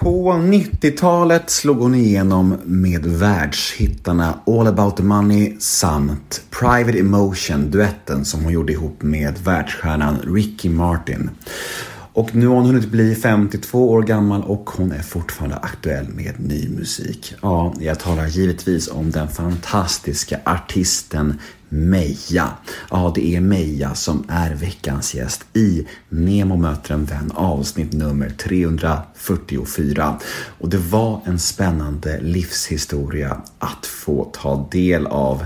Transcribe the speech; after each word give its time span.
På 0.00 0.32
90-talet 0.32 1.50
slog 1.50 1.78
hon 1.78 1.94
igenom 1.94 2.56
med 2.64 3.06
världshittarna 3.06 4.40
All 4.46 4.66
about 4.66 4.96
the 4.96 5.02
money 5.02 5.56
samt 5.58 6.42
Private 6.50 6.98
Emotion, 6.98 7.70
duetten 7.70 8.24
som 8.24 8.44
hon 8.44 8.52
gjorde 8.52 8.72
ihop 8.72 9.02
med 9.02 9.38
världsstjärnan 9.44 10.18
Ricky 10.34 10.68
Martin. 10.68 11.30
Och 12.18 12.34
nu 12.34 12.46
har 12.46 12.54
hon 12.54 12.66
hunnit 12.66 12.90
bli 12.90 13.14
52 13.14 13.90
år 13.90 14.02
gammal 14.02 14.42
och 14.42 14.70
hon 14.70 14.92
är 14.92 15.02
fortfarande 15.02 15.56
aktuell 15.56 16.08
med 16.08 16.40
ny 16.40 16.68
musik. 16.68 17.34
Ja, 17.42 17.74
jag 17.80 18.00
talar 18.00 18.26
givetvis 18.26 18.88
om 18.88 19.10
den 19.10 19.28
fantastiska 19.28 20.40
artisten 20.44 21.40
Meja. 21.68 22.48
Ja, 22.90 23.12
det 23.14 23.36
är 23.36 23.40
Meja 23.40 23.94
som 23.94 24.24
är 24.28 24.54
veckans 24.54 25.14
gäst 25.14 25.44
i 25.56 25.86
Nemo 26.08 26.56
möter 26.56 26.94
en 26.94 27.04
vän 27.04 27.32
avsnitt 27.34 27.92
nummer 27.92 28.30
344. 28.30 30.18
Och 30.58 30.68
det 30.68 30.78
var 30.78 31.20
en 31.24 31.38
spännande 31.38 32.20
livshistoria 32.20 33.42
att 33.58 33.86
få 33.86 34.24
ta 34.24 34.68
del 34.70 35.06
av. 35.06 35.44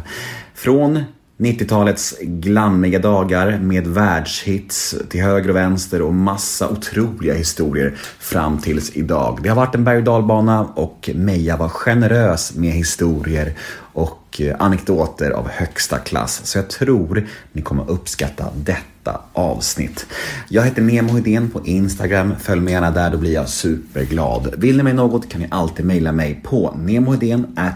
Från 0.55 1.05
90-talets 1.43 2.15
glammiga 2.21 2.99
dagar 2.99 3.59
med 3.59 3.87
världshits 3.87 4.95
till 5.09 5.23
höger 5.23 5.51
och 5.51 5.57
vänster 5.57 6.03
och 6.03 6.15
massa 6.15 6.69
otroliga 6.69 7.35
historier 7.35 7.95
fram 8.19 8.59
tills 8.59 8.97
idag. 8.97 9.39
Det 9.43 9.49
har 9.49 9.57
varit 9.57 9.75
en 9.75 9.85
berg 9.85 9.99
och 9.99 10.05
dalbana 10.05 10.65
och 10.65 11.11
Meja 11.15 11.57
var 11.57 11.69
generös 11.69 12.55
med 12.55 12.73
historier 12.73 13.55
och 13.93 14.22
och 14.33 14.41
eh, 14.41 14.57
anekdoter 14.59 15.31
av 15.31 15.49
högsta 15.49 15.99
klass. 15.99 16.41
Så 16.45 16.59
jag 16.59 16.71
tror 16.71 17.27
ni 17.53 17.63
kommer 17.63 17.91
uppskatta 17.91 18.49
detta 18.57 19.21
avsnitt. 19.33 20.07
Jag 20.49 20.63
heter 20.63 20.83
Nemo 20.83 21.13
Hedén 21.13 21.51
på 21.51 21.67
Instagram. 21.67 22.35
Följ 22.41 22.61
mig 22.61 22.73
gärna 22.73 22.91
där, 22.91 23.11
då 23.11 23.19
blir 23.19 23.33
jag 23.33 23.49
superglad. 23.49 24.55
Vill 24.59 24.77
ni 24.77 24.83
mig 24.83 24.93
något 24.93 25.29
kan 25.29 25.41
ni 25.41 25.49
alltid 25.51 25.87
mejla 25.87 26.13
mig 26.13 26.41
på 26.43 26.77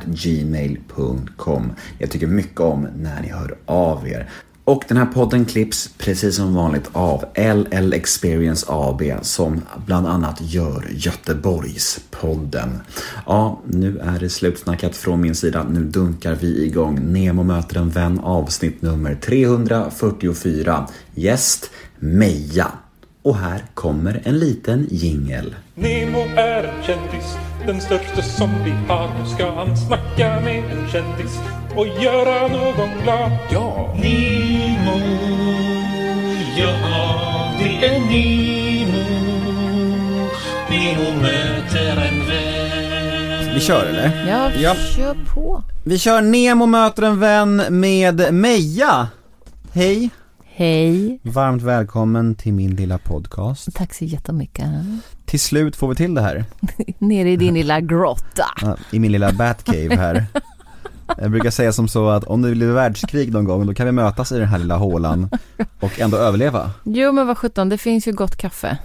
gmail.com. 0.07 1.73
Jag 1.99 2.11
tycker 2.11 2.27
mycket 2.27 2.61
om 2.61 2.89
när 2.97 3.23
ni 3.23 3.29
hör 3.29 3.57
av 3.67 4.09
er. 4.09 4.29
Och 4.67 4.85
den 4.89 4.97
här 4.97 5.07
podden 5.07 5.45
klipps 5.45 5.91
precis 5.99 6.37
som 6.37 6.55
vanligt 6.55 6.91
av 6.93 7.25
LL 7.35 7.93
Experience 7.93 8.67
AB 8.69 9.03
som 9.23 9.63
bland 9.87 10.07
annat 10.07 10.37
gör 10.41 10.89
Göteborgspodden. 10.91 12.81
Ja, 13.27 13.61
nu 13.67 13.99
är 13.99 14.21
det 14.21 14.31
slutsnackat 14.31 14.97
från 14.97 15.21
min 15.21 15.35
sida. 15.35 15.67
Nu 15.71 15.81
dunkar 15.81 16.35
vi 16.35 16.65
igång 16.65 17.13
Nemo 17.13 17.43
möter 17.43 17.77
en 17.77 17.91
vän 17.91 18.21
avsnitt 18.21 18.83
nummer 18.83 19.15
344. 19.15 20.89
Gäst 21.15 21.71
Meja. 21.99 22.73
Och 23.23 23.37
här 23.37 23.65
kommer 23.75 24.23
en 24.25 24.39
liten 24.39 24.87
jingel. 24.91 25.55
Nemo 25.75 26.21
är 26.37 26.65
en 26.65 26.83
kändis, 26.83 27.37
den 27.67 27.81
största 27.81 28.23
som 28.23 28.51
vi 28.65 28.71
har. 28.89 29.09
Nu 29.19 29.27
ska 29.35 29.55
han 29.55 29.77
snacka 29.77 30.41
med 30.41 30.59
en 30.65 30.89
kändis 30.93 31.39
och 31.77 31.87
göra 31.87 32.49
någon 32.49 32.89
glad. 33.03 33.31
Ja! 33.51 33.95
Nemo, 34.03 35.01
ja 36.57 36.73
det 37.59 37.87
är 37.87 38.01
Nemo. 38.01 39.03
Nemo 40.71 41.23
möter 41.23 41.91
en 41.91 42.27
vän. 42.29 43.55
Vi 43.55 43.61
kör 43.61 43.85
eller? 43.87 44.27
Ja, 44.31 44.51
Ja. 44.61 44.75
kör 44.97 45.17
på. 45.35 45.63
Vi 45.85 45.99
kör 45.99 46.21
Nemo 46.23 46.67
möter 46.67 47.03
en 47.03 47.21
vän 47.21 47.63
med 47.71 48.35
Meja. 48.35 49.09
Hej! 49.73 50.11
Hej. 50.59 51.19
Varmt 51.23 51.63
välkommen 51.63 52.35
till 52.35 52.53
min 52.53 52.77
lilla 52.77 52.99
podcast. 52.99 53.69
Tack 53.75 53.95
så 53.95 54.05
jättemycket. 54.05 54.67
Till 55.25 55.41
slut 55.41 55.77
får 55.77 55.89
vi 55.89 55.95
till 55.95 56.15
det 56.15 56.21
här. 56.21 56.45
Nere 56.99 57.31
i 57.31 57.37
din 57.37 57.55
lilla 57.55 57.81
grotta. 57.81 58.45
I 58.93 58.99
min 58.99 59.13
lilla 59.13 59.33
Batcave 59.33 59.97
här. 59.97 60.25
Jag 61.19 61.31
brukar 61.31 61.51
säga 61.51 61.73
som 61.73 61.89
så 61.89 62.09
att 62.09 62.25
om 62.25 62.43
det 62.43 62.51
blir 62.51 62.73
världskrig 62.73 63.33
någon 63.33 63.45
gång 63.45 63.67
då 63.67 63.75
kan 63.75 63.87
vi 63.87 63.93
mötas 63.93 64.33
i 64.33 64.39
den 64.39 64.49
här 64.49 64.59
lilla 64.59 64.77
hålan 64.77 65.29
och 65.81 66.01
ändå 66.01 66.17
överleva. 66.17 66.71
Jo 66.85 67.13
men 67.13 67.27
vad 67.27 67.39
sjutton, 67.39 67.69
det 67.69 67.79
finns 67.79 68.09
ju 68.09 68.13
gott 68.13 68.37
kaffe. 68.37 68.79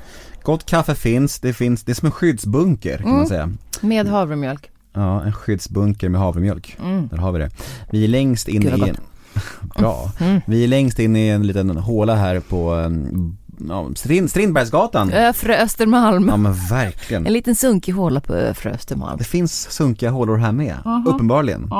Gott 0.44 0.66
kaffe 0.66 0.96
finns, 0.96 1.40
det 1.40 1.54
finns, 1.54 1.84
det 1.84 1.92
är 1.92 1.94
som 1.94 2.06
en 2.06 2.12
skyddsbunker 2.12 2.98
kan 2.98 3.08
man 3.10 3.16
Mm. 3.16 3.28
säga. 3.30 3.50
Med 3.82 4.08
havremjölk. 4.08 4.70
Ja, 4.94 5.24
en 5.24 5.34
skyddsbunker 5.34 6.10
med 6.10 6.22
havremjölk. 6.22 6.78
Mm. 6.84 7.08
Där 7.08 7.18
har 7.18 7.32
vi 7.32 7.40
det. 7.40 7.50
Vi 7.92 8.04
är 8.04 8.08
längst 8.08 8.48
in 8.48 8.64
i 8.64 8.68
en... 8.68 8.98
Bra. 9.78 10.12
Mm. 10.20 10.42
Vi 10.46 10.64
är 10.64 10.68
längst 10.68 11.00
in 11.00 11.16
i 11.16 11.28
en 11.28 11.48
liten 11.48 11.78
håla 11.78 12.16
här 12.16 12.40
på 12.40 12.74
um, 12.74 13.38
ja, 13.70 13.90
Strind, 13.96 14.30
Strindbergsgatan. 14.30 15.12
Öfre 15.14 15.58
Östermalm. 15.58 16.28
Ja 16.28 16.38
men 16.38 16.54
verkligen. 16.54 17.28
En 17.28 17.34
liten 17.34 17.56
sunkig 17.56 17.92
håla 17.92 18.22
på 18.22 18.34
Öfre 18.34 18.72
Östermalm. 18.72 19.18
Det 19.18 19.24
finns 19.24 19.72
sunkiga 19.72 20.10
hålor 20.10 20.38
här 20.38 20.52
med, 20.52 20.78
uppenbarligen. 21.08 21.72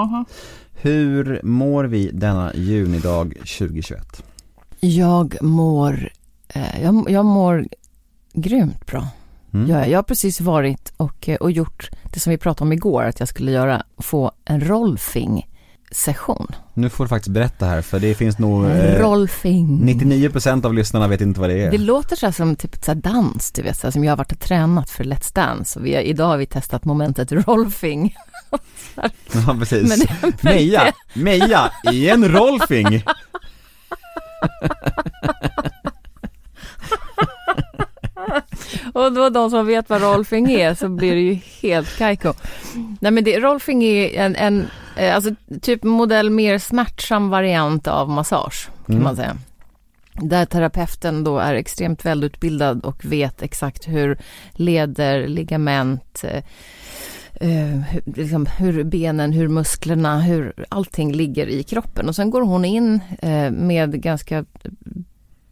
Hur 0.74 1.42
mår 1.44 1.84
vi 1.84 2.12
denna 2.14 2.54
junidag 2.54 3.34
2021? 3.34 4.24
Jag 4.80 5.38
mår, 5.42 6.10
eh, 6.48 6.84
jag, 6.84 7.06
jag 7.10 7.26
mår 7.26 7.68
grymt 8.34 8.86
bra. 8.86 9.08
Mm. 9.54 9.70
Jag, 9.70 9.90
jag 9.90 9.98
har 9.98 10.04
precis 10.04 10.42
varit 10.42 10.94
och, 10.98 11.30
eh, 11.30 11.36
och 11.36 11.52
gjort 11.52 11.90
det 12.14 12.20
som 12.20 12.32
vi 12.32 12.38
pratade 12.38 12.68
om 12.68 12.74
igår 12.74 13.04
att 13.04 13.20
jag 13.20 13.30
skulle 13.30 13.52
göra, 13.52 13.84
få 13.98 14.32
en 14.46 14.68
rolfing 14.68 15.48
session. 15.92 16.48
Nu 16.74 16.90
får 16.90 17.04
du 17.04 17.08
faktiskt 17.08 17.34
berätta 17.34 17.66
här 17.66 17.82
för 17.82 18.00
det 18.00 18.16
finns 18.16 18.40
nog 18.40 18.66
eh, 18.66 19.00
Rolfing. 19.00 19.80
99% 19.84 20.66
av 20.66 20.74
lyssnarna 20.74 21.08
vet 21.08 21.22
inte 21.22 21.40
vad 21.40 21.50
det 21.50 21.64
är. 21.64 21.72
Det 21.72 21.78
låter 21.78 22.16
så 22.16 22.32
som 22.32 22.56
typ 22.56 22.86
så 22.86 22.94
dans, 22.94 23.52
du 23.52 23.62
vet, 23.62 23.78
så 23.78 23.92
som 23.92 24.04
jag 24.04 24.12
har 24.12 24.18
varit 24.18 24.32
och 24.32 24.40
tränat 24.40 24.90
för 24.90 25.04
Let's 25.04 25.36
Dance. 25.36 25.80
Och 25.80 25.86
vi 25.86 25.96
har, 25.96 26.02
idag 26.02 26.28
har 26.28 26.38
vi 26.38 26.46
testat 26.46 26.86
momentet 26.86 27.32
rolfing. 27.32 28.16
Ja 29.46 29.56
precis. 29.60 30.08
Men 30.22 30.34
Meja, 30.42 30.94
Meja 31.14 31.72
i 31.92 32.10
en 32.10 32.30
rolfing. 32.30 33.04
Och 38.94 39.14
då 39.14 39.30
de 39.30 39.50
som 39.50 39.68
vet 39.68 39.90
vad 39.90 40.02
rolfing 40.02 40.52
är 40.52 40.74
så 40.74 40.90
blir 40.90 41.14
det 41.16 41.22
ju 41.22 41.34
helt 41.62 41.98
kajko. 41.98 42.34
Nej 43.00 43.12
men 43.12 43.24
det, 43.24 43.40
rolfing 43.40 43.84
är 43.84 44.20
en, 44.20 44.36
en 44.36 44.68
eh, 44.98 45.16
alltså 45.16 45.32
typ 45.62 45.84
modell 45.84 46.30
mer 46.30 46.58
smärtsam 46.58 47.30
variant 47.30 47.88
av 47.88 48.10
massage 48.10 48.70
kan 48.86 48.96
Mm. 48.96 49.04
man 49.04 49.16
säga. 49.16 49.38
Där 50.14 50.46
terapeuten 50.46 51.24
då 51.24 51.38
är 51.40 51.56
extremt 51.56 52.06
välutbildad 52.06 52.86
och 52.86 53.06
vet 53.06 53.42
exakt 53.42 53.88
hur 53.88 54.18
leder, 54.52 55.28
ligament, 55.28 56.24
eh, 56.24 57.58
hur, 57.90 58.02
liksom, 58.16 58.46
hur 58.46 58.84
benen, 58.84 59.34
hur 59.34 59.48
musklerna, 59.48 60.20
hur 60.22 60.66
allting 60.70 61.14
ligger 61.14 61.48
i 61.48 61.64
kroppen. 61.64 62.08
Och 62.10 62.16
sen 62.16 62.30
går 62.30 62.42
hon 62.42 62.66
in 62.66 63.00
eh, 63.22 63.52
med 63.52 64.02
ganska 64.02 64.46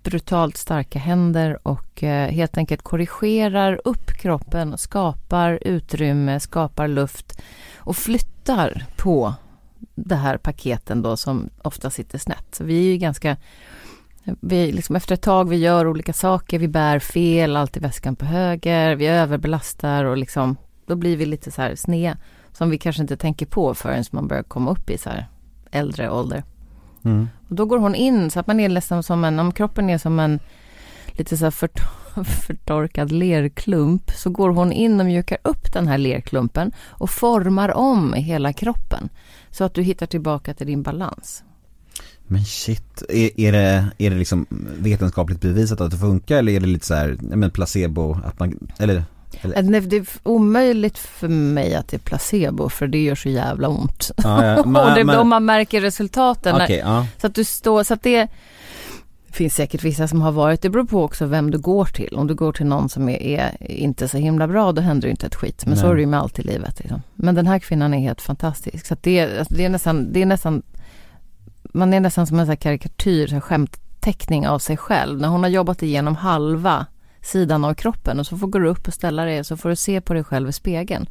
brutalt 0.04 0.58
starka 0.58 1.00
händer 1.00 1.68
och 1.68 2.04
eh, 2.04 2.32
helt 2.32 2.58
enkelt 2.58 2.82
korrigerar 2.82 3.82
upp 3.86 4.12
kroppen, 4.12 4.78
skapar 4.78 5.60
utrymme, 5.62 6.40
skapar 6.40 6.88
luft 6.88 7.42
och 7.78 7.98
flyttar 7.98 8.86
på 8.98 9.34
det 9.96 10.16
här 10.16 10.38
paketen 10.38 11.02
då 11.02 11.18
som 11.18 11.50
ofta 11.62 11.90
sitter 11.90 12.18
snett. 12.18 12.56
Så 12.56 12.64
vi 12.64 12.80
är 12.80 12.92
ju 12.92 12.98
ganska, 12.98 13.38
vi 14.24 14.72
liksom 14.72 14.96
efter 14.96 15.14
ett 15.14 15.22
tag 15.22 15.50
vi 15.50 15.58
gör 15.58 15.88
olika 15.88 16.14
saker, 16.14 16.60
vi 16.60 16.68
bär 16.68 17.00
fel, 17.00 17.58
alltid 17.58 17.84
väskan 17.84 18.16
på 18.16 18.26
höger, 18.26 18.96
vi 18.96 19.08
överbelastar 19.08 20.04
och 20.06 20.18
liksom 20.18 20.58
då 20.86 20.96
blir 20.96 21.18
vi 21.18 21.26
lite 21.26 21.52
så 21.52 21.62
här 21.62 21.76
sned 21.76 22.18
som 22.54 22.70
vi 22.70 22.78
kanske 22.78 23.02
inte 23.02 23.18
tänker 23.18 23.46
på 23.46 23.74
förrän 23.74 24.04
man 24.12 24.28
börjar 24.28 24.44
komma 24.44 24.72
upp 24.72 24.90
i 24.90 24.98
så 24.98 25.10
här 25.10 25.28
äldre 25.72 26.10
ålder. 26.10 26.44
Mm. 27.04 27.28
Och 27.50 27.56
då 27.56 27.66
går 27.66 27.78
hon 27.78 27.96
in 27.96 28.32
så 28.32 28.40
att 28.40 28.48
man 28.48 28.60
är 28.60 28.70
nästan 28.70 29.04
som 29.04 29.24
en, 29.24 29.40
om 29.40 29.52
kroppen 29.52 29.90
är 29.90 29.98
som 29.98 30.20
en 30.20 30.40
lite 31.08 31.38
så 31.38 31.46
här 31.46 31.52
fört, 31.52 31.80
förtorkad 32.48 33.12
lerklump 33.12 34.12
så 34.12 34.30
går 34.30 34.50
hon 34.50 34.72
in 34.72 35.00
och 35.00 35.06
mjukar 35.06 35.38
upp 35.44 35.74
den 35.74 35.88
här 35.88 35.98
lerklumpen 35.98 36.72
och 36.88 37.10
formar 37.10 37.78
om 37.78 38.14
hela 38.14 38.54
kroppen 38.54 39.10
så 39.52 39.64
att 39.64 39.74
du 39.74 39.82
hittar 39.82 40.06
tillbaka 40.06 40.54
till 40.54 40.68
din 40.68 40.84
balans. 40.84 41.44
Men 42.28 42.46
shit, 42.46 43.04
är, 43.10 43.40
är, 43.40 43.52
det, 43.52 43.86
är 43.98 44.10
det 44.10 44.16
liksom 44.16 44.46
vetenskapligt 44.80 45.42
bevisat 45.42 45.82
att 45.82 45.92
det 45.92 45.98
funkar 45.98 46.38
eller 46.38 46.52
är 46.52 46.60
det 46.60 46.68
lite 46.68 46.86
så 46.86 46.94
här, 46.94 47.18
men 47.22 47.52
placebo, 47.52 48.18
att 48.26 48.40
man, 48.40 48.70
eller? 48.80 49.04
Nej, 49.44 49.82
Det 49.82 49.96
är 49.98 50.06
omöjligt 50.24 50.98
för 50.98 51.28
mig 51.28 51.76
att 51.76 51.88
det 51.88 51.98
är 51.98 52.00
placebo 52.00 52.70
för 52.70 52.88
det 52.88 53.04
gör 53.04 53.16
så 53.16 53.30
jävla 53.30 53.68
ont. 53.68 54.12
Ja, 54.18 54.46
ja, 54.46 54.64
men- 54.66 54.76
och 54.90 54.96
det, 54.96 55.04
men- 55.04 55.28
man 55.28 55.46
märker 55.46 55.82
resultaten. 55.82 56.56
Okej, 56.56 56.78
ja. 56.86 57.06
Så 57.22 57.28
att 57.28 57.36
du 57.36 57.44
står, 57.44 57.84
så 57.84 57.94
att 57.94 58.04
det 58.04 58.28
det 59.28 59.36
finns 59.36 59.56
säkert 59.56 59.84
vissa 59.84 60.08
som 60.08 60.22
har 60.22 60.32
varit, 60.32 60.62
det 60.62 60.70
beror 60.70 60.84
på 60.86 61.04
också 61.04 61.26
vem 61.26 61.52
du 61.52 61.58
går 61.58 61.86
till. 61.86 62.16
Om 62.16 62.28
du 62.28 62.36
går 62.36 62.52
till 62.54 62.66
någon 62.66 62.90
som 62.90 63.10
är, 63.10 63.18
är 63.20 63.56
inte 63.72 64.08
så 64.08 64.18
himla 64.18 64.48
bra, 64.48 64.72
då 64.72 64.82
händer 64.82 65.08
det 65.08 65.12
inte 65.12 65.26
ett 65.26 65.36
skit. 65.36 65.66
Men 65.66 65.78
så 65.78 65.84
Nej. 65.84 65.92
är 65.92 65.96
det 65.96 66.02
ju 66.02 66.08
med 66.08 66.20
allt 66.20 66.40
i 66.40 66.42
livet. 66.42 66.80
Liksom. 66.80 67.02
Men 67.16 67.36
den 67.36 67.48
här 67.48 67.60
kvinnan 67.60 67.94
är 67.94 68.00
helt 68.00 68.22
fantastisk. 68.22 68.86
Så 68.86 68.94
att 68.94 69.04
det, 69.04 69.40
alltså 69.40 69.54
det 69.54 69.66
är 69.66 69.70
nästan, 69.70 70.14
det 70.14 70.22
är 70.22 70.26
nästan, 70.26 70.62
man 71.64 71.94
är 71.94 72.00
nästan 72.00 72.28
som 72.28 72.40
en 72.40 72.46
sån 72.46 72.50
här 72.50 72.56
karikatyr, 72.56 73.28
så 73.28 73.34
här 73.34 73.42
skämtteckning 73.42 74.48
av 74.48 74.60
sig 74.60 74.78
själv. 74.78 75.20
När 75.22 75.28
hon 75.28 75.44
har 75.44 75.50
jobbat 75.50 75.84
igenom 75.84 76.16
halva 76.16 76.86
sidan 77.22 77.66
av 77.66 77.74
kroppen 77.74 78.20
och 78.20 78.28
så 78.28 78.38
får 78.38 78.48
går 78.48 78.60
du 78.60 78.70
upp 78.70 78.88
och 78.88 78.94
ställa 78.94 79.26
dig 79.26 79.44
så 79.44 79.58
får 79.58 79.70
du 79.70 79.76
se 79.76 80.02
på 80.02 80.14
dig 80.14 80.24
själv 80.24 80.50
i 80.50 80.54
spegeln. 80.54 81.10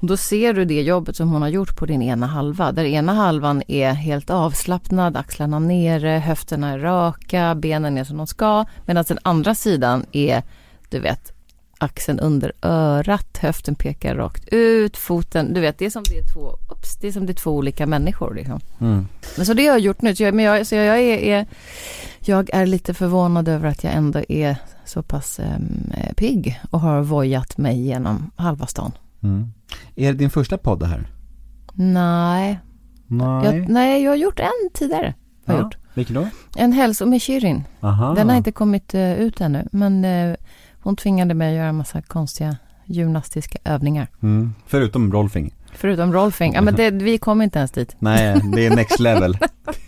Då 0.00 0.16
ser 0.16 0.54
du 0.54 0.64
det 0.64 0.82
jobbet 0.82 1.16
som 1.16 1.28
hon 1.28 1.42
har 1.42 1.48
gjort 1.48 1.76
på 1.76 1.86
din 1.86 2.02
ena 2.02 2.26
halva. 2.26 2.72
Där 2.72 2.84
ena 2.84 3.14
halvan 3.14 3.62
är 3.68 3.92
helt 3.92 4.30
avslappnad, 4.30 5.16
axlarna 5.16 5.58
nere, 5.58 6.08
höfterna 6.08 6.72
är 6.72 6.78
raka, 6.78 7.54
benen 7.54 7.98
är 7.98 8.04
som 8.04 8.16
de 8.16 8.26
ska. 8.26 8.64
Medan 8.86 9.04
den 9.08 9.18
andra 9.22 9.54
sidan 9.54 10.06
är, 10.12 10.42
du 10.88 10.98
vet, 10.98 11.32
axeln 11.78 12.20
under 12.20 12.52
örat, 12.62 13.38
höften 13.38 13.74
pekar 13.74 14.14
rakt 14.14 14.48
ut, 14.48 14.96
foten, 14.96 15.54
du 15.54 15.60
vet, 15.60 15.78
det 15.78 15.86
är 15.86 15.90
som 15.90 16.02
det 16.02 16.18
är 16.18 16.34
två, 16.34 16.50
ups, 16.72 16.96
det 16.96 17.08
är 17.08 17.12
som 17.12 17.26
det 17.26 17.32
är 17.32 17.34
två 17.34 17.50
olika 17.50 17.86
människor 17.86 18.34
liksom. 18.34 18.60
Mm. 18.80 19.08
Men 19.36 19.46
så 19.46 19.54
det 19.54 19.66
har 19.66 19.74
jag 19.74 19.80
gjort 19.80 20.02
nu, 20.02 20.16
så 20.16 20.22
jag, 20.22 20.34
men 20.34 20.44
jag, 20.44 20.66
så 20.66 20.74
jag, 20.74 21.00
är, 21.00 21.18
är, 21.18 21.46
jag 22.20 22.50
är 22.52 22.66
lite 22.66 22.94
förvånad 22.94 23.48
över 23.48 23.68
att 23.68 23.84
jag 23.84 23.92
ändå 23.92 24.22
är 24.28 24.56
så 24.86 25.02
pass 25.02 25.38
um, 25.38 25.92
pigg 26.16 26.60
och 26.70 26.80
har 26.80 27.02
vojat 27.02 27.58
mig 27.58 27.80
genom 27.80 28.30
halva 28.36 28.66
stan. 28.66 28.92
Mm. 29.22 29.52
Är 29.94 30.12
det 30.12 30.18
din 30.18 30.30
första 30.30 30.58
podd 30.58 30.80
det 30.80 30.86
här? 30.86 31.06
Nej, 31.74 32.58
Nej. 33.06 33.44
jag, 33.44 33.68
nej, 33.68 34.02
jag 34.02 34.10
har 34.10 34.16
gjort 34.16 34.40
en 34.40 34.70
tidigare. 34.74 35.14
Har 35.46 35.54
ja. 35.54 35.60
gjort. 35.60 35.76
Vilken 35.94 36.14
då? 36.14 36.28
En 36.56 36.72
hälso 36.72 37.06
med 37.06 37.22
Shirin. 37.22 37.64
Aha. 37.80 38.14
Den 38.14 38.28
har 38.28 38.36
inte 38.36 38.52
kommit 38.52 38.94
eh, 38.94 39.12
ut 39.12 39.40
ännu, 39.40 39.68
men 39.72 40.04
eh, 40.04 40.36
hon 40.82 40.96
tvingade 40.96 41.34
mig 41.34 41.48
att 41.48 41.56
göra 41.56 41.68
en 41.68 41.76
massa 41.76 42.02
konstiga 42.02 42.56
gymnastiska 42.84 43.58
övningar. 43.64 44.08
Mm. 44.22 44.54
Förutom 44.66 45.12
rolfing. 45.12 45.54
Förutom 45.76 46.12
rolfing. 46.12 46.54
Ja, 46.54 46.60
men 46.60 46.74
det, 46.74 46.90
vi 46.90 47.18
kom 47.18 47.42
inte 47.42 47.58
ens 47.58 47.70
dit. 47.70 47.96
Nej, 47.98 48.40
det 48.54 48.66
är 48.66 48.70
next 48.76 49.00
level. 49.00 49.38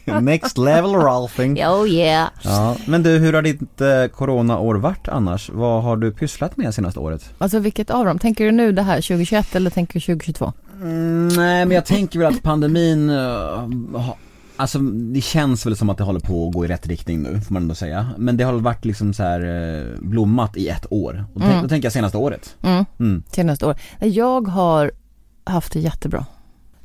next 0.20 0.58
level 0.58 0.90
rolfing. 0.94 1.64
Oh 1.66 1.88
yeah. 1.88 2.28
Ja, 2.42 2.76
men 2.86 3.02
du, 3.02 3.18
hur 3.18 3.32
har 3.32 3.42
ditt 3.42 3.80
eh, 3.80 4.04
coronaår 4.14 4.74
varit 4.74 5.08
annars? 5.08 5.50
Vad 5.50 5.82
har 5.82 5.96
du 5.96 6.12
pysslat 6.12 6.56
med 6.56 6.74
senaste 6.74 7.00
året? 7.00 7.30
Alltså 7.38 7.58
vilket 7.58 7.90
av 7.90 8.04
dem? 8.04 8.18
Tänker 8.18 8.44
du 8.44 8.50
nu 8.52 8.72
det 8.72 8.82
här 8.82 8.94
2021 8.96 9.56
eller 9.56 9.70
tänker 9.70 9.94
du 9.94 10.00
2022? 10.00 10.52
Mm, 10.82 11.28
nej, 11.28 11.64
men 11.66 11.70
jag 11.74 11.84
tänker 11.86 12.18
väl 12.18 12.34
att 12.34 12.42
pandemin, 12.42 13.10
uh, 13.10 14.10
alltså 14.56 14.78
det 14.78 15.20
känns 15.20 15.66
väl 15.66 15.76
som 15.76 15.90
att 15.90 15.98
det 15.98 16.04
håller 16.04 16.20
på 16.20 16.46
att 16.48 16.54
gå 16.54 16.64
i 16.64 16.68
rätt 16.68 16.86
riktning 16.86 17.22
nu, 17.22 17.40
får 17.40 17.52
man 17.54 17.62
ändå 17.62 17.74
säga. 17.74 18.06
Men 18.18 18.36
det 18.36 18.44
har 18.44 18.52
varit 18.52 18.84
liksom 18.84 19.14
så 19.14 19.22
här 19.22 19.44
uh, 19.44 19.98
blommat 20.00 20.56
i 20.56 20.68
ett 20.68 20.86
år. 20.90 21.24
Och 21.34 21.40
Mm. 21.42 21.62
då 21.62 21.68
tänker 21.68 21.86
jag 21.86 21.92
senaste 21.92 22.18
året. 22.18 22.56
Mm. 22.62 22.84
Mm. 23.00 23.22
Senaste 23.32 23.66
år. 23.66 23.76
Nej, 23.98 24.10
Jag 24.10 24.48
har 24.48 24.90
haft 25.48 25.72
det 25.72 25.80
jättebra. 25.80 26.26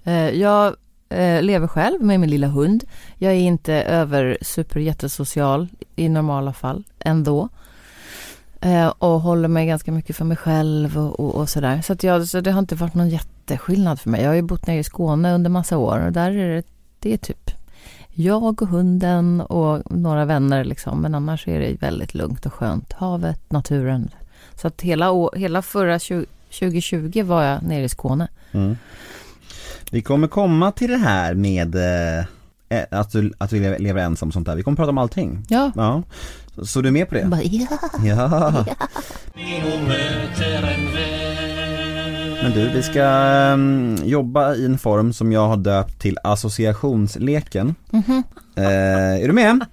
Eh, 0.03 0.29
jag 0.29 0.75
eh, 1.09 1.41
lever 1.41 1.67
själv 1.67 2.01
med 2.01 2.19
min 2.19 2.29
lilla 2.29 2.47
hund. 2.47 2.83
Jag 3.17 3.33
är 3.33 3.37
inte 3.37 3.73
över 3.73 4.37
super 4.41 4.79
jättesocial 4.79 5.67
i 5.95 6.09
normala 6.09 6.53
fall 6.53 6.83
ändå. 6.99 7.49
Eh, 8.61 8.87
och 8.87 9.21
håller 9.21 9.47
mig 9.47 9.67
ganska 9.67 9.91
mycket 9.91 10.15
för 10.15 10.25
mig 10.25 10.37
själv 10.37 10.97
och, 10.97 11.19
och, 11.19 11.35
och 11.35 11.49
sådär. 11.49 11.81
Så, 11.81 11.93
att 11.93 12.03
jag, 12.03 12.27
så 12.27 12.41
det 12.41 12.51
har 12.51 12.59
inte 12.59 12.75
varit 12.75 12.93
någon 12.93 13.09
jätteskillnad 13.09 13.99
för 13.99 14.09
mig. 14.09 14.21
Jag 14.21 14.29
har 14.29 14.35
ju 14.35 14.41
bott 14.41 14.67
nere 14.67 14.79
i 14.79 14.83
Skåne 14.83 15.33
under 15.33 15.49
massa 15.49 15.77
år 15.77 16.05
och 16.05 16.11
där 16.11 16.31
är 16.31 16.55
det, 16.55 16.63
det 16.99 17.13
är 17.13 17.17
typ 17.17 17.51
jag 18.13 18.61
och 18.61 18.69
hunden 18.69 19.41
och 19.41 19.91
några 19.91 20.25
vänner 20.25 20.63
liksom. 20.63 21.01
Men 21.01 21.15
annars 21.15 21.47
är 21.47 21.59
det 21.59 21.81
väldigt 21.81 22.13
lugnt 22.13 22.45
och 22.45 22.53
skönt. 22.53 22.93
Havet, 22.93 23.51
naturen. 23.51 24.09
Så 24.55 24.67
att 24.67 24.81
hela, 24.81 25.29
hela 25.35 25.61
förra 25.61 25.99
20, 25.99 26.25
2020 26.59 27.23
var 27.23 27.43
jag 27.43 27.63
nere 27.63 27.83
i 27.83 27.89
Skåne. 27.89 28.27
Mm. 28.51 28.77
Vi 29.91 30.01
kommer 30.01 30.27
komma 30.27 30.71
till 30.71 30.89
det 30.89 30.97
här 30.97 31.33
med 31.33 31.75
eh, 31.75 32.25
eh, 32.69 32.85
att, 32.89 33.11
du, 33.11 33.33
att 33.37 33.49
du 33.49 33.77
lever, 33.77 34.01
ensam 34.01 34.27
och 34.27 34.33
sånt 34.33 34.45
där. 34.45 34.55
Vi 34.55 34.63
kommer 34.63 34.75
prata 34.75 34.89
om 34.89 34.97
allting. 34.97 35.45
Ja. 35.49 35.71
Ja. 35.75 36.03
Så, 36.55 36.65
så 36.65 36.81
du 36.81 36.87
är 36.87 36.91
med 36.91 37.09
på 37.09 37.15
det? 37.15 37.25
Bara, 37.25 37.43
ja. 37.43 37.67
Ja. 38.05 38.65
Vän. 40.61 40.89
Men 42.43 42.51
du, 42.51 42.69
vi 42.69 42.83
ska 42.83 43.03
mm, 43.03 43.95
jobba 44.03 44.55
i 44.55 44.65
en 44.65 44.77
form 44.77 45.13
som 45.13 45.31
jag 45.31 45.47
har 45.47 45.57
döpt 45.57 45.99
till 45.99 46.17
associationsleken. 46.23 47.75
Eh, 48.55 49.23
är 49.23 49.27
du 49.27 49.33
med? 49.33 49.65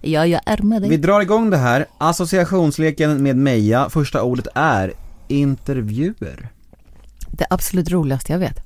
ja, 0.00 0.26
jag 0.26 0.40
är 0.46 0.62
med 0.62 0.82
dig. 0.82 0.90
Vi 0.90 0.96
drar 0.96 1.20
igång 1.20 1.50
det 1.50 1.56
här. 1.56 1.86
Associationsleken 1.98 3.22
med 3.22 3.36
Meja. 3.36 3.90
Första 3.90 4.22
ordet 4.22 4.46
är 4.54 4.92
intervjuer. 5.28 6.48
Det 7.30 7.46
absolut 7.50 7.90
roligaste 7.90 8.32
jag 8.32 8.38
vet. 8.38 8.56
Är 8.58 8.62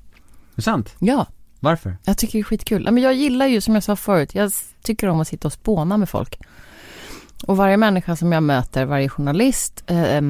det 0.56 0.62
sant? 0.62 0.94
Ja, 0.98 1.26
Varför? 1.60 1.96
jag 2.04 2.18
tycker 2.18 2.38
det 2.38 2.42
är 2.42 2.44
skitkul. 2.44 2.84
Men 2.84 3.02
jag 3.02 3.14
gillar 3.14 3.46
ju, 3.46 3.60
som 3.60 3.74
jag 3.74 3.84
sa 3.84 3.96
förut, 3.96 4.34
jag 4.34 4.52
tycker 4.82 5.08
om 5.08 5.20
att 5.20 5.28
sitta 5.28 5.48
och 5.48 5.52
spåna 5.52 5.96
med 5.96 6.08
folk. 6.08 6.38
Och 7.46 7.56
varje 7.56 7.76
människa 7.76 8.16
som 8.16 8.32
jag 8.32 8.42
möter, 8.42 8.84
varje 8.84 9.08
journalist, 9.08 9.84
eh, 9.86 10.20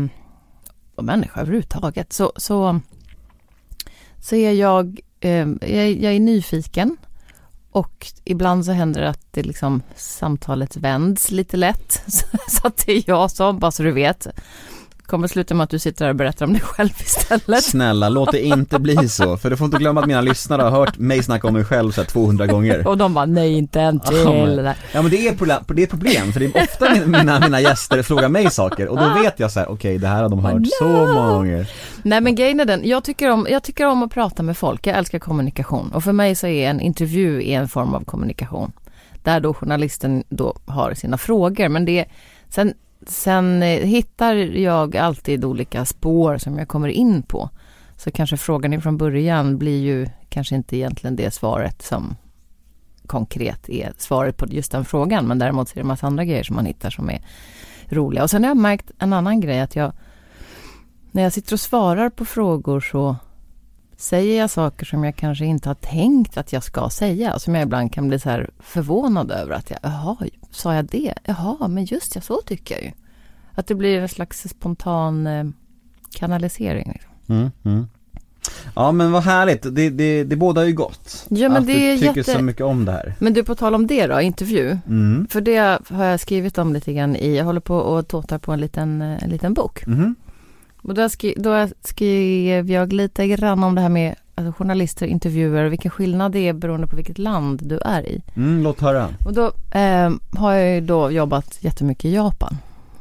och 0.94 1.04
människa 1.04 1.40
överhuvudtaget, 1.40 2.12
så, 2.12 2.32
så, 2.36 2.80
så 4.20 4.34
är 4.36 4.52
jag, 4.52 5.00
eh, 5.20 5.48
jag, 5.60 5.90
jag 5.92 6.12
är 6.14 6.20
nyfiken. 6.20 6.96
Och 7.70 8.06
ibland 8.24 8.64
så 8.64 8.72
händer 8.72 9.00
det 9.00 9.08
att 9.08 9.26
det 9.30 9.42
liksom 9.42 9.82
samtalet 9.96 10.76
vänds 10.76 11.30
lite 11.30 11.56
lätt. 11.56 12.02
Så, 12.06 12.26
så 12.48 12.66
att 12.66 12.86
det 12.86 12.92
är 12.92 13.02
jag 13.06 13.30
som, 13.30 13.58
bara 13.58 13.70
så 13.70 13.82
du 13.82 13.92
vet, 13.92 14.26
kommer 15.12 15.28
sluta 15.28 15.54
med 15.54 15.64
att 15.64 15.70
du 15.70 15.78
sitter 15.78 16.04
här 16.04 16.10
och 16.10 16.16
berättar 16.16 16.46
om 16.46 16.52
dig 16.52 16.62
själv 16.62 16.90
istället. 17.00 17.64
Snälla, 17.64 18.08
låt 18.08 18.32
det 18.32 18.40
inte 18.46 18.78
bli 18.78 19.08
så. 19.08 19.36
För 19.36 19.50
du 19.50 19.56
får 19.56 19.64
inte 19.64 19.76
glömma 19.78 20.00
att 20.00 20.06
mina 20.06 20.20
lyssnare 20.20 20.62
har 20.62 20.70
hört 20.70 20.98
mig 20.98 21.22
snacka 21.22 21.48
om 21.48 21.54
mig 21.54 21.64
själv 21.64 21.90
så 21.92 22.00
här 22.00 22.08
200 22.08 22.46
gånger. 22.46 22.88
Och 22.88 22.98
de 22.98 23.14
bara, 23.14 23.26
nej 23.26 23.52
inte 23.52 23.80
en 23.80 24.00
till. 24.00 24.16
Ja, 24.16 24.32
men- 24.46 24.74
Ja 24.92 25.02
men 25.02 25.10
det 25.10 25.28
är, 25.28 25.34
problem, 25.34 25.58
det 25.66 25.82
är 25.82 25.84
ett 25.84 25.90
problem, 25.90 26.32
för 26.32 26.40
det 26.40 26.46
är 26.56 26.62
ofta 26.62 26.90
min- 26.94 27.10
mina, 27.10 27.40
mina 27.40 27.60
gäster 27.60 28.02
frågar 28.02 28.28
mig 28.28 28.50
saker 28.50 28.88
och 28.88 28.96
då 28.98 29.22
vet 29.22 29.40
jag 29.40 29.50
så 29.52 29.60
här: 29.60 29.70
okej 29.70 29.98
det 29.98 30.08
här 30.08 30.22
har 30.22 30.28
de 30.28 30.44
hört 30.44 30.62
så 30.78 30.84
många 30.84 31.28
gånger. 31.28 31.66
Nej 32.02 32.20
men 32.20 32.34
grejen 32.34 32.60
är 32.60 32.64
den, 32.64 32.80
jag 32.84 33.04
tycker, 33.04 33.30
om, 33.30 33.46
jag 33.50 33.62
tycker 33.62 33.86
om 33.86 34.02
att 34.02 34.10
prata 34.10 34.42
med 34.42 34.56
folk, 34.56 34.86
jag 34.86 34.96
älskar 34.98 35.18
kommunikation. 35.18 35.90
Och 35.94 36.04
för 36.04 36.12
mig 36.12 36.34
så 36.34 36.46
är 36.46 36.70
en 36.70 36.80
intervju 36.80 37.42
en 37.50 37.68
form 37.68 37.94
av 37.94 38.04
kommunikation. 38.04 38.72
Där 39.22 39.40
då 39.40 39.54
journalisten 39.54 40.24
då 40.28 40.54
har 40.66 40.94
sina 40.94 41.18
frågor. 41.18 41.68
Men 41.68 41.84
det, 41.84 42.04
sen, 42.48 42.74
sen 43.06 43.62
eh, 43.62 43.86
hittar 43.86 44.34
jag 44.34 44.96
alltid 44.96 45.44
olika 45.44 45.84
spår 45.84 46.38
som 46.38 46.58
jag 46.58 46.68
kommer 46.68 46.88
in 46.88 47.22
på. 47.22 47.50
Så 47.96 48.10
kanske 48.10 48.36
frågan 48.36 48.72
ifrån 48.72 48.96
början 48.96 49.58
blir 49.58 49.80
ju 49.80 50.06
kanske 50.28 50.54
inte 50.54 50.76
egentligen 50.76 51.16
det 51.16 51.34
svaret 51.34 51.82
som 51.82 52.16
konkret 53.06 53.68
är 53.68 53.92
svaret 53.98 54.36
på 54.36 54.46
just 54.46 54.72
den 54.72 54.84
frågan. 54.84 55.26
Men 55.26 55.38
däremot 55.38 55.68
så 55.68 55.72
är 55.72 55.74
det 55.74 55.80
en 55.80 55.86
massa 55.86 56.06
andra 56.06 56.24
grejer 56.24 56.42
som 56.42 56.56
man 56.56 56.66
hittar 56.66 56.90
som 56.90 57.10
är 57.10 57.22
roliga. 57.88 58.22
Och 58.22 58.30
sen 58.30 58.42
har 58.44 58.50
jag 58.50 58.56
märkt 58.56 58.90
en 58.98 59.12
annan 59.12 59.40
grej 59.40 59.60
att 59.60 59.76
jag 59.76 59.92
när 61.10 61.22
jag 61.22 61.32
sitter 61.32 61.52
och 61.52 61.60
svarar 61.60 62.10
på 62.10 62.24
frågor 62.24 62.80
så 62.80 63.16
säger 64.02 64.38
jag 64.40 64.50
saker 64.50 64.86
som 64.86 65.04
jag 65.04 65.16
kanske 65.16 65.44
inte 65.44 65.68
har 65.68 65.74
tänkt 65.74 66.36
att 66.36 66.52
jag 66.52 66.62
ska 66.62 66.90
säga. 66.90 67.38
Som 67.38 67.54
jag 67.54 67.62
ibland 67.62 67.92
kan 67.92 68.08
bli 68.08 68.18
så 68.18 68.28
här 68.30 68.50
förvånad 68.58 69.30
över 69.30 69.54
att 69.54 69.70
jag, 69.70 69.78
jaha, 69.82 70.16
sa 70.50 70.74
jag 70.74 70.84
det? 70.84 71.14
Jaha, 71.24 71.68
men 71.68 71.84
just 71.84 72.14
ja, 72.14 72.20
så 72.20 72.40
tycker 72.46 72.74
jag 72.74 72.84
ju. 72.84 72.90
Att 73.54 73.66
det 73.66 73.74
blir 73.74 74.00
en 74.00 74.08
slags 74.08 74.42
spontan 74.48 75.26
eh, 75.26 75.44
kanalisering. 76.10 76.90
Liksom. 76.92 77.10
Mm, 77.36 77.50
mm. 77.64 77.86
Ja 78.74 78.92
men 78.92 79.12
vad 79.12 79.22
härligt, 79.22 79.62
det, 79.62 79.90
det, 79.90 80.24
det 80.24 80.36
båda 80.36 80.66
ju 80.66 80.72
gott. 80.72 81.26
Ja, 81.28 81.48
men 81.48 81.56
att 81.58 81.66
det 81.66 81.92
du 81.92 81.98
tycker 81.98 82.16
jätte- 82.16 82.32
så 82.32 82.42
mycket 82.42 82.62
om 82.64 82.84
det 82.84 82.92
här. 82.92 83.14
Men 83.18 83.32
du, 83.32 83.44
på 83.44 83.54
tal 83.54 83.74
om 83.74 83.86
det 83.86 84.06
då, 84.06 84.20
intervju. 84.20 84.78
Mm. 84.88 85.26
För 85.30 85.40
det 85.40 85.78
har 85.90 86.04
jag 86.04 86.20
skrivit 86.20 86.58
om 86.58 86.72
lite 86.72 86.92
grann 86.92 87.16
i, 87.16 87.36
jag 87.36 87.44
håller 87.44 87.60
på 87.60 87.76
och 87.76 88.08
tåtar 88.08 88.38
på 88.38 88.52
en 88.52 88.60
liten, 88.60 89.02
eh, 89.02 89.22
en 89.24 89.30
liten 89.30 89.54
bok. 89.54 89.86
Mhm. 89.86 90.14
Och 90.82 90.94
då, 90.94 91.08
skri, 91.08 91.34
då 91.36 91.68
skrev 91.82 92.70
jag 92.70 92.92
lite 92.92 93.26
grann 93.26 93.64
om 93.64 93.74
det 93.74 93.80
här 93.80 93.88
med 93.88 94.14
alltså, 94.34 94.52
journalister, 94.52 95.06
intervjuer, 95.06 95.64
vilken 95.64 95.90
skillnad 95.90 96.32
det 96.32 96.48
är 96.48 96.52
beroende 96.52 96.86
på 96.86 96.96
vilket 96.96 97.18
land 97.18 97.68
du 97.68 97.78
är 97.78 98.08
i. 98.08 98.22
Mm, 98.36 98.62
låt 98.62 98.80
höra. 98.80 99.08
Och 99.26 99.32
då 99.32 99.52
eh, 99.78 100.10
har 100.32 100.52
jag 100.52 100.74
ju 100.74 100.80
då 100.80 101.10
jobbat 101.10 101.58
jättemycket 101.60 102.04
i 102.04 102.14
Japan. 102.14 102.56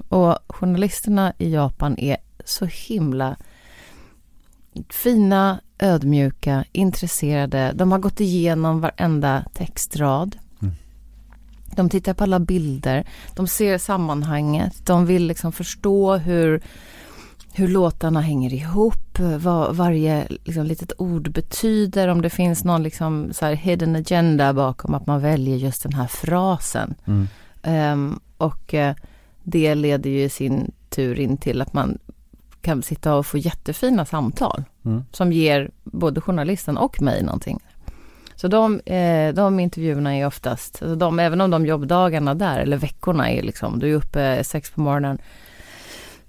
Och 0.07 0.37
journalisterna 0.47 1.33
i 1.37 1.53
Japan 1.53 1.99
är 1.99 2.17
så 2.45 2.65
himla 2.65 3.35
fina, 4.89 5.59
ödmjuka, 5.79 6.65
intresserade. 6.71 7.71
De 7.75 7.91
har 7.91 7.99
gått 7.99 8.19
igenom 8.19 8.81
varenda 8.81 9.45
textrad. 9.53 10.37
Mm. 10.61 10.73
De 11.75 11.89
tittar 11.89 12.13
på 12.13 12.23
alla 12.23 12.39
bilder. 12.39 13.05
De 13.35 13.47
ser 13.47 13.77
sammanhanget. 13.77 14.85
De 14.85 15.05
vill 15.05 15.27
liksom 15.27 15.51
förstå 15.51 16.17
hur, 16.17 16.61
hur 17.53 17.67
låtarna 17.67 18.21
hänger 18.21 18.53
ihop. 18.53 19.19
Vad 19.39 19.75
varje 19.75 20.27
liksom, 20.29 20.65
litet 20.65 20.91
ord 20.97 21.31
betyder. 21.31 22.07
Om 22.07 22.21
det 22.21 22.29
finns 22.29 22.63
någon 22.63 22.83
liksom, 22.83 23.33
så 23.33 23.45
här 23.45 23.53
hidden 23.53 23.95
agenda 23.95 24.53
bakom 24.53 24.93
att 24.93 25.07
man 25.07 25.21
väljer 25.21 25.57
just 25.57 25.83
den 25.83 25.93
här 25.93 26.07
frasen. 26.07 26.95
Mm. 27.05 27.27
Ehm, 27.63 28.19
och 28.37 28.73
eh, 28.73 28.95
det 29.43 29.75
leder 29.75 30.09
ju 30.09 30.23
i 30.23 30.29
sin 30.29 30.71
tur 30.89 31.19
in 31.19 31.37
till 31.37 31.61
att 31.61 31.73
man 31.73 31.97
kan 32.61 32.83
sitta 32.83 33.15
och 33.15 33.25
få 33.25 33.37
jättefina 33.37 34.05
samtal 34.05 34.63
Mm. 34.85 35.03
som 35.11 35.31
ger 35.31 35.71
både 35.83 36.21
journalisten 36.21 36.77
och 36.77 37.01
mig 37.01 37.23
någonting. 37.23 37.59
Så 38.35 38.47
de, 38.47 38.79
eh, 38.79 39.33
de 39.33 39.59
intervjuerna 39.59 40.15
är 40.15 40.27
oftast, 40.27 40.81
alltså 40.81 40.95
de, 40.95 41.19
även 41.19 41.41
om 41.41 41.51
de 41.51 41.65
jobbdagarna 41.65 42.33
där 42.33 42.59
eller 42.59 42.77
veckorna 42.77 43.29
är 43.29 43.41
liksom, 43.41 43.79
du 43.79 43.91
är 43.91 43.95
uppe 43.95 44.43
sex 44.43 44.71
på 44.71 44.81
morgonen 44.81 45.17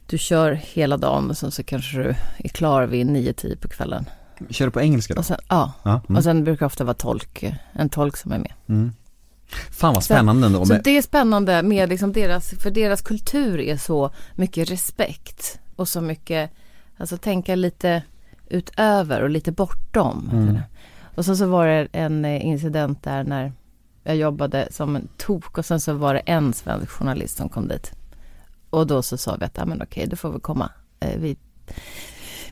du 0.07 0.19
kör 0.19 0.53
hela 0.53 0.97
dagen 0.97 1.31
och 1.31 1.37
sen 1.37 1.51
så 1.51 1.63
kanske 1.63 1.99
du 1.99 2.15
är 2.39 2.49
klar 2.49 2.87
vid 2.87 3.07
9-10 3.07 3.57
på 3.57 3.69
kvällen. 3.69 4.09
Kör 4.51 4.65
du 4.65 4.71
på 4.71 4.81
engelska 4.81 5.15
då? 5.15 5.19
Och 5.19 5.27
sen, 5.27 5.39
ja, 5.49 5.73
Ja. 5.83 6.01
Mm. 6.09 6.17
och 6.17 6.25
sen 6.25 6.45
brukar 6.45 6.61
det 6.61 6.67
ofta 6.67 6.85
vara 6.85 6.95
tolk, 6.95 7.45
en 7.73 7.89
tolk 7.89 8.17
som 8.17 8.33
är 8.33 8.39
med. 8.39 8.53
Mm. 8.69 8.93
Fan 9.71 9.95
vad 9.95 10.05
spännande 10.05 10.47
ändå. 10.47 10.67
Så 10.67 10.75
det 10.85 10.97
är 10.97 11.03
spännande 11.03 11.63
med 11.63 11.89
liksom 11.89 12.13
deras, 12.13 12.51
för 12.51 12.71
deras 12.71 13.03
kultur 13.03 13.61
är 13.61 13.77
så 13.77 14.11
mycket 14.35 14.71
respekt 14.71 15.61
och 15.77 15.89
så 15.89 16.01
mycket, 16.01 16.51
alltså 16.97 17.17
tänka 17.17 17.55
lite 17.55 18.03
utöver 18.49 19.23
och 19.23 19.31
lite 19.31 19.53
bortom. 19.53 20.31
Mm. 20.33 20.59
Och 21.15 21.25
så, 21.25 21.37
så 21.37 21.47
var 21.47 21.67
det 21.67 21.89
en 21.93 22.25
eh, 22.25 22.47
incident 22.47 23.03
där 23.03 23.25
när 23.25 23.53
jag 24.03 24.17
jobbade 24.17 24.69
som 24.71 24.97
en 24.97 25.09
tok 25.17 25.59
och 25.59 25.65
sen 25.67 25.81
så 25.81 25.93
var 25.93 26.15
det 26.15 26.21
en 26.21 26.53
svensk 26.53 26.91
journalist 26.91 27.37
som 27.37 27.49
kom 27.49 27.69
dit. 27.69 27.93
Och 28.73 28.87
då 28.87 29.03
så 29.03 29.17
sa 29.17 29.37
vi 29.37 29.45
att, 29.45 29.57
ja 29.57 29.65
men 29.65 29.83
okej, 29.83 30.07
det 30.07 30.17
får 30.17 30.33
vi 30.33 30.41
komma. 30.41 30.71
Eh, 31.01 31.19
Vi, 31.19 31.37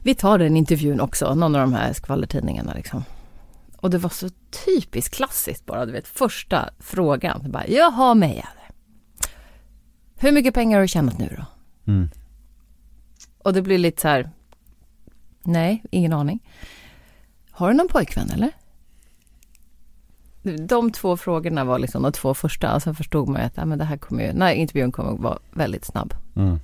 vi 0.03 0.15
tar 0.15 0.39
den 0.39 0.57
intervjun 0.57 1.00
också, 1.00 1.35
någon 1.35 1.55
av 1.55 1.61
de 1.61 1.73
här 1.75 1.93
skvallertidningarna 1.93 2.73
liksom. 2.75 3.05
Och 3.77 3.91
det 3.91 3.99
var 3.99 4.11
så 4.11 4.29
typiskt 4.65 5.15
klassiskt 5.15 5.67
bara, 5.67 5.87
du 5.87 5.93
vet, 5.93 6.09
första 6.09 6.71
frågan. 6.79 7.50
Bara, 7.50 7.67
Jaha, 7.67 8.15
Mejade. 8.15 8.49
Hur 10.17 10.33
mycket 10.33 10.55
pengar 10.55 10.77
har 10.79 10.83
du 10.83 10.89
tjänat 10.89 11.19
nu 11.19 11.37
då? 11.39 11.45
mm. 11.93 12.11
Och 13.39 13.53
det 13.53 13.62
blir 13.62 13.79
lite 13.79 14.00
så 14.03 14.09
här, 14.09 14.31
nej, 15.43 15.83
ingen 15.91 16.12
aning. 16.12 16.41
Har 17.50 17.69
du 17.71 17.77
någon 17.77 17.89
pojkvän 17.89 18.31
eller? 18.31 18.50
De 20.42 20.92
två 20.92 21.16
frågorna 21.16 21.64
var 21.64 21.78
liksom 21.78 22.02
de 22.02 22.12
två 22.12 22.35
första, 22.35 22.75
och 22.75 22.82
sen 22.82 22.94
förstod 22.94 23.28
man 23.28 23.40
ju 23.40 23.47
att 23.47 23.56
ja, 23.56 23.64
men 23.64 23.78
det 23.78 23.85
här 23.85 23.97
kommer 23.97 24.25
ju, 24.26 24.32
nej, 24.32 24.56
intervjun 24.56 24.92
kommer 24.92 25.12
att 25.14 25.20
vara 25.20 25.38
väldigt 25.52 25.85
snabb. 25.85 26.14
Mm. 26.37 26.61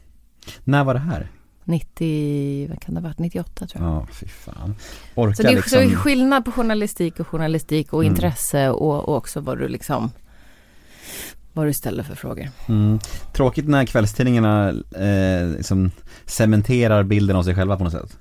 När 0.65 0.85
var 0.85 0.95
det 0.95 1.01
här? 1.01 1.29
90, 1.65 2.69
vad 2.69 2.81
kan 2.81 2.95
det 2.95 3.01
ha 3.01 3.09
varit, 3.09 3.19
98 3.19 3.67
tror 3.67 3.85
jag. 3.85 3.93
Ja, 3.93 4.07
fy 4.13 4.27
fan. 4.27 4.75
Orkar 5.15 5.35
Så 5.35 5.43
det 5.43 5.49
är, 5.49 5.57
liksom... 5.57 5.91
skillnad 5.91 6.45
på 6.45 6.53
journalistik 6.53 7.21
och 7.21 7.27
journalistik 7.27 7.93
och 7.93 8.03
Mm. 8.05 8.13
intresse 8.15 8.71
och, 8.71 9.09
och 9.09 9.17
också 9.17 9.41
vad 9.41 9.59
du 9.59 9.69
liksom, 9.69 10.11
vad 11.53 11.67
du 11.67 11.73
ställer 11.73 12.03
för 12.03 12.15
frågor. 12.15 12.49
Mm. 12.69 12.99
Tråkigt 13.33 13.69
när 13.69 13.85
kvällstidningarna 13.85 14.69
eh, 14.97 15.49
liksom 15.57 15.91
cementerar 16.27 17.03
bilden 17.03 17.37
av 17.37 17.43
sig 17.43 17.55
själva 17.55 17.77
på 17.77 17.85
något 17.85 17.93
sätt. 17.93 18.19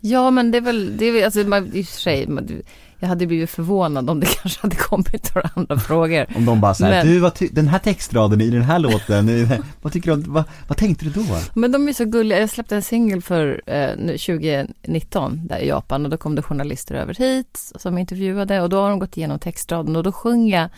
Ja 0.00 0.30
men 0.30 0.50
det 0.50 0.58
är 0.58 0.62
väl, 0.62 0.96
det 0.96 1.04
är 1.04 1.24
alltså 1.24 1.40
man, 1.40 1.70
i 1.72 1.82
och 1.82 1.86
för 1.86 2.00
sig, 2.00 2.26
man, 2.28 2.62
jag 2.98 3.08
hade 3.08 3.26
blivit 3.26 3.50
förvånad 3.50 4.10
om 4.10 4.20
det 4.20 4.26
kanske 4.42 4.60
hade 4.62 4.76
kommit 4.76 5.34
några 5.34 5.50
andra 5.54 5.78
frågor. 5.78 6.26
Om 6.36 6.44
de 6.44 6.60
bara 6.60 6.74
Men- 6.80 7.06
du 7.06 7.18
vad 7.18 7.32
den 7.52 7.68
här 7.68 7.78
textraden 7.78 8.40
i 8.40 8.50
den 8.50 8.62
här 8.62 8.78
låten, 8.78 9.48
vad 9.82 9.92
tycker 9.92 10.16
du 10.16 10.22
vad, 10.22 10.44
vad 10.68 10.78
tänkte 10.78 11.04
du 11.04 11.10
då? 11.10 11.24
Men 11.54 11.72
de 11.72 11.88
är 11.88 11.92
så 11.92 12.04
gulliga, 12.04 12.40
jag 12.40 12.50
släppte 12.50 12.76
en 12.76 12.82
singel 12.82 13.22
för 13.22 13.62
eh, 13.66 13.90
nu 13.96 14.18
2019 14.18 15.46
där 15.46 15.58
i 15.58 15.68
Japan 15.68 16.04
och 16.04 16.10
då 16.10 16.16
kom 16.16 16.34
det 16.34 16.42
journalister 16.42 16.94
över 16.94 17.14
hit 17.14 17.72
som 17.76 17.98
intervjuade 17.98 18.60
och 18.60 18.68
då 18.68 18.80
har 18.80 18.90
de 18.90 18.98
gått 18.98 19.16
igenom 19.16 19.38
textraden 19.38 19.96
och 19.96 20.02
då 20.02 20.12
sjunger 20.12 20.60
jag, 20.60 20.70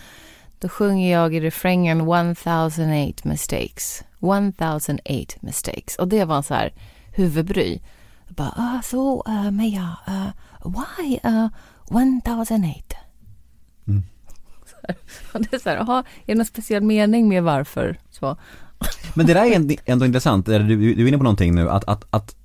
då 0.58 0.68
sjunger 0.68 1.12
jag 1.12 1.34
i 1.34 1.40
refrängen 1.40 2.00
1008 2.00 3.28
mistakes, 3.28 4.04
1008 4.18 5.34
mistakes 5.40 5.96
och 5.96 6.08
det 6.08 6.24
var 6.24 6.42
så 6.42 6.54
här 6.54 6.72
huvudbry. 7.12 7.80
Jag 8.26 8.34
bara, 8.34 8.54
ah, 8.56 8.82
så 8.82 9.24
uh, 9.28 9.50
Meja, 9.50 9.96
uh, 10.08 10.28
why 10.64 11.18
uh, 11.24 11.46
1008? 11.90 12.96
Mm. 13.88 14.02
Och 15.32 15.40
det 15.40 15.52
är 15.52 15.58
så 15.58 15.68
här, 15.68 15.76
aha, 15.76 15.98
är 15.98 16.04
det 16.26 16.34
någon 16.34 16.46
speciell 16.46 16.82
mening 16.82 17.28
med 17.28 17.42
varför? 17.42 17.98
Så. 18.10 18.36
Men 19.14 19.26
det 19.26 19.34
där 19.34 19.44
är 19.46 19.78
ändå- 19.86 20.04
intressant, 20.06 20.46
du, 20.46 20.94
du 20.94 21.04
är 21.04 21.08
inne 21.08 21.18
på 21.18 21.24
någonting 21.24 21.54
nu, 21.54 21.70
att, 21.70 21.84
att, 21.88 22.04
att 22.10 22.36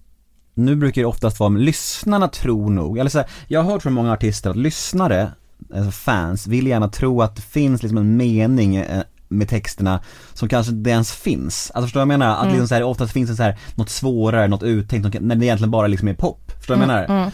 nu 0.53 0.75
brukar 0.75 1.01
det 1.01 1.05
oftast 1.05 1.39
vara, 1.39 1.49
lyssnarna 1.49 2.27
tror 2.27 2.69
nog, 2.69 2.97
eller 2.97 3.09
så 3.09 3.17
här, 3.17 3.29
jag 3.47 3.63
har 3.63 3.71
hört 3.71 3.83
från 3.83 3.93
många 3.93 4.13
artister 4.13 4.49
att 4.49 4.57
lyssnare, 4.57 5.31
alltså 5.73 5.91
fans, 5.91 6.47
vill 6.47 6.67
gärna 6.67 6.89
tro 6.89 7.21
att 7.21 7.35
det 7.35 7.41
finns 7.41 7.83
liksom 7.83 7.97
en 7.97 8.17
mening 8.17 8.75
eh, 8.75 9.03
med 9.27 9.49
texterna 9.49 9.99
som 10.33 10.49
kanske 10.49 10.71
inte 10.73 10.89
ens 10.89 11.11
finns. 11.11 11.71
Alltså 11.73 11.85
förstår 11.85 11.99
du 11.99 12.05
vad 12.05 12.13
jag 12.13 12.19
menar? 12.19 12.37
Att 12.37 12.47
liksom 12.47 12.67
så 12.67 12.75
här, 12.75 12.83
oftast 12.83 13.13
finns 13.13 13.29
det 13.29 13.35
så 13.35 13.43
här, 13.43 13.57
något 13.75 13.89
svårare, 13.89 14.47
något 14.47 14.63
uttänkt, 14.63 15.21
när 15.21 15.35
det 15.35 15.45
egentligen 15.45 15.71
bara 15.71 15.87
liksom 15.87 16.07
är 16.07 16.13
pop. 16.13 16.44
Förstår 16.65 16.75
du 16.75 16.86
vad 16.86 16.89
jag 17.01 17.10
menar? 17.10 17.25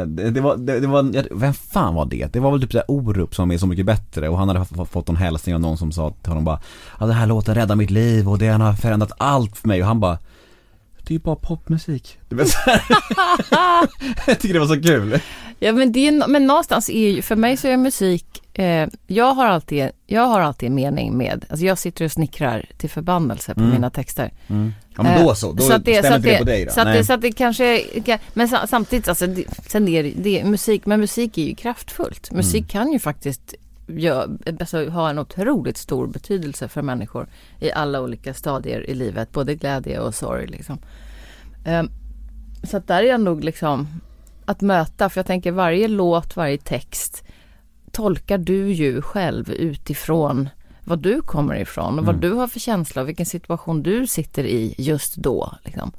Eh, 0.00 0.06
det, 0.06 0.30
det 0.30 0.40
var, 0.40 0.56
det, 0.56 0.80
det 0.80 0.86
var, 0.86 1.24
vem 1.30 1.54
fan 1.54 1.94
var 1.94 2.04
det? 2.06 2.32
Det 2.32 2.40
var 2.40 2.50
väl 2.50 2.60
typ 2.60 2.72
såhär 2.72 2.84
Orup 2.90 3.34
som 3.34 3.50
är 3.50 3.58
Så 3.58 3.66
Mycket 3.66 3.86
Bättre 3.86 4.28
och 4.28 4.38
han 4.38 4.48
hade 4.48 4.84
fått 4.90 5.08
en 5.08 5.16
hälsning 5.16 5.54
av 5.54 5.60
någon 5.60 5.78
som 5.78 5.92
sa 5.92 6.10
till 6.10 6.30
honom 6.30 6.44
bara 6.44 6.60
Ja 7.00 7.06
den 7.06 7.14
här 7.14 7.26
låten 7.26 7.54
räddar 7.54 7.76
mitt 7.76 7.90
liv 7.90 8.28
och 8.28 8.38
den 8.38 8.60
har 8.60 8.72
förändrat 8.72 9.12
allt 9.18 9.56
för 9.56 9.68
mig 9.68 9.80
och 9.82 9.86
han 9.88 10.00
bara 10.00 10.18
Det 11.02 11.10
är 11.10 11.12
ju 11.12 11.18
bara 11.18 11.36
popmusik. 11.36 12.18
Jag 14.26 14.38
tycker 14.40 14.54
det 14.54 14.60
var 14.60 14.66
så 14.66 14.82
kul. 14.82 15.20
Ja 15.58 15.72
men 15.72 15.92
det 15.92 16.08
är, 16.08 16.28
men 16.28 16.46
någonstans 16.46 16.90
är 16.90 17.08
ju, 17.10 17.22
för 17.22 17.36
mig 17.36 17.56
så 17.56 17.68
är 17.68 17.76
musik, 17.76 18.58
eh, 18.58 18.88
jag 19.06 19.34
har 19.34 19.46
alltid, 19.46 19.88
jag 20.06 20.26
har 20.26 20.40
alltid 20.40 20.66
en 20.66 20.74
mening 20.74 21.16
med, 21.16 21.44
alltså 21.50 21.66
jag 21.66 21.78
sitter 21.78 22.04
och 22.04 22.12
snickrar 22.12 22.66
till 22.78 22.90
förbannelse 22.90 23.54
på 23.54 23.60
Mm. 23.60 23.72
mina 23.72 23.90
texter. 23.90 24.30
Ja 25.04 25.12
men 25.12 25.24
då 25.26 25.34
så, 25.34 25.52
då 25.52 25.62
så 25.62 25.78
det, 25.78 25.98
stämmer 25.98 26.10
så 26.10 26.16
inte 26.16 26.28
det 26.28 26.32
det, 26.32 26.38
på 26.38 26.44
dig 26.44 26.64
då? 26.64 26.72
Så 26.72 26.84
det, 26.84 27.04
så 27.04 27.16
det 27.16 27.32
kanske, 27.32 27.84
men 28.34 28.48
sa- 28.48 28.66
samtidigt 28.66 29.08
alltså, 29.08 29.26
det, 29.26 29.44
sen 29.68 29.88
är 29.88 30.12
det, 30.16 30.44
musik, 30.44 30.86
men 30.86 31.00
musik 31.00 31.38
är 31.38 31.42
ju 31.42 31.54
kraftfullt. 31.54 32.32
Musik 32.32 32.68
kan 32.68 32.92
ju 32.92 32.98
faktiskt 32.98 33.54
gö- 33.86 34.60
alltså, 34.60 34.88
ha 34.88 35.10
en 35.10 35.18
otroligt 35.18 35.76
stor 35.76 36.06
betydelse 36.06 36.68
för 36.68 36.82
människor 36.82 37.26
i 37.60 37.72
alla 37.72 38.00
olika 38.00 38.34
stadier 38.34 38.90
i 38.90 38.94
livet, 38.94 39.32
både 39.32 39.54
glädje 39.54 40.00
och 40.00 40.14
sorg 40.14 40.46
liksom. 40.46 40.78
Ehm, 41.66 41.90
så 42.62 42.76
att 42.76 42.86
där 42.88 43.02
är 43.02 43.08
jag 43.08 43.20
nog 43.20 43.44
liksom 43.44 43.88
att 44.44 44.60
möta, 44.60 45.08
för 45.08 45.18
jag 45.18 45.26
tänker 45.26 45.52
varje 45.52 45.88
låt, 45.88 46.36
varje 46.36 46.58
text 46.58 47.24
tolkar 47.92 48.38
du 48.38 48.72
ju 48.72 49.02
själv 49.02 49.50
utifrån 49.50 50.48
vad 50.84 50.98
du 50.98 51.22
kommer 51.22 51.54
ifrån 51.54 51.98
och 51.98 52.04
vad 52.06 52.14
Mm. 52.14 52.20
du 52.30 52.32
har 52.36 52.46
för 52.48 52.60
känsla 52.60 53.02
och 53.02 53.08
vilken 53.08 53.26
situation 53.26 53.82
du 53.82 54.06
sitter 54.06 54.44
i 54.44 54.74
just 54.78 55.16
då. 55.16 55.54
Liksom. 55.64 55.92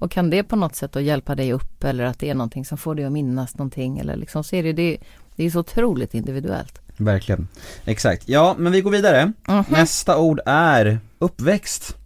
Och 0.00 0.10
kan 0.10 0.30
det 0.30 0.42
på 0.42 0.56
något 0.56 0.74
sätt 0.74 0.92
då 0.92 1.00
hjälpa 1.00 1.34
dig 1.34 1.52
upp 1.52 1.84
eller 1.84 2.04
att 2.04 2.18
det 2.18 2.30
är 2.30 2.34
någonting 2.34 2.64
som 2.64 2.78
får 2.78 2.94
dig 2.94 3.04
att 3.04 3.12
minnas 3.12 3.58
någonting 3.58 3.98
eller 3.98 4.16
liksom 4.16 4.44
så 4.44 4.56
är 4.56 4.62
det, 4.62 4.72
det, 4.72 4.98
det 5.36 5.44
är 5.44 5.50
så 5.50 5.60
otroligt 5.60 6.14
individuellt. 6.14 6.80
Verkligen. 6.96 7.48
Exakt. 7.84 8.28
Ja, 8.28 8.54
men 8.58 8.72
vi 8.72 8.80
går 8.80 8.90
vidare. 8.90 9.32
Mhm. 9.48 9.64
Nästa 9.68 10.18
ord 10.18 10.40
är 10.46 11.00
uppväxt. 11.18 11.96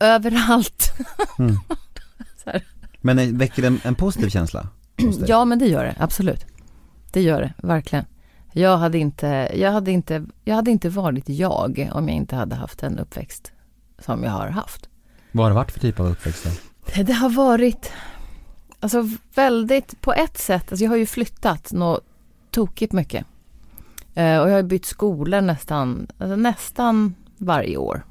Överallt. 0.00 0.92
Mm. 1.38 1.56
Men 3.00 3.38
väcker 3.38 3.62
det 3.62 3.68
en, 3.68 3.80
en 3.84 3.94
positiv 3.94 4.28
känsla? 4.28 4.68
Ja 5.26 5.44
men 5.44 5.58
det 5.58 5.66
gör 5.66 5.84
det, 5.84 5.94
absolut. 5.98 6.46
Det 7.12 7.22
gör 7.22 7.40
det, 7.40 7.52
verkligen. 7.68 8.04
Jag 8.56 8.78
hade 8.78 8.98
inte, 8.98 9.50
jag 9.54 9.72
hade 9.72 9.90
inte, 9.90 10.24
jag 10.44 10.54
hade 10.54 10.70
inte 10.70 10.88
varit 10.88 11.28
jag 11.28 11.90
om 11.92 12.08
jag 12.08 12.16
inte 12.16 12.36
hade 12.36 12.54
haft 12.54 12.82
en 12.82 12.98
uppväxt 12.98 13.52
som 13.98 14.24
jag 14.24 14.30
har 14.30 14.48
haft. 14.48 14.88
Vad 15.32 15.44
har 15.44 15.50
det 15.50 15.54
varit 15.54 15.72
för 15.72 15.80
typ 15.80 16.00
av 16.00 16.06
uppväxt 16.06 16.44
då? 16.44 17.02
Det 17.02 17.12
har 17.12 17.30
varit, 17.30 17.92
alltså 18.80 19.08
väldigt, 19.34 20.00
på 20.00 20.12
ett 20.12 20.38
sätt, 20.38 20.72
alltså 20.72 20.84
jag 20.84 20.90
har 20.90 20.96
ju 20.96 21.06
flyttat 21.06 21.72
något 21.72 22.04
tokigt 22.50 22.92
mycket. 22.92 23.26
Eh, 24.14 24.38
och 24.38 24.50
jag 24.50 24.54
har 24.54 24.62
bytt 24.62 24.84
skolor 24.84 25.40
nästan, 25.40 26.06
alltså 26.18 26.36
nästan 26.36 27.14
varje 27.38 27.76
år. 27.76 28.02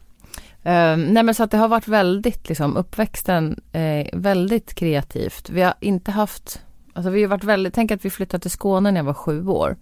Eh, 0.62 1.12
nej 1.12 1.22
men 1.22 1.34
så 1.34 1.42
att 1.42 1.50
det 1.50 1.56
har 1.56 1.68
varit 1.68 1.88
väldigt, 1.88 2.48
liksom 2.48 2.76
uppväxten, 2.76 3.60
eh, 3.72 4.06
väldigt 4.12 4.74
kreativt. 4.74 5.50
Vi 5.50 5.62
har 5.62 5.74
inte 5.80 6.10
haft, 6.10 6.62
alltså 6.92 7.10
vi 7.10 7.22
har 7.22 7.28
varit 7.28 7.44
väldigt, 7.44 7.74
tänk 7.74 7.90
att 7.90 8.04
vi 8.04 8.10
flyttade 8.10 8.42
till 8.42 8.50
Skåne 8.50 8.90
när 8.90 9.00
jag 9.00 9.04
var 9.04 9.14
sju 9.14 9.46
år. 9.46 9.76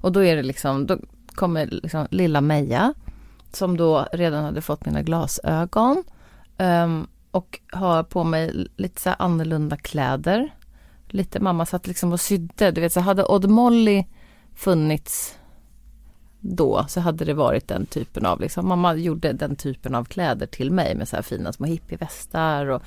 Och 0.00 0.12
då 0.12 0.24
är 0.24 0.36
det 0.36 0.42
liksom, 0.42 0.86
då 0.86 0.98
kommer 1.34 1.66
liksom 1.66 2.06
lilla 2.10 2.40
Meja, 2.40 2.94
som 3.52 3.76
då 3.76 4.06
redan 4.12 4.44
hade 4.44 4.60
fått 4.60 4.86
mina 4.86 5.02
glasögon. 5.02 6.04
um, 6.58 7.06
och 7.30 7.60
har 7.72 8.02
på 8.02 8.24
mig 8.24 8.68
lite 8.76 9.00
så 9.00 9.10
annorlunda 9.10 9.76
kläder. 9.76 10.54
Lite, 11.08 11.40
mamma 11.40 11.66
satt 11.66 11.86
liksom 11.86 12.12
och 12.12 12.20
sydde, 12.20 12.70
du 12.70 12.80
vet 12.80 12.92
så 12.92 13.00
hade 13.00 13.24
Odd 13.24 13.50
Molly 13.50 14.04
funnits 14.54 15.38
då 16.40 16.84
så 16.88 17.00
hade 17.00 17.24
det 17.24 17.34
varit 17.34 17.68
den 17.68 17.86
typen 17.86 18.26
av, 18.26 18.40
liksom, 18.40 18.68
mamma 18.68 18.94
gjorde 18.94 19.32
den 19.32 19.56
typen 19.56 19.94
av 19.94 20.04
kläder 20.04 20.46
till 20.46 20.70
mig 20.70 20.94
med 20.94 21.08
så 21.08 21.16
här 21.16 21.22
fina 21.22 21.52
små 21.52 21.66
hippievästar 21.66 22.66
och, 22.66 22.82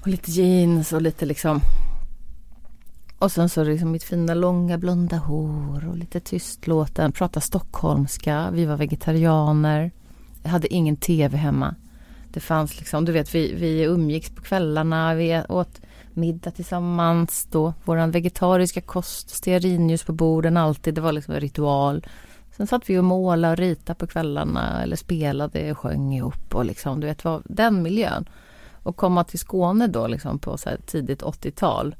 och 0.00 0.06
lite 0.06 0.30
jeans 0.30 0.92
och 0.92 1.02
lite 1.02 1.26
liksom 1.26 1.60
och 3.22 3.32
sen 3.32 3.48
så 3.48 3.64
liksom 3.64 3.90
mitt 3.90 4.04
fina 4.04 4.34
långa 4.34 4.78
blonda 4.78 5.16
hår 5.16 5.88
och 5.88 5.96
lite 5.96 6.20
tystlåten, 6.20 7.12
prata 7.12 7.40
stockholmska, 7.40 8.50
vi 8.52 8.64
var 8.64 8.76
vegetarianer, 8.76 9.90
jag 10.42 10.50
hade 10.50 10.74
ingen 10.74 10.96
tv 10.96 11.36
hemma. 11.36 11.74
Det 12.32 12.40
fanns 12.40 12.78
liksom, 12.78 13.04
du 13.04 13.12
vet 13.12 13.34
vi, 13.34 13.54
vi 13.54 13.82
umgicks 13.82 14.30
på 14.30 14.42
kvällarna, 14.42 15.14
vi 15.14 15.42
åt 15.48 15.80
middag 16.12 16.50
tillsammans 16.50 17.48
då, 17.50 17.74
våran 17.84 18.10
vegetariska 18.10 18.80
kost, 18.80 19.30
stearinljus 19.30 20.04
på 20.04 20.12
borden 20.12 20.56
alltid, 20.56 20.94
det 20.94 21.00
var 21.00 21.12
liksom 21.12 21.34
en 21.34 21.40
ritual. 21.40 22.06
Sen 22.56 22.66
satt 22.66 22.90
vi 22.90 22.98
och 22.98 23.04
målade 23.04 23.52
och 23.52 23.58
ritade 23.58 23.98
på 23.98 24.06
kvällarna 24.06 24.82
eller 24.82 24.96
spelade 24.96 25.70
och 25.70 25.78
sjöng 25.78 26.14
ihop 26.14 26.54
och 26.54 26.64
liksom, 26.64 27.00
du 27.00 27.06
vet, 27.06 27.24
var 27.24 27.42
den 27.44 27.82
miljön. 27.82 28.28
Och 28.82 28.96
komma 28.96 29.24
till 29.24 29.38
Skåne 29.38 29.86
då 29.86 30.06
liksom 30.06 30.38
på 30.38 30.56
så 30.56 30.68
här 30.68 30.78
tidigt 30.86 31.22
80-tal 31.22 31.94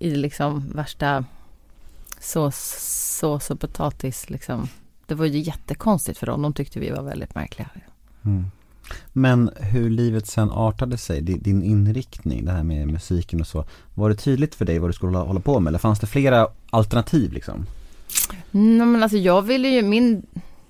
i 0.00 0.10
liksom 0.10 0.72
värsta 0.74 1.24
sås, 2.20 2.56
sås 3.20 3.50
och 3.50 3.60
potatis 3.60 4.30
liksom. 4.30 4.68
Det 5.06 5.14
var 5.14 5.26
ju 5.26 5.38
jättekonstigt 5.38 6.18
för 6.18 6.26
dem, 6.26 6.42
de 6.42 6.52
tyckte 6.52 6.80
vi 6.80 6.90
var 6.90 7.02
väldigt 7.02 7.34
märkliga. 7.34 7.68
Mm. 8.24 8.44
Men 9.12 9.50
hur 9.56 9.90
livet 9.90 10.26
sen 10.26 10.50
artade 10.50 10.98
sig, 10.98 11.20
di- 11.22 11.38
din 11.38 11.62
inriktning, 11.62 12.44
det 12.44 12.52
här 12.52 12.62
med 12.62 12.88
musiken 12.88 13.40
och 13.40 13.46
så. 13.46 13.64
Var 13.94 14.08
det 14.08 14.14
tydligt 14.16 14.54
för 14.54 14.64
dig 14.64 14.78
vad 14.78 14.88
du 14.90 14.92
skulle 14.92 15.12
hålla, 15.16 15.26
hålla 15.26 15.40
på 15.40 15.60
med 15.60 15.70
eller 15.70 15.78
fanns 15.78 16.00
det 16.00 16.06
flera 16.06 16.48
alternativ 16.70 17.32
liksom? 17.32 17.66
Nej 18.50 18.86
men 18.86 19.02
alltså 19.02 19.18
jag 19.18 19.42
ville 19.42 19.68
ju, 19.68 19.82
min, 19.82 20.26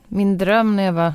min 0.08 0.38
dröm 0.38 0.76
när 0.76 0.82
jag 0.82 0.92
var, 0.92 1.14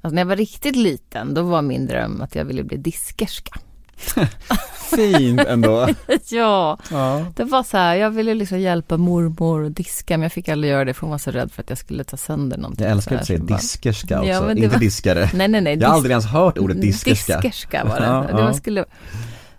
alltså 0.00 0.14
när 0.14 0.22
jag 0.22 0.26
var 0.26 0.36
riktigt 0.36 0.76
liten, 0.76 1.34
då 1.34 1.42
var 1.42 1.62
min 1.62 1.86
dröm 1.86 2.20
att 2.20 2.34
jag 2.34 2.44
ville 2.44 2.62
bli 2.64 2.76
diskerska. 2.76 3.60
Fint 4.96 5.40
ändå. 5.40 5.88
ja, 6.28 6.78
ja. 6.90 7.26
det 7.36 7.44
var 7.44 7.62
så 7.62 7.76
här, 7.76 7.94
jag 7.94 8.10
ville 8.10 8.34
liksom 8.34 8.60
hjälpa 8.60 8.96
mormor 8.96 9.66
att 9.66 9.76
diska, 9.76 10.16
men 10.16 10.22
jag 10.22 10.32
fick 10.32 10.48
aldrig 10.48 10.72
göra 10.72 10.84
det 10.84 10.94
för 10.94 11.00
hon 11.00 11.10
var 11.10 11.18
så 11.18 11.30
rädd 11.30 11.52
för 11.52 11.62
att 11.62 11.68
jag 11.70 11.78
skulle 11.78 12.04
ta 12.04 12.16
sönder 12.16 12.56
någonting. 12.56 12.84
Jag 12.84 12.92
älskar 12.92 13.16
att 13.16 13.26
säga 13.26 13.38
diskerska 13.38 14.18
också, 14.18 14.30
Ja, 14.30 14.50
inte 14.50 14.68
var- 14.68 14.78
diskare. 14.78 15.30
Nej, 15.34 15.48
nej, 15.48 15.60
nej. 15.60 15.78
Jag 15.78 15.88
har 15.88 15.94
aldrig 15.94 16.10
ens 16.10 16.26
hört 16.26 16.58
ordet 16.58 16.80
diskerska. 16.80 17.40
Diskerska 17.40 17.84
var 17.84 18.00
det. 18.00 18.06
Ja, 18.06 18.24
det 18.28 18.42
var 18.42 18.52
skulle, 18.52 18.84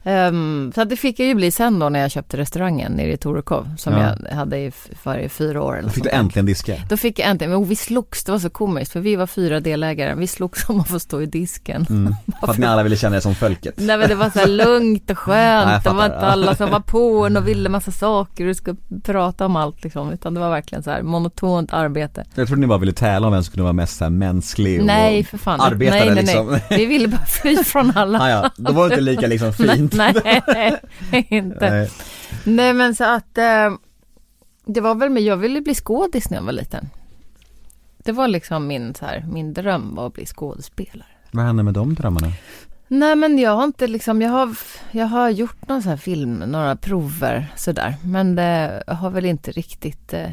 Ehm, 0.08 0.72
så 0.76 0.84
det 0.84 0.96
fick 0.96 1.20
jag 1.20 1.28
ju 1.28 1.36
bli 1.36 1.52
sen 1.52 1.80
då 1.80 1.89
när 1.89 2.00
jag 2.00 2.12
köpte 2.12 2.38
restaurangen 2.38 2.91
nere 2.91 3.12
i 3.13 3.18
Torekov 3.18 3.70
som 3.78 3.94
Ja. 3.94 4.15
jag 4.30 4.36
hade 4.36 4.58
i, 4.58 4.72
i 5.26 5.30
fyra 5.30 5.62
år. 5.63 5.74
Eller 5.78 5.88
Då 5.89 5.94
fick 5.94 6.04
du 6.04 6.10
äntligen 6.10 6.46
diska. 6.46 6.76
Då 6.89 6.98
fick 6.98 7.20
jag 7.20 7.28
äntligen, 7.30 7.52
men 7.52 7.65
vi 7.70 7.76
slogs, 7.76 8.24
det 8.24 8.32
var 8.32 8.39
så 8.39 8.50
komiskt 8.50 8.91
för 8.91 9.00
vi 9.00 9.15
var 9.15 9.28
fyra 9.28 9.60
delägare, 9.60 10.15
vi 10.15 10.28
slogs 10.28 10.70
om 10.70 10.80
att 10.80 10.88
få 10.89 11.00
stå 11.00 11.22
i 11.22 11.26
disken. 11.26 11.86
Mm. 11.89 12.15
För 12.41 12.52
att 12.52 12.58
ni 12.58 12.65
alla 12.65 12.84
ville 12.84 12.98
känna 12.98 13.15
er 13.15 13.20
som 13.20 13.36
folket. 13.36 13.74
Nej 13.78 13.98
men 13.98 14.10
det 14.10 14.15
var 14.15 14.30
så 14.30 14.39
här 14.39 14.48
lugnt 14.48 15.04
och 15.04 15.10
Ja, 15.12 15.15
skönt, 15.15 15.86
jag 15.86 15.94
det 15.94 15.98
var 15.98 16.06
inte 16.06 16.18
ja. 16.22 16.26
alla 16.26 16.56
som 16.56 16.70
var 16.72 16.80
på 16.80 17.26
en 17.26 17.38
och 17.38 17.48
ville 17.48 17.70
massa 17.70 17.91
saker 17.91 18.48
och 18.48 18.56
skulle 18.56 18.78
prata 19.04 19.46
om 19.46 19.56
allt 19.56 19.84
liksom, 19.84 20.12
utan 20.12 20.34
det 20.34 20.39
var 20.39 20.50
verkligen 20.50 20.84
så 20.84 20.91
här 20.91 21.02
monotont 21.02 21.74
arbete. 21.74 22.26
Jag 22.36 22.48
trodde 22.48 22.62
ni 22.62 22.68
bara 22.68 22.80
ville 22.80 22.94
tävla 22.94 23.28
om 23.28 23.34
vem 23.34 23.44
som 23.44 23.52
kunde 23.52 23.63
vara 23.63 23.74
mest 23.74 23.98
så 23.98 24.04
här 24.06 24.12
mänsklig 24.12 24.80
och 24.80 24.86
Nej 24.86 25.24
för 25.24 25.38
fan, 25.38 25.62
arbetare 25.62 26.00
nej, 26.00 26.10
nej, 26.15 26.24
liksom. 26.24 26.48
nej. 26.48 26.62
Vi 26.70 26.86
ville 26.86 27.08
bara 27.08 27.26
fly 27.26 27.56
från 27.63 27.91
alla. 27.96 28.20
ah, 28.20 28.30
ja, 28.30 28.50
då 28.58 28.74
var 28.74 28.89
det 28.89 28.94
inte 28.94 29.02
lika 29.02 29.28
liksom 29.28 29.54
fint. 29.54 29.94
Nej, 30.47 30.81
inte. 31.29 31.69
Nej. 31.69 31.89
Nej 32.43 32.73
men 32.73 32.95
så 32.95 33.03
att 33.03 33.38
eh, 33.38 33.73
det 34.65 34.81
var 34.81 34.95
väl 34.95 35.10
med, 35.10 35.23
jag 35.23 35.38
ville 35.38 35.62
bli 35.62 35.75
skådis 35.75 36.29
när 36.29 36.38
jag 36.38 36.43
var 36.43 36.51
liten. 36.51 36.89
Det 37.97 38.12
var 38.12 38.27
liksom 38.27 38.67
min, 38.67 38.95
så 38.95 39.05
här, 39.05 39.25
min 39.31 39.53
dröm 39.53 39.95
var 39.95 40.08
att 40.08 40.13
bli 40.13 40.25
skådespelare. 40.25 41.08
Vad 41.31 41.45
hände 41.45 41.63
med 41.63 41.73
de 41.73 41.93
drömmarna? 41.93 42.31
Nej 42.88 43.15
men 43.15 43.39
jag 43.39 43.55
har 43.55 43.63
inte 43.63 43.88
liksom, 43.88 44.21
jag 44.21 44.29
har, 44.29 44.58
jag 44.91 45.05
har 45.08 45.29
gjort 45.29 45.67
någon 45.67 45.81
sån 45.81 45.89
här 45.89 45.97
film, 45.97 46.34
några 46.34 46.75
prover 46.75 47.53
sådär. 47.55 47.95
Men 48.03 48.36
det 48.36 48.84
har 48.88 49.10
väl 49.10 49.25
inte 49.25 49.51
riktigt, 49.51 50.13
eh, 50.13 50.29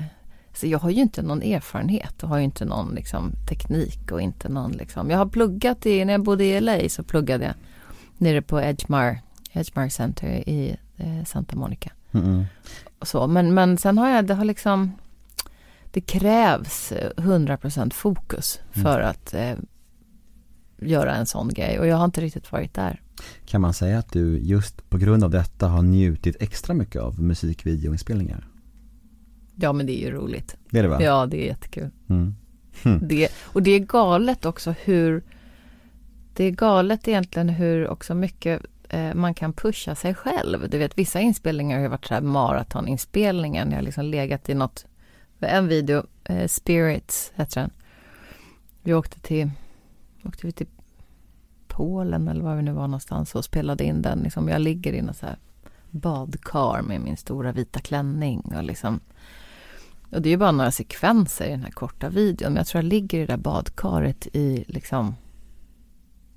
så 0.55 0.66
jag 0.66 0.79
har 0.79 0.90
ju 0.90 1.01
inte 1.01 1.22
någon 1.22 1.42
erfarenhet 1.42 2.22
och 2.22 2.29
har 2.29 2.38
ju 2.38 2.44
inte 2.44 2.64
någon 2.64 2.94
liksom 2.94 3.33
teknik 3.48 4.12
och 4.12 4.20
inte 4.20 4.48
någon 4.48 4.72
liksom. 4.72 5.11
Jag 5.11 5.18
har 5.18 5.27
pluggat 5.27 5.87
i, 5.87 6.05
när 6.05 6.12
jag 6.12 6.22
bodde 6.22 6.44
i 6.44 6.61
LA 6.61 6.88
så 6.88 7.03
pluggade 7.03 7.44
jag 7.44 7.55
nere 8.18 8.42
på 8.42 8.61
Edgemar, 8.61 9.20
Edgemar 9.53 9.88
Center 9.88 10.49
i 10.49 10.77
eh, 10.97 11.25
Santa 11.25 11.57
Monica. 11.57 11.93
Mm-mm. 12.12 12.45
och 12.99 13.09
så. 13.09 13.27
Men, 13.27 13.55
men 13.55 13.79
sen 13.79 13.99
har 13.99 14.09
jag, 14.09 14.27
det 14.27 14.35
har 14.35 14.45
liksom, 14.45 14.93
det 15.91 16.01
krävs 16.01 16.93
eh, 16.93 17.11
100% 17.17 17.93
fokus 17.93 18.61
för 18.71 19.01
att 19.01 19.35
eh, 19.35 19.55
göra 20.79 21.15
en 21.15 21.27
sån 21.27 21.49
grej 21.49 21.79
och 21.79 21.87
jag 21.87 21.97
har 21.97 22.05
inte 22.05 22.21
riktigt 22.21 22.53
varit 22.53 22.75
där. 22.75 23.01
Kan 23.45 23.61
man 23.61 23.75
säga 23.75 23.99
att 23.99 24.12
du 24.12 24.38
just 24.38 24.91
på 24.91 24.99
grund 24.99 25.25
av 25.25 25.31
detta 25.31 25.69
har 25.69 25.83
njutit 25.83 26.37
extra 26.41 26.75
mycket 26.75 27.03
av 27.03 27.21
musikvideoinspelningar? 27.21 28.49
Ja 29.55 29.73
men 29.73 29.87
det 29.87 30.03
är 30.03 30.07
ju 30.07 30.11
roligt. 30.11 30.57
Det 30.71 30.79
är 30.79 30.83
det 30.83 30.88
va? 30.88 31.03
Ja 31.03 31.27
det 31.27 31.45
är 31.45 31.47
jättekul. 31.47 31.91
Mm. 32.09 32.35
Det, 33.09 33.29
och 33.43 33.62
det 33.62 33.71
är 33.71 33.79
galet 33.79 34.45
också 34.45 34.75
hur, 34.85 35.23
det 36.35 36.45
är 36.45 36.51
galet 36.51 37.09
egentligen 37.09 37.49
hur 37.49 37.88
också 37.88 38.15
mycket 38.15 38.62
eh, 38.92 39.14
man 39.14 39.35
kan 39.35 39.52
pusha 39.52 39.94
sig 39.94 40.14
själv. 40.14 40.70
Du 40.70 40.78
vet 40.78 40.98
vissa 40.98 41.20
inspelningar 41.20 41.76
har 41.76 41.83
ju 41.83 41.88
varit 41.88 42.07
så 42.07 42.14
här 42.14 42.20
maratoninspelningar. 42.20 43.66
Jag 43.66 43.74
har 43.74 43.83
liksom 43.83 44.05
legat 44.05 44.48
i 44.48 44.55
något, 44.55 44.87
en 45.40 45.68
video, 45.68 46.07
eh, 46.24 46.46
Spirits 46.46 47.33
heter 47.35 47.61
den. 47.61 47.70
Vi 48.83 48.94
åkte 48.94 49.20
till, 49.20 49.50
åkte 50.24 50.46
vi 50.46 50.52
till 50.52 50.66
Polen 51.68 52.28
eller 52.28 52.42
var 52.42 52.57
vi 52.57 52.62
nu 52.62 52.72
var 52.72 52.87
någonstans 52.88 53.35
och 53.35 53.44
spelade 53.44 53.85
in 53.85 54.02
den. 54.02 54.18
Liksom, 54.18 54.48
jag 54.48 54.61
ligger 54.61 54.92
i 54.92 55.02
något 55.02 55.16
så 55.16 55.26
här 55.26 55.38
badkar 55.90 56.83
med 56.83 57.00
min 57.00 57.16
stora 57.16 57.52
vita 57.52 57.81
klänning 57.81 58.52
och 58.57 58.62
liksom 58.62 59.00
och 60.11 60.22
det 60.22 60.28
är 60.28 60.31
ju 60.31 60.37
bara 60.37 60.52
några 60.52 60.70
sekvenser 60.70 61.46
i 61.46 61.50
den 61.50 61.62
här 61.62 61.70
korta 61.70 62.09
videon. 62.09 62.52
Men 62.52 62.57
jag 62.57 62.66
tror 62.66 62.83
jag 62.83 62.88
ligger 62.88 63.18
i 63.18 63.20
det 63.20 63.33
där 63.33 63.37
badkaret 63.37 64.26
i 64.33 64.64
liksom 64.68 65.14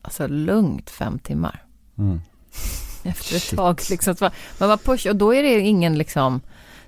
Alltså 0.02 0.28
lugnt 0.28 0.90
fem 0.90 1.20
timmar. 1.20 1.66
Mm. 1.98 2.22
Efter 3.04 3.36
ett 3.36 3.42
Shit. 3.42 3.58
tag 3.58 3.82
liksom. 3.90 4.16
Man 4.60 4.70
bara 4.70 4.78
push 4.78 5.08
och 5.08 5.16
då 5.16 5.34
är 5.36 5.44
det 5.44 5.60
ingen 5.60 5.98
liksom 5.98 6.42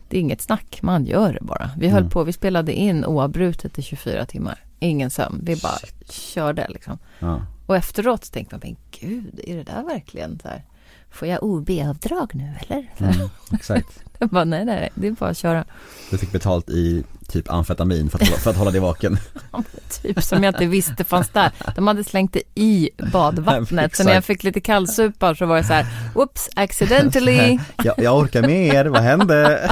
Det 0.10 0.18
är 0.18 0.22
inget 0.22 0.42
snack, 0.42 0.80
man 0.82 1.06
gör 1.06 1.34
det 1.34 1.42
bara. 1.42 1.72
Vi 1.78 1.88
höll 1.88 2.00
Mm. 2.02 2.10
på, 2.12 2.24
vi 2.24 2.34
spelade 2.34 2.74
in 2.74 3.06
oavbrutet 3.06 3.80
i 3.80 3.82
24 3.82 4.26
timmar. 4.26 4.64
Ingen 4.80 5.10
sömn, 5.12 5.40
vi 5.44 5.56
bara 5.56 5.78
körde 6.10 6.68
liksom. 6.70 6.98
Ja. 7.20 7.42
Och 7.66 7.76
efteråt 7.76 8.32
tänkte 8.32 8.56
man, 8.56 8.62
men 8.64 8.76
gud, 9.00 9.40
är 9.44 9.56
det 9.56 9.64
där 9.64 9.84
verkligen 9.84 10.40
så 10.40 10.48
här? 10.48 10.64
Får 11.12 11.28
jag 11.28 11.44
OB-avdrag 11.44 12.32
nu 12.36 12.54
eller? 12.68 12.86
Mm. 12.98 13.30
Exakt. 13.54 13.88
Jag 14.20 14.30
bara, 14.30 14.44
nej, 14.44 14.66
nej, 14.66 14.90
det 14.96 15.08
är 15.08 15.12
bara 15.12 15.30
att 15.30 15.38
köra. 15.38 15.66
Du 16.12 16.18
fick 16.18 16.32
betalt 16.32 16.70
i 16.70 17.04
typ 17.28 17.52
amfetamin 17.52 18.10
för 18.10 18.18
att, 18.22 18.28
hålla- 18.28 18.40
för 18.40 18.50
att 18.50 18.58
hålla 18.58 18.72
dig 18.72 18.82
vaken. 18.82 19.18
Typ 20.02 20.24
som 20.24 20.44
jag 20.44 20.54
inte 20.54 20.66
visste 20.66 21.04
fanns 21.04 21.30
där. 21.30 21.52
De 21.76 21.88
hade 21.88 22.04
slängt 22.04 22.34
det 22.34 22.42
i 22.56 22.90
badvattnet. 23.12 23.96
Så 23.96 24.04
när 24.04 24.14
jag 24.14 24.24
fick 24.26 24.44
lite 24.44 24.62
kallsupar 24.62 25.34
så 25.34 25.46
var 25.46 25.58
det 25.58 25.64
så 25.64 25.74
här, 25.74 25.86
whoops, 26.16 26.50
accidentally. 26.56 27.60
jag, 27.84 27.94
jag 27.98 28.18
orkar 28.18 28.48
mer, 28.48 28.86
vad 28.86 29.02
hände? 29.02 29.72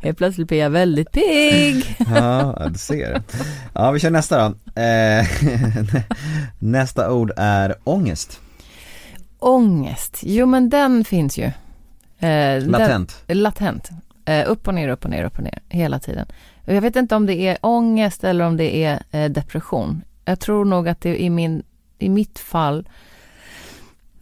Helt 0.00 0.18
plötsligt 0.18 0.48
blir 0.48 0.58
jag 0.58 0.70
väldigt 0.70 1.12
pigg. 1.12 1.96
Ja, 2.14 2.66
du 2.72 2.78
ser. 2.78 3.22
Ja, 3.72 3.90
vi 3.90 4.00
kör 4.00 4.10
nästa 4.10 4.48
då. 4.48 4.80
Eh, 4.82 5.26
nästa 6.58 7.12
ord 7.12 7.32
är 7.36 7.74
ångest. 7.84 8.40
Ångest, 9.40 10.20
jo 10.22 10.46
men 10.46 10.68
den 10.70 11.04
finns 11.04 11.38
ju. 11.38 11.44
Eh, 12.18 12.64
Latent. 12.66 13.22
Den, 13.26 13.38
latent. 13.38 13.90
Eh, 14.24 14.50
upp 14.50 14.68
och 14.68 14.74
ner, 14.74 14.88
upp 14.88 15.04
och 15.04 15.10
ner, 15.10 15.24
upp 15.24 15.38
och 15.38 15.44
ner, 15.44 15.58
hela 15.68 15.98
tiden. 15.98 16.26
Jag 16.64 16.80
vet 16.80 16.96
inte 16.96 17.16
om 17.16 17.26
det 17.26 17.34
är 17.34 17.58
ångest 17.62 18.24
eller 18.24 18.44
om 18.44 18.56
det 18.56 18.76
är 18.84 19.02
eh, 19.10 19.30
depression. 19.30 20.02
Jag 20.24 20.40
tror 20.40 20.64
nog 20.64 20.88
att 20.88 21.00
det 21.00 21.22
i, 21.22 21.30
min, 21.30 21.62
i 21.98 22.08
mitt 22.08 22.38
fall 22.38 22.88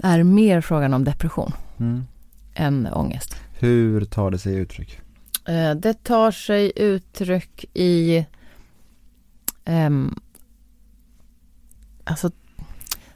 är 0.03 0.23
mer 0.23 0.61
frågan 0.61 0.95
om 0.95 1.05
depression 1.05 1.53
Mm. 1.81 2.07
än 2.55 2.87
ångest. 2.93 3.37
Hur 3.59 4.05
tar 4.05 4.31
det 4.31 4.39
sig 4.39 4.55
uttryck? 4.55 4.99
Eh, 5.49 5.75
Det 5.75 6.05
tar 6.05 6.31
sig 6.31 6.73
uttryck 6.77 7.65
i 7.75 8.27
ehm, 9.65 10.21
alltså 12.05 12.31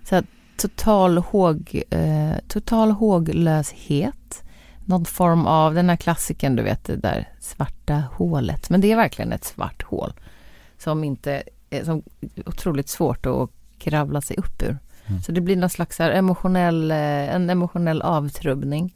så 0.04 0.14
här, 0.14 0.24
total, 0.62 1.18
håg, 1.18 1.83
eh, 1.90 2.35
total 2.48 2.90
håglöshet. 2.90 4.42
Någon 4.85 5.05
form 5.05 5.46
av 5.46 5.75
den 5.75 5.88
här 5.88 5.96
klassiken, 5.96 6.57
du 6.57 6.62
vet 6.62 6.85
det 6.85 6.96
där 6.96 7.29
svarta 7.40 8.03
hålet. 8.12 8.70
Men 8.70 8.81
det 8.81 8.92
är 8.92 8.96
verkligen 8.96 9.33
ett 9.33 9.44
svart 9.44 9.83
hål 9.83 10.12
som 10.79 11.05
inte 11.05 11.42
är 11.70 11.85
som 11.85 12.03
är 12.20 12.48
otroligt 12.48 12.88
svårt 12.88 13.27
att 13.27 13.51
kravla 13.79 14.20
sig 14.20 14.37
upp 14.37 14.62
ur. 14.62 14.79
Så 15.27 15.33
det 15.33 15.40
blir 15.40 15.57
någon 15.57 15.70
slags 15.70 16.01
emotionell, 16.01 16.90
eh, 16.90 17.35
en 17.35 17.51
emotionell 17.51 18.03
avtrubbning. 18.03 18.94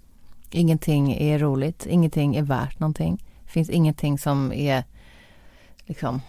Ingenting 0.51 1.13
är 1.13 1.39
roligt, 1.39 1.87
ingenting 1.87 2.37
är 2.37 2.43
värt 2.43 2.79
någonting. 2.79 3.25
Det 3.45 3.51
finns 3.51 3.71
ingenting 3.71 4.19
som 4.19 4.53
är 4.53 4.85
liksom, 5.87 6.21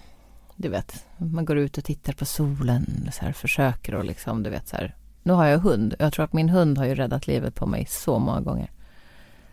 du 0.55 0.69
vet, 0.69 1.05
man 1.17 1.45
går 1.45 1.57
ut 1.57 1.77
och 1.77 1.83
tittar 1.83 2.13
på 2.13 2.25
solen, 2.25 3.09
så 3.13 3.25
här, 3.25 3.31
försöker 3.31 3.95
och 3.95 4.05
liksom, 4.05 4.43
du 4.43 4.49
vet 4.49 4.67
så 4.67 4.75
här. 4.75 4.95
Nu 5.27 5.33
har 5.33 5.45
jag 5.45 5.59
hund, 5.59 5.95
jag 5.99 6.13
tror 6.13 6.25
att 6.25 6.33
min 6.33 6.49
hund 6.49 6.77
har 6.77 6.85
ju 6.85 6.95
räddat 6.95 7.27
livet 7.27 7.55
på 7.55 7.65
mig 7.65 7.85
så 7.89 8.19
många 8.19 8.41
gånger. 8.41 8.71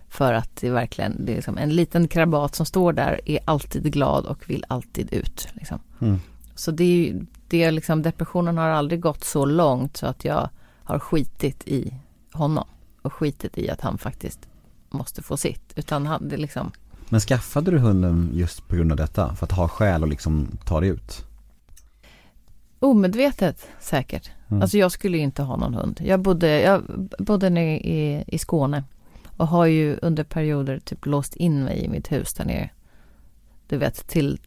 För 0.08 0.32
att 0.32 0.56
det 0.56 0.68
är 0.68 0.72
verkligen, 0.72 1.24
det 1.26 1.32
är 1.32 1.36
liksom 1.36 1.58
en 1.58 1.70
liten 1.70 2.08
krabat 2.08 2.54
som 2.54 2.66
står 2.66 2.92
där, 2.92 3.20
är 3.24 3.38
alltid 3.44 3.92
glad 3.92 4.26
och 4.26 4.50
vill 4.50 4.64
alltid 4.68 5.12
ut. 5.12 5.48
Liksom. 5.52 5.78
Mm. 6.00 6.20
Så 6.54 6.70
det 6.70 6.84
är 6.84 6.96
ju, 6.96 7.26
det 7.48 7.64
är 7.64 7.72
liksom, 7.72 8.02
depressionen 8.02 8.58
har 8.58 8.68
aldrig 8.68 9.00
gått 9.00 9.24
så 9.24 9.44
långt 9.44 9.96
så 9.96 10.06
att 10.06 10.24
jag 10.24 10.48
har 10.84 10.98
skitit 10.98 11.68
i 11.68 11.94
honom. 12.32 12.66
Och 13.02 13.12
skitit 13.12 13.58
i 13.58 13.70
att 13.70 13.80
han 13.80 13.98
faktiskt 13.98 14.48
måste 14.90 15.22
få 15.22 15.36
sitt. 15.36 15.72
Utan 15.76 16.06
han, 16.06 16.28
det 16.28 16.36
liksom, 16.36 16.70
Men 17.08 17.20
skaffade 17.20 17.70
du 17.70 17.78
hunden 17.78 18.30
just 18.32 18.68
på 18.68 18.76
grund 18.76 18.92
av 18.92 18.96
detta? 18.96 19.34
För 19.34 19.46
att 19.46 19.52
ha 19.52 19.68
skäl 19.68 20.02
och 20.02 20.08
liksom 20.08 20.48
ta 20.64 20.80
dig 20.80 20.88
ut? 20.88 21.24
Omedvetet 22.84 23.68
säkert. 23.80 24.30
Mm. 24.48 24.62
Alltså 24.62 24.78
jag 24.78 24.92
skulle 24.92 25.16
ju 25.16 25.22
inte 25.22 25.42
ha 25.42 25.56
någon 25.56 25.74
hund. 25.74 26.00
Jag 26.04 26.20
bodde, 26.20 26.60
jag 26.60 26.82
bodde 27.18 27.50
nere 27.50 27.78
i, 27.78 28.24
i 28.26 28.38
Skåne 28.38 28.84
och 29.36 29.48
har 29.48 29.66
ju 29.66 29.96
under 30.02 30.24
perioder 30.24 30.78
typ 30.78 31.06
låst 31.06 31.36
in 31.36 31.64
mig 31.64 31.84
i 31.84 31.88
mitt 31.88 32.12
hus 32.12 32.34
där 32.34 32.44
nere. 32.44 32.70
Du 33.68 33.76
vet 33.76 34.06
till 34.08 34.40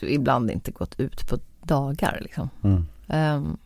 du 0.00 0.08
ibland 0.08 0.50
inte 0.50 0.70
gått 0.70 1.00
ut 1.00 1.28
på 1.28 1.38
dagar 1.62 2.18
liksom. 2.22 2.48
Mm. 2.64 2.86
Ehm, 3.08 3.56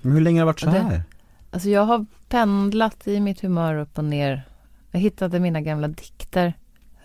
Men 0.00 0.12
hur 0.12 0.20
länge 0.20 0.40
har 0.40 0.46
det 0.46 0.52
varit 0.52 0.60
så 0.60 0.66
det- 0.66 0.72
här? 0.78 1.02
alltså 1.50 1.68
jag 1.68 1.84
har 1.84 2.06
pendlat 2.28 3.06
i 3.08 3.20
mitt 3.20 3.40
humör 3.40 3.74
upp 3.74 3.98
och 3.98 4.04
ner. 4.04 4.42
Jag 4.90 5.00
hittade 5.00 5.40
mina 5.40 5.60
gamla 5.60 5.88
dikter. 5.88 6.54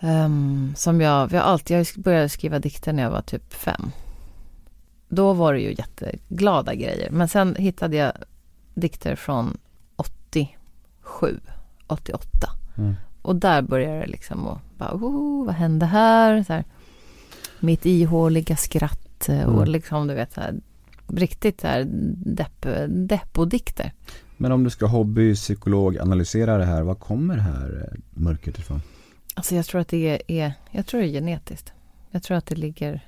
ehm, 0.00 0.74
som 0.76 1.00
jag, 1.00 1.32
jag 1.32 1.42
alltid, 1.42 1.78
jag 1.78 1.86
började 1.96 2.28
skriva 2.28 2.58
dikter 2.58 2.92
när 2.92 3.02
jag 3.02 3.10
var 3.10 3.22
typ 3.22 3.52
fem. 3.54 3.90
Då 5.08 5.32
var 5.32 5.52
det 5.54 5.60
ju 5.60 5.74
jätteglada 5.78 6.74
grejer. 6.74 7.10
Men 7.10 7.28
sen 7.28 7.56
hittade 7.58 7.96
jag 7.96 8.12
dikter 8.74 9.16
från 9.16 9.58
87, 9.96 11.40
88. 11.86 12.28
Mm. 12.78 12.94
Och 13.22 13.36
där 13.36 13.62
började 13.62 14.00
det 14.00 14.06
liksom 14.06 14.46
att 14.46 14.58
bara, 14.78 14.94
oh, 14.94 15.46
vad 15.46 15.54
hände 15.54 15.86
här? 15.86 16.42
Så 16.42 16.52
här 16.52 16.64
mitt 17.60 17.86
ihåliga 17.86 18.56
skratt 18.56 19.28
och 19.28 19.34
Mm. 19.34 19.64
liksom 19.64 20.06
du 20.06 20.14
vet 20.14 20.32
så 20.34 20.40
här, 20.40 20.54
riktigt 21.06 21.60
så 21.60 21.66
här 21.66 21.86
depp, 22.26 22.66
deppodikter. 22.88 23.92
Men 24.36 24.52
om 24.52 24.64
du 24.64 24.70
ska 24.70 24.86
hobby, 24.86 25.34
psykolog, 25.34 25.98
analysera 25.98 26.58
det 26.58 26.64
här, 26.64 26.82
var 26.82 26.94
kommer 26.94 27.36
det 27.36 27.42
här 27.42 27.88
eh, 27.92 27.98
mörkret 28.10 28.58
ifrån? 28.58 28.82
Alltså 29.34 29.54
jag 29.54 29.66
tror 29.66 29.80
att 29.80 29.88
det 29.88 30.22
är, 30.28 30.52
jag 30.70 30.86
tror 30.86 31.00
det 31.00 31.06
är 31.06 31.10
genetiskt. 31.12 31.72
Jag 32.10 32.22
tror 32.22 32.36
att 32.36 32.46
det 32.46 32.54
ligger 32.54 33.07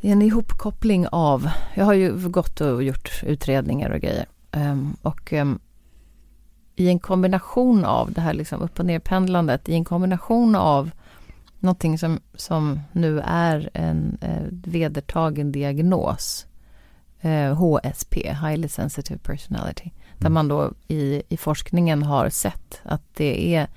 en 0.00 0.22
ihopkoppling 0.22 1.06
av, 1.08 1.50
jag 1.74 1.84
har 1.84 1.94
ju 1.94 2.28
gått 2.28 2.60
och 2.60 2.82
gjort 2.82 3.22
utredningar 3.26 3.90
och 3.90 4.00
grejer. 4.00 4.26
Ehm, 4.50 4.96
och 5.02 5.32
ehm, 5.32 5.58
i 6.76 6.88
en 6.88 6.98
kombination 6.98 7.84
av 7.84 8.12
det 8.12 8.20
här 8.20 8.34
liksom 8.34 8.62
upp 8.62 8.78
och 8.78 8.86
ner 8.86 8.98
pendlandet, 8.98 9.68
i 9.68 9.74
en 9.74 9.84
kombination 9.84 10.54
av 10.56 10.90
någonting 11.58 11.98
som, 11.98 12.20
som 12.34 12.80
nu 12.92 13.20
är 13.24 13.70
en 13.74 14.18
eh, 14.20 14.42
vedertagen 14.50 15.52
diagnos, 15.52 16.46
eh, 17.20 17.54
HSP, 17.54 18.32
Highly 18.32 18.68
Sensitive 18.68 19.18
Personality, 19.18 19.90
där 20.18 20.30
man 20.30 20.48
då 20.48 20.72
i, 20.88 21.22
i 21.28 21.36
forskningen 21.36 22.02
har 22.02 22.30
sett 22.30 22.80
att 22.82 23.02
det 23.14 23.54
är 23.54 23.68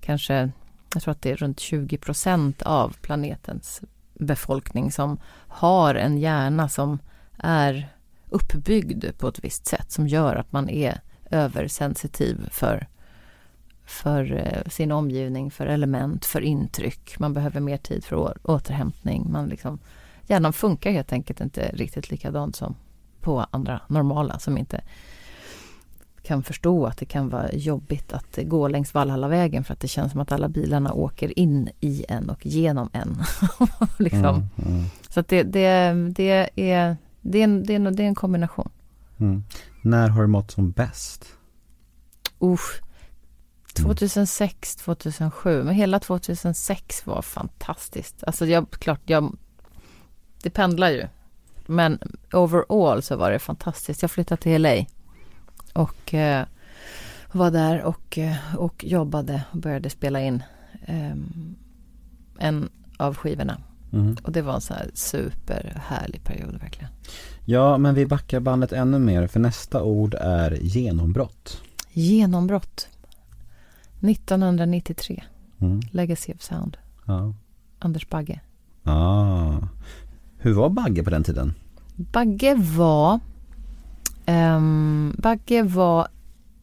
kanske 0.00 0.50
jag 0.94 1.02
tror 1.02 1.12
att 1.12 1.22
det 1.22 1.30
är 1.30 1.36
runt 1.36 1.60
20 1.60 1.98
procent 1.98 2.62
av 2.62 2.96
planetens 3.02 3.82
befolkning 4.22 4.92
som 4.92 5.18
har 5.48 5.94
en 5.94 6.18
hjärna 6.18 6.68
som 6.68 6.98
är 7.38 7.88
uppbyggd 8.28 9.04
på 9.18 9.28
ett 9.28 9.44
visst 9.44 9.66
sätt 9.66 9.92
som 9.92 10.08
gör 10.08 10.36
att 10.36 10.52
man 10.52 10.68
är 10.68 11.00
översensitiv 11.30 12.48
för, 12.50 12.88
för 13.84 14.32
eh, 14.32 14.70
sin 14.70 14.92
omgivning, 14.92 15.50
för 15.50 15.66
element, 15.66 16.24
för 16.24 16.40
intryck. 16.40 17.18
Man 17.18 17.34
behöver 17.34 17.60
mer 17.60 17.76
tid 17.76 18.04
för 18.04 18.36
återhämtning. 18.42 19.32
Man 19.32 19.48
liksom, 19.48 19.78
hjärnan 20.26 20.52
funkar 20.52 20.90
helt 20.90 21.12
enkelt 21.12 21.40
inte 21.40 21.70
riktigt 21.74 22.10
likadant 22.10 22.56
som 22.56 22.74
på 23.20 23.46
andra 23.50 23.80
normala 23.88 24.38
som 24.38 24.58
inte 24.58 24.84
kan 26.22 26.42
förstå 26.42 26.86
att 26.86 26.96
det 26.98 27.04
kan 27.04 27.28
vara 27.28 27.52
jobbigt 27.52 28.12
att 28.12 28.38
gå 28.42 28.68
längs 28.68 28.94
Valhallavägen 28.94 29.64
för 29.64 29.72
att 29.72 29.80
det 29.80 29.88
känns 29.88 30.12
som 30.12 30.20
att 30.20 30.32
alla 30.32 30.48
bilarna 30.48 30.92
åker 30.92 31.38
in 31.38 31.70
i 31.80 32.04
en 32.08 32.30
och 32.30 32.46
genom 32.46 32.90
en. 32.92 33.22
liksom. 33.98 34.20
Mm, 34.24 34.48
mm, 34.56 34.84
Så 35.08 35.20
att 35.20 35.28
det, 35.28 35.42
det, 35.42 35.92
det, 36.14 36.30
är, 36.30 36.48
det, 36.54 36.70
är 36.72 37.44
en, 37.44 37.62
det, 37.64 37.72
är 37.72 37.76
en, 37.76 37.96
det 37.96 38.02
är 38.02 38.06
en 38.06 38.14
kombination. 38.14 38.70
mm. 39.18 39.44
När 39.82 40.08
har 40.08 40.22
du 40.22 40.28
mått 40.28 40.50
som 40.50 40.70
bäst? 40.70 41.26
Usch. 42.42 42.80
2006, 43.74 44.76
2007, 44.76 45.62
men 45.62 45.74
hela 45.74 46.00
2006 46.00 47.06
var 47.06 47.22
fantastiskt. 47.22 48.24
Alltså 48.26 48.46
jag, 48.46 48.70
klart, 48.70 49.00
jag, 49.04 49.36
det 50.42 50.50
pendlar 50.50 50.90
ju. 50.90 51.06
Men 51.66 51.98
overall 52.32 53.02
så 53.02 53.16
var 53.16 53.30
det 53.30 53.38
fantastiskt. 53.38 54.02
Jag 54.02 54.10
flyttade 54.10 54.42
till 54.42 54.62
LA 54.62 54.84
och 55.72 56.14
eh, 56.14 56.46
var 57.32 57.50
där 57.50 57.82
och, 57.82 58.18
eh, 58.18 58.54
och 58.56 58.84
jobbade 58.84 59.44
och 59.52 59.58
började 59.58 59.90
spela 59.90 60.20
in 60.20 60.42
eh, 60.86 61.16
en 62.38 62.68
av 62.96 63.16
skivorna. 63.16 63.60
Mm. 63.92 64.16
Och 64.22 64.32
det 64.32 64.42
var 64.42 64.54
en 64.54 64.60
så 64.60 64.74
här 64.74 64.90
superhärlig 64.94 66.24
period 66.24 66.58
verkligen. 66.60 66.90
Ja, 67.44 67.78
men 67.78 67.94
vi 67.94 68.06
backar 68.06 68.40
bandet 68.40 68.72
ännu 68.72 68.98
mer 68.98 69.26
för 69.26 69.40
nästa 69.40 69.82
ord 69.82 70.14
är 70.14 70.58
genombrott. 70.60 71.60
Genombrott. 71.92 72.88
1993, 74.00 75.22
Mm. 75.58 75.80
Legacy 75.90 76.32
of 76.32 76.42
Sound, 76.42 76.76
Ja. 77.06 77.34
Anders 77.78 78.08
Bagge. 78.08 78.40
Ah. 78.84 79.52
Hur 80.38 80.52
var 80.52 80.68
Bagge 80.68 81.02
på 81.02 81.10
den 81.10 81.24
tiden? 81.24 81.54
Bagge 81.96 82.54
var 82.54 83.20
Um, 84.26 85.14
Bagge 85.18 85.62
var 85.62 86.08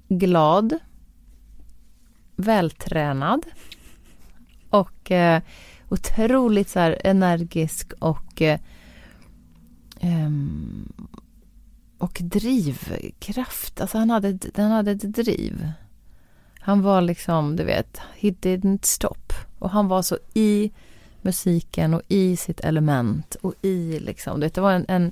glad, 0.09 0.73
vältränad 2.35 3.45
och 4.69 5.11
uh, 5.11 5.37
otroligt 5.89 6.69
så 6.69 6.79
här 6.79 6.97
energisk 7.03 7.93
och 7.99 8.41
uh, 8.41 8.55
um, 10.01 10.93
och 11.97 12.17
drivkraft. 12.21 13.81
Alltså 13.81 13.97
han 13.97 14.09
hade, 14.09 14.29
ett- 14.29 14.57
han 14.57 14.71
hade 14.71 14.91
ett 14.91 15.01
driv. 15.15 15.71
Han 16.59 16.81
var 16.81 17.01
liksom, 17.01 17.55
du 17.55 17.63
vet, 17.63 17.97
he 18.19 18.29
didn't 18.29 18.85
stop. 18.85 19.33
Och 19.59 19.69
han 19.69 19.87
var 19.87 20.01
så 20.01 20.17
i 20.33 20.71
musiken 21.21 21.93
och 21.93 22.01
i 22.07 22.37
sitt 22.37 22.59
element 22.59 23.35
och 23.41 23.53
i 23.61 23.99
liksom, 23.99 24.39
du 24.39 24.45
vet, 24.45 24.53
det 24.53 24.61
var 24.61 24.71
en, 24.73 24.85
en, 24.87 25.11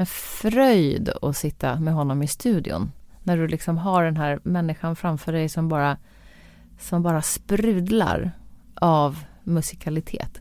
en 0.00 0.06
fröjd 0.06 1.10
att 1.22 1.36
sitta 1.36 1.80
med 1.80 1.94
honom 1.94 2.22
i 2.22 2.26
studion. 2.26 2.92
När 3.22 3.36
du 3.36 3.48
liksom 3.48 3.78
har 3.78 4.04
den 4.04 4.16
här 4.16 4.40
människan 4.42 4.96
framför 4.96 5.32
dig 5.32 5.48
som 5.48 5.68
bara, 5.68 5.96
som 6.78 7.02
bara 7.02 7.22
sprudlar 7.22 8.32
av 8.74 9.24
musikalitet. 9.44 10.40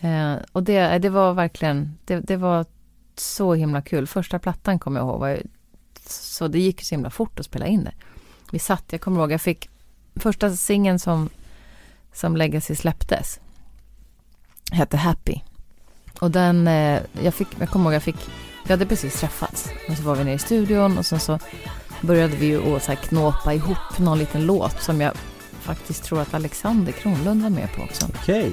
Eh, 0.00 0.34
och 0.52 0.62
det, 0.62 0.98
det 0.98 1.08
var 1.08 1.34
verkligen, 1.34 1.98
det, 2.04 2.20
det 2.20 2.36
var 2.36 2.66
så 3.14 3.54
himla 3.54 3.82
kul. 3.82 4.06
Första 4.06 4.38
plattan 4.38 4.78
kommer 4.78 5.00
jag 5.00 5.08
ihåg 5.08 5.20
var 5.20 5.42
så 6.06 6.48
det 6.48 6.58
gick 6.58 6.82
så 6.82 6.94
himla 6.94 7.10
fort 7.10 7.40
att 7.40 7.46
spela 7.46 7.66
in 7.66 7.84
det. 7.84 7.92
Vi 8.52 8.58
satt, 8.58 8.84
jag 8.88 9.00
kommer 9.00 9.20
ihåg, 9.20 9.32
jag 9.32 9.40
fick 9.40 9.68
första 10.16 10.50
singeln 10.50 10.98
som, 10.98 11.28
som 12.12 12.36
Legacy 12.36 12.74
släpptes 12.74 13.40
hette 14.72 14.96
Happy. 14.96 15.40
Och 16.20 16.30
den, 16.30 16.68
eh, 16.68 17.00
jag 17.22 17.34
fick, 17.34 17.48
jag 17.58 17.68
kommer 17.68 17.84
ihåg 17.84 17.94
jag 17.94 18.02
fick, 18.02 18.30
vi 18.64 18.72
hade 18.72 18.86
precis 18.86 19.20
träffats. 19.20 19.68
Och 19.88 19.96
så 19.96 20.02
var 20.02 20.16
vi 20.16 20.24
nere 20.24 20.34
i 20.34 20.38
studion 20.38 20.98
och 20.98 21.06
sen 21.06 21.20
så 21.20 21.38
började 22.00 22.36
vi 22.36 22.46
ju 22.46 22.76
att 22.76 22.82
så 22.82 22.92
här 22.92 22.98
knåpa 22.98 23.54
ihop 23.54 23.98
någon 23.98 24.18
liten 24.18 24.46
låt 24.46 24.82
som 24.82 25.00
jag 25.00 25.12
faktiskt 25.60 26.04
tror 26.04 26.20
att 26.20 26.34
Alexander 26.34 26.92
Kronlund 26.92 27.42
var 27.42 27.50
med 27.50 27.68
på 27.76 27.82
också. 27.82 28.06
Okej, 28.22 28.52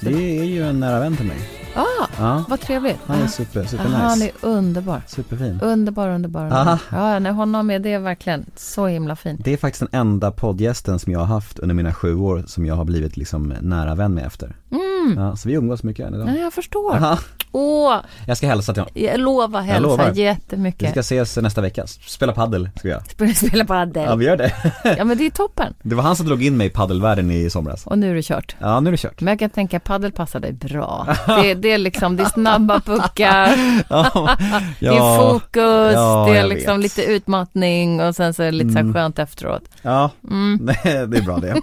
det 0.00 0.38
är 0.38 0.44
ju 0.44 0.68
en 0.68 0.80
nära 0.80 1.00
vän 1.00 1.16
till 1.16 1.26
mig. 1.26 1.65
Ah, 1.76 2.06
Ja, 2.18 2.44
vad 2.48 2.60
trevligt. 2.60 2.98
han 3.06 3.22
är 3.22 3.26
super, 3.26 3.64
super 3.64 3.84
Ah, 3.84 3.88
han 3.88 4.18
nice. 4.18 4.32
är 4.42 4.48
underbar. 4.48 5.02
Superfin. 5.06 5.60
Underbar, 5.62 6.08
underbar. 6.08 6.40
Aha. 6.46 6.60
underbar. 6.60 6.78
Ja, 7.12 7.18
nej, 7.18 7.32
honom 7.32 7.70
är 7.70 7.78
det 7.78 7.98
verkligen 7.98 8.46
så 8.56 8.86
himla 8.86 9.16
fint. 9.16 9.40
Det 9.44 9.52
är 9.52 9.56
faktiskt 9.56 9.90
den 9.90 10.00
enda 10.00 10.30
poddgästen 10.30 10.98
som 10.98 11.12
jag 11.12 11.18
har 11.20 11.26
haft 11.26 11.58
under 11.58 11.74
mina 11.74 11.94
sju 11.94 12.14
år 12.14 12.44
som 12.46 12.66
jag 12.66 12.74
har 12.74 12.84
blivit 12.84 13.16
liksom 13.16 13.54
nära 13.60 13.94
vän 13.94 14.14
med 14.14 14.26
efter. 14.26 14.56
Mm. 14.72 15.18
Ja, 15.18 15.36
så 15.36 15.48
vi 15.48 15.54
umgås 15.54 15.82
mycket 15.82 16.06
än 16.06 16.14
idag. 16.14 16.28
Ja, 16.28 16.34
jag 16.34 16.52
förstår. 16.52 16.94
Aha. 16.94 17.18
Åh, 17.52 17.96
Jag 18.26 18.36
ska 18.36 18.46
hälsa 18.46 18.72
till 18.72 18.82
honom. 18.82 18.92
jag 18.94 19.20
lovar 19.20 19.60
hälsa 19.60 19.80
lovar. 19.80 20.10
Vi 20.14 20.20
jättemycket. 20.22 20.90
ska 20.90 21.00
ses 21.00 21.36
nästa 21.36 21.60
vecka, 21.60 21.86
spela 21.86 22.32
paddel 22.32 22.68
ska 22.76 22.88
vi 22.88 22.90
göra. 22.90 23.34
Spela, 23.34 23.64
padel. 23.64 24.04
Ja 24.04 24.14
vi 24.14 24.24
gör 24.24 24.36
det. 24.36 24.52
Ja, 24.98 25.04
men 25.04 25.18
det 25.18 25.26
är 25.26 25.30
toppen. 25.30 25.74
Det 25.82 25.94
var 25.94 26.02
han 26.02 26.16
som 26.16 26.26
drog 26.26 26.42
in 26.42 26.56
mig 26.56 26.66
i 26.66 26.70
paddelvärlden 26.70 27.30
i 27.30 27.50
somras. 27.50 27.86
Och 27.86 27.98
nu 27.98 28.10
är 28.10 28.14
det 28.14 28.22
kört. 28.22 28.56
Ja 28.58 28.80
nu 28.80 28.88
är 28.88 28.92
det 28.92 28.96
kört. 28.98 29.20
Men 29.20 29.32
jag 29.32 29.38
kan 29.38 29.50
tänka 29.50 29.80
padel 29.80 30.12
passar 30.12 30.40
dig 30.40 30.52
bra. 30.52 31.06
Det, 31.42 31.54
det 31.54 31.65
är 31.72 31.78
liksom, 31.78 32.16
det 32.16 32.22
är 32.22 32.28
snabba 32.28 32.80
puckar, 32.84 33.56
Ja, 33.88 34.36
det 34.80 34.86
är 34.86 35.30
fokus, 35.30 35.92
ja, 35.94 36.26
det 36.28 36.38
är 36.38 36.46
liksom 36.46 36.74
vet. 36.76 36.82
lite 36.82 37.02
utmattning 37.12 38.00
och 38.00 38.16
sen 38.16 38.34
så 38.34 38.42
är 38.42 38.46
det 38.46 38.52
lite 38.52 38.68
så 38.70 38.74
här 38.74 38.80
Mm. 38.80 38.94
skönt 38.94 39.18
efteråt. 39.18 39.62
Ja, 39.82 40.10
Mm. 40.30 40.66
det 40.82 41.18
är 41.18 41.22
bra 41.24 41.36
det. 41.36 41.60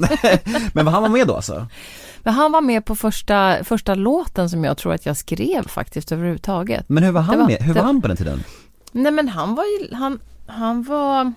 Men 0.73 0.87
han 0.87 1.01
var 1.01 1.09
med 1.09 1.27
då 1.27 1.35
alltså? 1.35 1.67
Men 2.23 2.33
han 2.33 2.51
var 2.51 2.61
med 2.61 2.85
på 2.85 2.95
första, 2.95 3.57
första 3.63 3.95
låten 3.95 4.49
som 4.49 4.63
jag 4.63 4.77
tror 4.77 4.93
att 4.93 5.05
jag 5.05 5.17
skrev 5.17 5.67
faktiskt 5.67 6.11
överhuvudtaget. 6.11 6.89
Men 6.89 7.03
hur 7.03 7.11
var 7.11 7.21
han 7.21 7.35
Det 7.35 7.41
var- 7.41 7.47
med? 7.47 7.61
Hur 7.61 7.73
det- 7.73 7.79
var 7.79 7.85
han 7.87 8.01
på 8.01 8.07
den 8.07 8.17
tiden? 8.17 8.43
Nej 8.91 9.11
men 9.11 9.27
han 9.29 9.55
var 9.55 9.63
ju, 9.63 9.95
han, 9.95 10.19
han 10.47 10.83
var, 10.83 11.33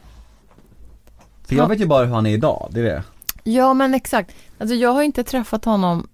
För 1.49 1.55
jag 1.55 1.63
Ja. 1.65 1.67
vet 1.69 1.81
ju 1.81 1.87
bara 1.87 2.05
hur 2.05 2.15
han 2.15 2.27
är 2.27 2.31
idag, 2.31 2.69
det 2.71 2.81
är 2.81 2.85
det. 2.85 3.03
ja 3.45 3.75
men 3.75 3.95
exakt. 3.95 4.31
Alltså 4.59 4.75
jag 4.77 4.93
har 4.93 5.03
inte 5.03 5.25
träffat 5.25 5.65
honom 5.65 6.09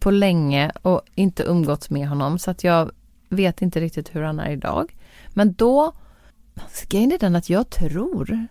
på 0.00 0.10
länge 0.10 0.72
och 0.82 1.02
inte 1.14 1.42
umgåtts 1.42 1.90
med 1.90 2.08
honom 2.08 2.38
så 2.38 2.50
att 2.50 2.64
jag 2.64 2.90
vet 3.28 3.62
inte 3.62 3.80
riktigt 3.80 4.14
hur 4.14 4.22
han 4.22 4.40
är 4.40 4.50
idag. 4.50 4.96
Men 5.28 5.52
då, 5.52 5.92
grejen 6.88 7.12
är 7.12 7.18
den 7.18 7.36
att 7.36 7.50
jag 7.50 7.70
tror, 7.70 8.46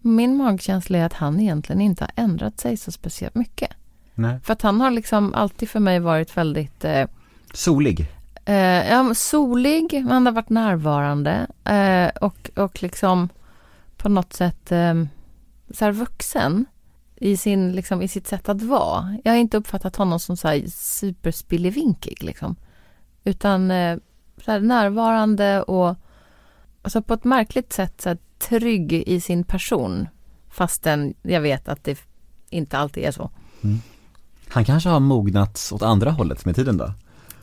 min 0.00 0.36
magkänsla 0.36 0.98
är 0.98 1.04
att 1.04 1.12
han 1.12 1.40
egentligen 1.40 1.80
inte 1.80 2.04
har 2.04 2.24
ändrat 2.24 2.60
sig 2.60 2.76
så 2.76 2.92
speciellt 2.92 3.34
mycket. 3.34 3.70
Nej. 4.14 4.40
För 4.40 4.52
att 4.52 4.62
han 4.62 4.80
har 4.80 4.90
liksom 4.90 5.34
alltid 5.34 5.68
för 5.68 5.80
mig 5.80 6.00
varit 6.00 6.36
väldigt 6.36 6.84
eh, 6.84 7.06
Solig. 7.52 8.06
Eh, 8.44 8.90
ja, 8.90 9.14
solig, 9.14 10.04
han 10.08 10.26
har 10.26 10.32
varit 10.32 10.48
närvarande 10.48 11.46
eh, 11.64 12.08
och, 12.20 12.50
och 12.56 12.82
liksom 12.82 13.28
på 13.96 14.08
något 14.08 14.32
sätt 14.32 14.72
eh, 14.72 14.94
så 15.70 15.84
här 15.84 15.92
vuxen 15.92 16.66
i, 17.16 17.36
sin, 17.36 17.72
liksom, 17.72 18.02
i 18.02 18.08
sitt 18.08 18.26
sätt 18.26 18.48
att 18.48 18.62
vara. 18.62 19.16
Jag 19.24 19.32
har 19.32 19.38
inte 19.38 19.56
uppfattat 19.56 19.96
honom 19.96 20.20
som 20.20 20.36
så 20.36 20.48
här 20.48 20.64
superspillevinkig 20.68 22.22
liksom. 22.22 22.56
Utan 23.24 23.70
eh, 23.70 23.98
så 24.44 24.50
här 24.50 24.60
närvarande 24.60 25.62
och 25.62 25.96
alltså 26.82 27.02
på 27.02 27.14
ett 27.14 27.24
märkligt 27.24 27.72
sätt 27.72 28.00
så 28.00 28.08
här, 28.08 28.18
trygg 28.38 28.92
i 28.92 29.20
sin 29.20 29.44
person. 29.44 30.08
Fastän 30.50 31.14
jag 31.22 31.40
vet 31.40 31.68
att 31.68 31.84
det 31.84 31.98
inte 32.50 32.78
alltid 32.78 33.04
är 33.04 33.10
så. 33.10 33.30
Han 34.48 34.64
kanske 34.64 34.88
har 34.88 35.00
mognats 35.00 35.72
åt 35.72 35.82
andra 35.82 36.10
hållet 36.10 36.44
med 36.44 36.56
tiden 36.56 36.76
då? 36.76 36.92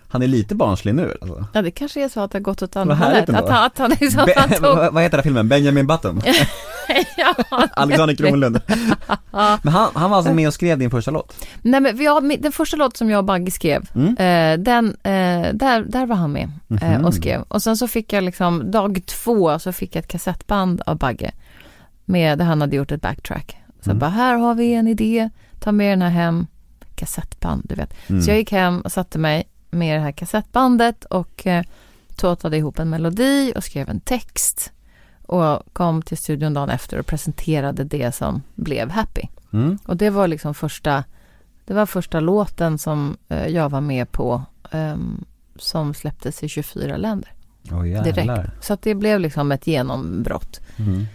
Han 0.07 0.21
är 0.21 0.27
lite 0.27 0.55
barnslig 0.55 0.95
nu 0.95 1.17
alltså. 1.21 1.45
Ja, 1.53 1.61
det 1.61 1.71
kanske 1.71 2.03
är 2.03 2.09
så 2.09 2.19
att 2.19 2.31
det 2.31 2.37
har 2.37 2.43
gått 2.43 2.61
åt 2.61 2.75
andra 2.75 2.95
hållet. 2.95 3.29
Att 3.29 3.29
ändå. 3.29 3.51
han, 3.51 3.65
att 3.65 3.77
han, 3.77 3.89
liksom, 4.01 4.25
Be- 4.25 4.33
han 4.37 4.49
tog... 4.49 4.61
vad 4.61 4.77
vad 4.93 5.03
heter 5.03 5.17
den 5.17 5.19
här 5.19 5.23
filmen? 5.23 5.49
Benjamin 5.49 5.87
Button? 5.87 6.21
ja, 7.17 7.35
Alexander 7.73 8.15
Kronlund. 8.15 8.61
Men 9.63 9.73
han, 9.73 9.89
han 9.93 10.09
var 10.09 10.17
alltså 10.17 10.33
med 10.33 10.47
och 10.47 10.53
skrev 10.53 10.79
din 10.79 10.89
första 10.91 11.11
låt? 11.11 11.45
Nej 11.61 11.79
men 11.81 11.97
mi- 11.97 12.41
den 12.41 12.51
första 12.51 12.77
låt 12.77 12.97
som 12.97 13.09
jag 13.09 13.17
och 13.17 13.25
Bagge 13.25 13.51
skrev, 13.51 13.89
Mm. 13.95 14.07
eh, 14.17 14.63
den, 14.63 14.87
eh, 14.87 15.53
där, 15.53 15.83
där 15.85 16.05
var 16.05 16.15
han 16.15 16.31
med 16.31 16.51
eh, 16.81 16.91
Mhm. 16.91 17.05
och 17.05 17.13
skrev. 17.13 17.41
Och 17.47 17.63
sen 17.63 17.77
så 17.77 17.87
fick 17.87 18.13
jag 18.13 18.23
liksom, 18.23 18.71
dag 18.71 19.01
två 19.05 19.59
så 19.59 19.71
fick 19.71 19.95
jag 19.95 19.99
ett 20.01 20.07
kassettband 20.11 20.81
av 20.85 20.97
Bagge. 20.97 21.31
Med, 22.05 22.37
där 22.37 22.45
han 22.45 22.61
hade 22.61 22.75
gjort 22.75 22.91
ett 22.91 23.01
backtrack. 23.01 23.57
Så 23.81 23.89
Mm. 23.89 23.99
bara, 23.99 24.09
här 24.09 24.35
har 24.35 24.55
vi 24.55 24.73
en 24.73 24.87
idé, 24.87 25.29
ta 25.59 25.71
med 25.71 25.91
den 25.91 26.01
här 26.01 26.09
hem. 26.09 26.47
Kassettband, 26.95 27.61
du 27.69 27.75
vet. 27.75 27.93
Mm. 28.09 28.21
Så 28.21 28.29
jag 28.31 28.37
gick 28.37 28.51
hem 28.51 28.81
och 28.81 28.91
satte 28.91 29.17
mig 29.19 29.43
med 29.69 29.97
det 29.97 30.01
här 30.03 30.11
kassettbandet 30.11 31.05
och 31.05 31.47
eh, 31.47 31.63
tåtade 32.15 32.57
ihop 32.57 32.79
en 32.79 32.89
melodi 32.89 33.53
och 33.55 33.63
skrev 33.63 33.89
en 33.89 33.99
text. 33.99 34.71
Och 35.31 35.61
kom 35.73 36.01
till 36.01 36.17
studion 36.17 36.53
dagen 36.53 36.69
efter 36.69 36.99
och 36.99 37.05
presenterade 37.05 37.83
det 37.83 38.15
som 38.15 38.41
blev 38.55 38.89
Happy. 38.89 39.21
Mm. 39.53 39.77
Och 39.85 39.97
det 39.97 40.09
var 40.09 40.27
liksom 40.27 40.53
första, 40.53 41.03
det 41.65 41.73
var 41.73 41.85
första 41.85 42.19
låten 42.19 42.77
som 42.77 43.17
eh, 43.29 43.47
jag 43.47 43.69
var 43.69 43.81
med 43.81 44.11
på 44.11 44.43
ehm, 44.71 45.25
som 45.55 45.93
släpptes 45.93 46.43
i 46.43 46.49
24 46.49 46.97
länder 46.97 47.33
jävlar. 47.63 48.03
direkt. 48.03 48.65
Så 48.65 48.73
att 48.73 48.81
det 48.81 48.95
blev 48.95 49.19
liksom 49.19 49.51
ett 49.51 49.67
genombrott. 49.67 50.59
Mm. 50.77 51.05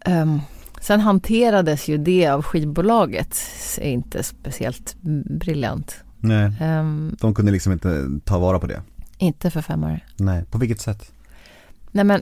Ehm, 0.00 0.40
sen 0.80 1.00
hanterades 1.00 1.88
ju 1.88 1.98
det 1.98 2.26
av 2.28 2.42
skivbolaget, 2.42 3.36
är 3.80 3.90
inte 3.90 4.22
speciellt 4.22 4.96
briljant. 5.40 5.96
Nej, 6.20 6.52
Ehm, 6.60 7.16
de 7.20 7.34
kunde 7.34 7.52
liksom 7.52 7.72
inte 7.72 8.06
ta 8.24 8.38
vara 8.38 8.58
på 8.58 8.66
det. 8.66 8.82
inte 9.18 9.50
för 9.50 9.62
fem 9.62 9.84
öre. 9.84 10.00
Nej, 10.16 10.44
på 10.44 10.58
vilket 10.58 10.80
sätt? 10.80 11.12
Nej 11.90 12.04
men, 12.04 12.20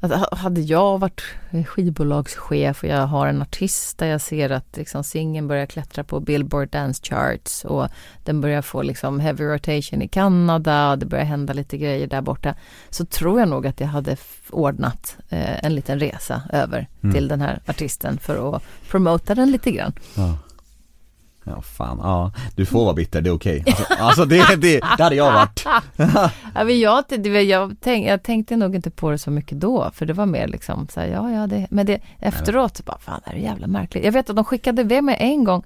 alltså, 0.00 0.28
hade 0.36 0.60
jag 0.60 0.98
varit 0.98 1.22
skivbolagschef 1.66 2.82
och 2.82 2.88
jag 2.88 3.06
har 3.06 3.26
en 3.26 3.42
artist 3.42 3.98
där 3.98 4.06
jag 4.06 4.20
ser 4.20 4.50
att 4.50 4.76
liksom, 4.76 5.04
singeln 5.04 5.48
börjar 5.48 5.66
klättra 5.66 6.04
på 6.04 6.20
Billboard 6.20 6.68
Dance 6.70 7.02
Charts 7.04 7.64
och 7.64 7.88
den 8.24 8.40
börjar 8.40 8.62
få 8.62 8.82
liksom 8.82 9.20
heavy 9.20 9.44
rotation 9.44 10.02
i 10.02 10.08
Kanada 10.08 10.90
och 10.90 10.98
det 10.98 11.06
börjar 11.06 11.24
hända 11.24 11.52
lite 11.52 11.76
grejer 11.78 12.06
där 12.06 12.20
borta. 12.20 12.54
Så 12.90 13.04
tror 13.04 13.40
jag 13.40 13.48
nog 13.48 13.66
att 13.66 13.80
jag 13.80 13.86
hade 13.88 14.16
ordnat 14.50 15.16
eh, 15.28 15.64
en 15.64 15.74
liten 15.74 16.00
resa 16.00 16.42
över 16.52 16.88
Mm. 17.02 17.14
till 17.14 17.28
den 17.28 17.40
här 17.40 17.60
artisten 17.66 18.18
för 18.18 18.56
att 18.56 18.62
promota 18.90 19.34
den 19.34 19.50
lite 19.50 19.70
grann. 19.70 19.92
Ja. 20.16 20.36
Ja 21.44 21.62
fan, 21.62 21.98
ja. 22.02 22.32
Du 22.56 22.66
får 22.66 22.84
vara 22.84 22.94
bitter, 22.94 23.20
det 23.20 23.30
är 23.30 23.34
okej. 23.34 23.64
Alltså, 23.66 23.94
alltså 23.98 24.24
det, 24.24 24.56
det, 24.56 24.80
det 24.96 25.02
hade 25.02 25.14
jag 25.14 25.32
varit. 25.32 25.64
Ja, 26.54 26.64
men 26.64 26.80
jag, 26.80 27.04
det, 27.08 27.42
jag, 27.42 27.76
tänk, 27.80 28.06
jag 28.06 28.22
tänkte 28.22 28.56
nog 28.56 28.74
inte 28.74 28.90
på 28.90 29.10
det 29.10 29.18
så 29.18 29.30
mycket 29.30 29.60
då, 29.60 29.90
för 29.94 30.06
det 30.06 30.12
var 30.12 30.26
mer 30.26 30.48
liksom 30.48 30.88
så 30.88 31.00
här, 31.00 31.06
ja, 31.06 31.30
ja, 31.30 31.46
det, 31.46 31.66
men 31.70 31.86
det, 31.86 32.00
efteråt 32.18 32.76
så 32.76 32.82
bara, 32.82 32.98
fan, 32.98 33.20
det 33.24 33.30
här 33.30 33.38
är 33.38 33.42
jävla 33.42 33.66
märkligt. 33.66 34.04
Jag 34.04 34.12
vet 34.12 34.30
att 34.30 34.36
de 34.36 34.44
skickade 34.44 34.82
iväg 34.82 35.04
mig 35.04 35.16
en 35.20 35.44
gång, 35.44 35.62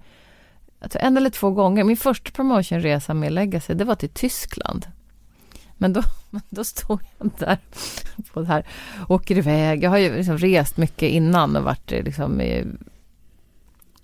alltså 0.81 0.99
en 0.99 1.17
eller 1.17 1.31
två 1.31 1.51
gånger. 1.51 1.85
Min 1.85 1.97
första 1.97 2.31
promotionresa 2.31 3.15
med 3.15 3.33
Legacy, 3.33 3.75
det 3.75 3.85
var 3.85 3.95
till 3.95 4.09
Tyskland. 4.09 4.87
Men 5.77 5.93
då, 5.93 6.03
då 6.51 6.65
stod 6.65 7.01
jag 7.19 7.31
där 7.39 7.59
på 8.33 8.41
det 8.41 8.47
här, 8.47 8.67
åker 9.09 9.39
iväg. 9.39 9.83
Jag 9.83 9.91
har 9.91 9.99
ju 9.99 10.17
liksom 10.17 10.39
rest 10.39 10.77
mycket 10.77 11.11
innan 11.11 11.57
och 11.57 11.63
varit 11.63 11.93
eh, 11.93 12.03
liksom 12.03 12.41
i, 12.41 12.65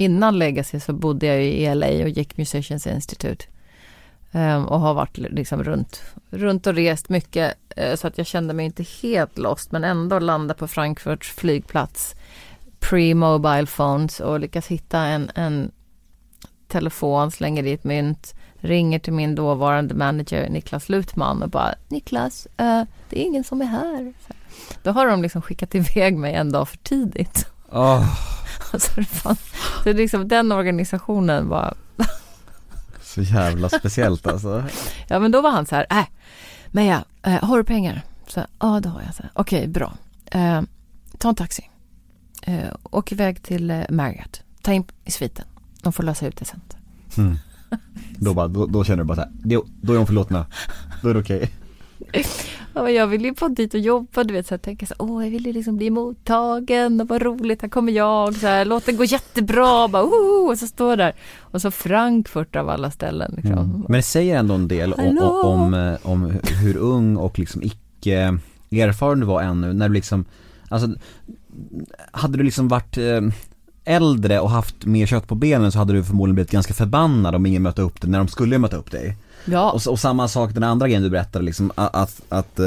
Innan 0.01 0.39
Legacy 0.39 0.81
så 0.81 0.93
bodde 0.93 1.27
jag 1.27 1.45
i 1.45 1.75
LA 1.75 1.87
och 1.87 2.09
gick 2.09 2.37
Musicians 2.37 2.87
Institute. 2.87 3.45
Um, 4.33 4.67
och 4.67 4.81
har 4.81 4.95
varit 4.95 5.19
liksom 5.19 5.65
runt, 5.65 6.03
runt 6.31 6.67
och 6.67 6.75
rest 6.75 7.09
mycket. 7.09 7.55
uh, 7.79 7.95
så 7.95 8.07
att 8.07 8.19
jag 8.19 8.27
kände 8.27 8.55
mig 8.55 8.67
inte 8.67 8.85
helt 9.03 9.39
lost 9.39 9.73
men 9.73 9.85
ändå 9.85 10.19
landa 10.19 10.55
på 10.55 10.69
Frankfurts 10.69 11.29
flygplats. 11.29 12.15
Pre-mobile 12.81 13.67
phones 13.67 14.21
och 14.21 14.41
lyckas 14.41 14.67
hitta 14.67 14.99
en, 14.99 15.31
en 15.35 15.71
telefon, 16.69 17.31
slänger 17.31 17.63
dit 17.63 17.85
mynt. 17.85 18.35
Ringer 18.55 18.99
till 18.99 19.13
min 19.13 19.35
dåvarande 19.35 19.95
manager 19.95 20.49
Niklas 20.49 20.89
Lutman 20.89 21.43
och 21.43 21.51
bara 21.51 21.75
Niklas, 21.89 22.47
uh, 22.47 22.83
det 23.11 23.21
är 23.21 23.25
ingen 23.25 23.45
som 23.45 23.61
är 23.63 23.67
här. 23.67 24.13
Så, 24.27 24.35
då 24.83 24.91
har 24.91 25.07
de 25.07 25.23
liksom 25.23 25.43
skickat 25.43 25.75
iväg 25.75 26.17
mig 26.17 26.35
en 26.35 26.53
dag 26.53 26.69
för 26.69 26.77
tidigt. 26.77 27.47
Oh. 27.71 28.40
Alltså, 28.73 28.91
det 28.97 29.05
fan, 29.05 29.37
så 29.85 29.93
liksom, 29.93 30.29
den 30.29 30.53
organisationen 30.53 31.49
var 31.49 31.75
Så 33.03 33.23
jävla 33.23 33.69
speciellt 33.69 34.27
alltså. 34.27 34.65
Ja 35.09 35.19
men 35.19 35.33
då 35.33 35.41
var 35.41 35.51
han 35.51 35.67
så 35.67 35.77
här, 35.77 35.87
äh, 35.91 36.05
Meja, 36.71 37.05
äh, 37.23 37.45
har 37.45 37.59
du 37.59 37.65
pengar? 37.65 38.03
Så, 38.27 38.41
ja 38.61 38.81
det 38.81 38.89
har 38.89 39.03
jag. 39.07 39.15
Så 39.15 39.23
här, 39.23 39.33
Okej, 39.35 39.69
bra. 39.69 39.93
Eh, 40.27 40.63
ta 41.19 41.29
en 41.29 41.35
taxi. 41.35 41.71
Eh, 42.43 42.69
åk 42.83 43.13
iväg 43.13 43.43
till 43.43 43.71
eh, 43.71 43.83
Marriott. 43.89 44.43
Ta 44.63 44.73
in 44.73 44.85
i 45.05 45.11
sviten. 45.11 45.45
De 45.83 45.93
får 45.93 46.03
lösa 46.03 46.27
ut 46.27 46.37
det 46.37 46.45
sen. 46.45 46.61
Mm. 47.17 47.37
Då, 48.17 48.35
bara, 48.35 48.49
då, 48.49 48.67
då 48.67 48.85
känner 48.85 48.99
du 48.99 49.05
bara 49.05 49.15
så 49.15 49.21
här, 49.21 49.31
då, 49.33 49.65
då 49.83 49.93
är 49.93 49.97
hon 49.97 50.07
förlåtna. 50.07 50.47
Då 51.03 51.09
är 51.09 51.15
det 51.15 51.21
okej. 51.21 51.51
Ja, 52.75 52.91
jag 52.91 53.07
vill 53.07 53.25
ju 53.25 53.35
få 53.35 53.49
dit 53.49 53.75
och 53.75 53.81
jobba, 53.81 54.25
du 54.25 54.35
vet, 54.35 54.47
så 54.47 54.55
jag 54.55 54.63
tänker 54.63 54.87
så 54.87 54.95
här, 54.99 55.13
åh, 55.13 55.25
jag 55.25 55.31
vill 55.31 55.47
ju 55.47 55.53
liksom 55.53 55.77
bli 55.77 55.91
mottagen 55.91 57.01
och 57.01 57.09
vad 57.09 57.23
roligt, 57.23 57.63
här 57.63 57.69
kommer 57.69 57.93
jag, 57.93 58.35
så 58.35 58.47
här, 58.47 58.65
låt 58.65 58.87
det 58.87 58.93
gå 58.93 59.05
jättebra, 59.05 59.89
bara, 59.89 60.03
oh, 60.03 60.51
och 60.51 60.59
så 60.59 60.67
står 60.67 60.97
där. 60.97 61.15
Och 61.39 61.63
så 61.63 61.71
Frankfurt 61.71 62.57
av 62.57 62.69
alla 62.69 62.91
ställen 62.91 63.35
liksom. 63.37 63.59
Mm. 63.59 63.85
Men 63.89 63.93
det 63.93 64.03
säger 64.03 64.39
ändå 64.39 64.55
en 64.55 64.69
del 64.69 64.93
om, 64.93 65.05
Hallå? 65.05 65.43
om, 65.43 65.75
eh, 65.75 65.97
om 66.03 66.33
hur 66.63 66.77
ung 66.77 67.17
och 67.17 67.39
liksom 67.39 67.63
icke 67.63 68.39
erfaren 68.71 69.21
du 69.21 69.27
var 69.27 69.43
ännu, 69.43 69.73
när 69.73 69.89
du 69.89 69.95
liksom, 69.95 70.25
alltså, 70.69 70.89
hade 72.13 72.39
du 72.39 72.45
liksom 72.45 72.69
varit 72.69 72.97
eh, 72.97 73.21
äldre 73.85 74.41
och 74.41 74.51
haft 74.51 74.87
mer 74.87 75.07
kött 75.07 75.29
på 75.29 75.35
benen 75.35 75.73
så 75.73 75.79
hade 75.79 75.93
du 75.93 76.05
förmodligen 76.05 76.35
blivit 76.35 76.51
ganska 76.51 76.75
förbannad 76.75 77.35
om 77.35 77.47
ingen 77.47 77.63
mötte 77.63 77.83
upp 77.83 78.01
dig 78.01 78.11
när 78.11 78.19
de 78.19 78.29
skulle 78.29 78.59
möta 78.59 78.77
upp 78.77 78.91
dig. 78.91 79.17
Ja, 79.45 79.71
Och, 79.73 79.87
och 79.93 79.99
samma 79.99 80.29
sak 80.29 80.55
den 80.55 80.63
andra 80.65 80.89
grejen 80.89 81.03
du 81.03 81.11
berättade 81.11 81.45
liksom, 81.45 81.73
att, 81.75 81.95
att, 81.97 82.21
att 82.29 82.59
eh, 82.59 82.67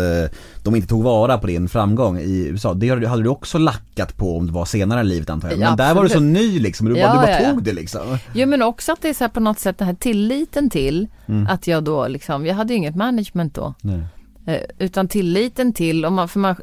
de 0.64 0.76
inte 0.76 0.88
tog 0.88 1.04
vara 1.04 1.38
på 1.38 1.48
din 1.48 1.70
framgång 1.70 2.20
i 2.20 2.48
USA, 2.48 2.74
det 2.74 3.06
hade 3.06 3.24
du 3.24 3.30
också 3.30 3.58
lackat 3.58 4.18
på 4.18 4.38
om 4.38 4.46
det 4.48 4.52
var 4.54 4.66
senare 4.66 5.02
i 5.02 5.04
livet 5.04 5.30
antar 5.30 5.50
jag. 5.50 5.60
Men 5.60 5.70
Ja, 5.70 5.76
där 5.76 5.94
var 5.96 6.04
du 6.04 6.10
så 6.10 6.20
ny 6.20 6.60
liksom, 6.60 6.90
du 6.90 6.98
Ja, 6.98 7.08
bara, 7.16 7.26
du 7.26 7.44
bara 7.44 7.52
tog 7.52 7.64
det 7.64 7.74
liksom. 7.74 8.18
Jo 8.34 8.48
men 8.48 8.62
också 8.62 8.92
att 8.92 9.02
det 9.02 9.10
är 9.10 9.14
så 9.14 9.30
på 9.30 9.40
något 9.40 9.60
sätt 9.60 9.78
den 9.78 9.88
här 9.88 9.96
tilliten 9.96 10.70
till 10.70 11.08
Mm. 11.26 11.48
att 11.48 11.68
jag 11.68 11.84
då 11.84 12.08
liksom, 12.08 12.46
jag 12.46 12.56
hade 12.56 12.74
ju 12.74 12.78
inget 12.78 12.96
management 12.96 13.56
då. 13.56 13.74
Nej. 13.82 14.02
Eh, 14.46 14.62
utan 14.80 15.08
tilliten 15.08 15.74
till, 15.74 16.06
om 16.06 16.14
man, 16.14 16.30
för 16.30 16.40
man, 16.40 16.56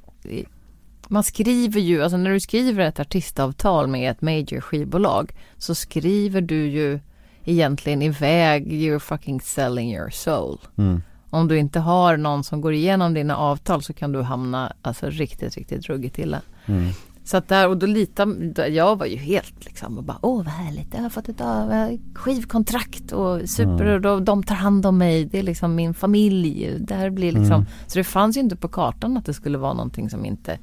man 1.08 1.24
skriver 1.24 1.80
ju, 1.80 2.02
alltså 2.02 2.16
när 2.16 2.30
du 2.30 2.40
skriver 2.40 2.84
ett 2.84 3.00
artistavtal 3.00 3.86
med 3.86 4.10
ett 4.10 4.22
major 4.22 4.60
skivbolag 4.60 5.32
så 5.58 5.74
skriver 5.74 6.40
du 6.40 6.66
ju 6.68 7.00
egentligen 7.44 8.02
iväg 8.02 8.72
you're 8.72 8.98
fucking 8.98 9.40
selling 9.40 9.94
your 9.94 10.10
soul. 10.10 10.58
Mm. 10.78 11.02
Om 11.30 11.48
du 11.48 11.58
inte 11.58 11.80
har 11.80 12.16
någon 12.16 12.44
som 12.44 12.60
går 12.60 12.72
igenom 12.72 13.14
dina 13.14 13.36
avtal 13.36 13.82
så 13.82 13.92
kan 13.92 14.12
du 14.12 14.22
hamna 14.22 14.72
alltså 14.82 15.06
riktigt, 15.10 15.56
riktigt 15.56 15.86
ruggigt 15.86 16.18
illa. 16.18 16.40
Mm. 16.66 16.90
Så 17.24 17.36
att 17.36 17.48
där 17.48 17.68
och 17.68 17.76
då 17.76 17.86
litar, 17.86 18.68
jag 18.68 18.98
var 18.98 19.06
ju 19.06 19.16
helt 19.16 19.64
liksom 19.64 19.98
och 19.98 20.04
bara 20.04 20.18
åh 20.22 20.36
vad 20.36 20.52
härligt, 20.52 20.94
jag 20.94 21.02
har 21.02 21.10
fått 21.10 21.28
ett 21.28 21.40
av- 21.40 21.70
har 21.70 21.98
skivkontrakt 22.14 23.12
och 23.12 23.48
super 23.48 23.84
och 23.84 24.00
då, 24.00 24.20
de 24.20 24.42
tar 24.42 24.54
hand 24.54 24.86
om 24.86 24.98
mig, 24.98 25.24
det 25.24 25.38
är 25.38 25.42
liksom 25.42 25.74
min 25.74 25.94
familj. 25.94 26.76
Det 26.78 26.94
här 26.94 27.10
blir 27.10 27.32
liksom, 27.32 27.66
så 27.86 27.98
det 27.98 28.04
fanns 28.04 28.36
ju 28.36 28.40
inte 28.40 28.56
på 28.56 28.68
kartan 28.68 29.16
att 29.16 29.26
det 29.26 29.34
skulle 29.34 29.58
vara 29.58 29.74
någonting 29.74 30.10
som 30.10 30.24
inte, 30.24 30.58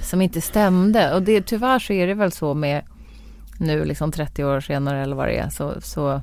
som 0.00 0.22
inte 0.22 0.40
stämde. 0.40 1.14
Och 1.14 1.22
det, 1.22 1.46
tyvärr 1.46 1.78
så 1.78 1.92
är 1.92 2.06
det 2.06 2.14
väl 2.14 2.32
så 2.32 2.54
med 2.54 2.82
nu 3.58 3.84
liksom 3.84 4.12
30 4.12 4.44
år 4.44 4.60
senare 4.60 5.02
eller 5.02 5.16
vad 5.16 5.28
det 5.28 5.38
är 5.38 5.48
så, 5.48 5.80
så 5.80 6.20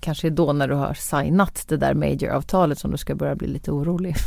kanske 0.00 0.30
då 0.30 0.52
när 0.52 0.68
du 0.68 0.74
har 0.74 0.94
signat 0.94 1.64
det 1.68 1.76
där 1.76 1.94
major-avtalet 1.94 2.78
som 2.78 2.90
du 2.90 2.96
ska 2.96 3.14
börja 3.14 3.34
bli 3.34 3.48
lite 3.48 3.70
orolig. 3.70 4.16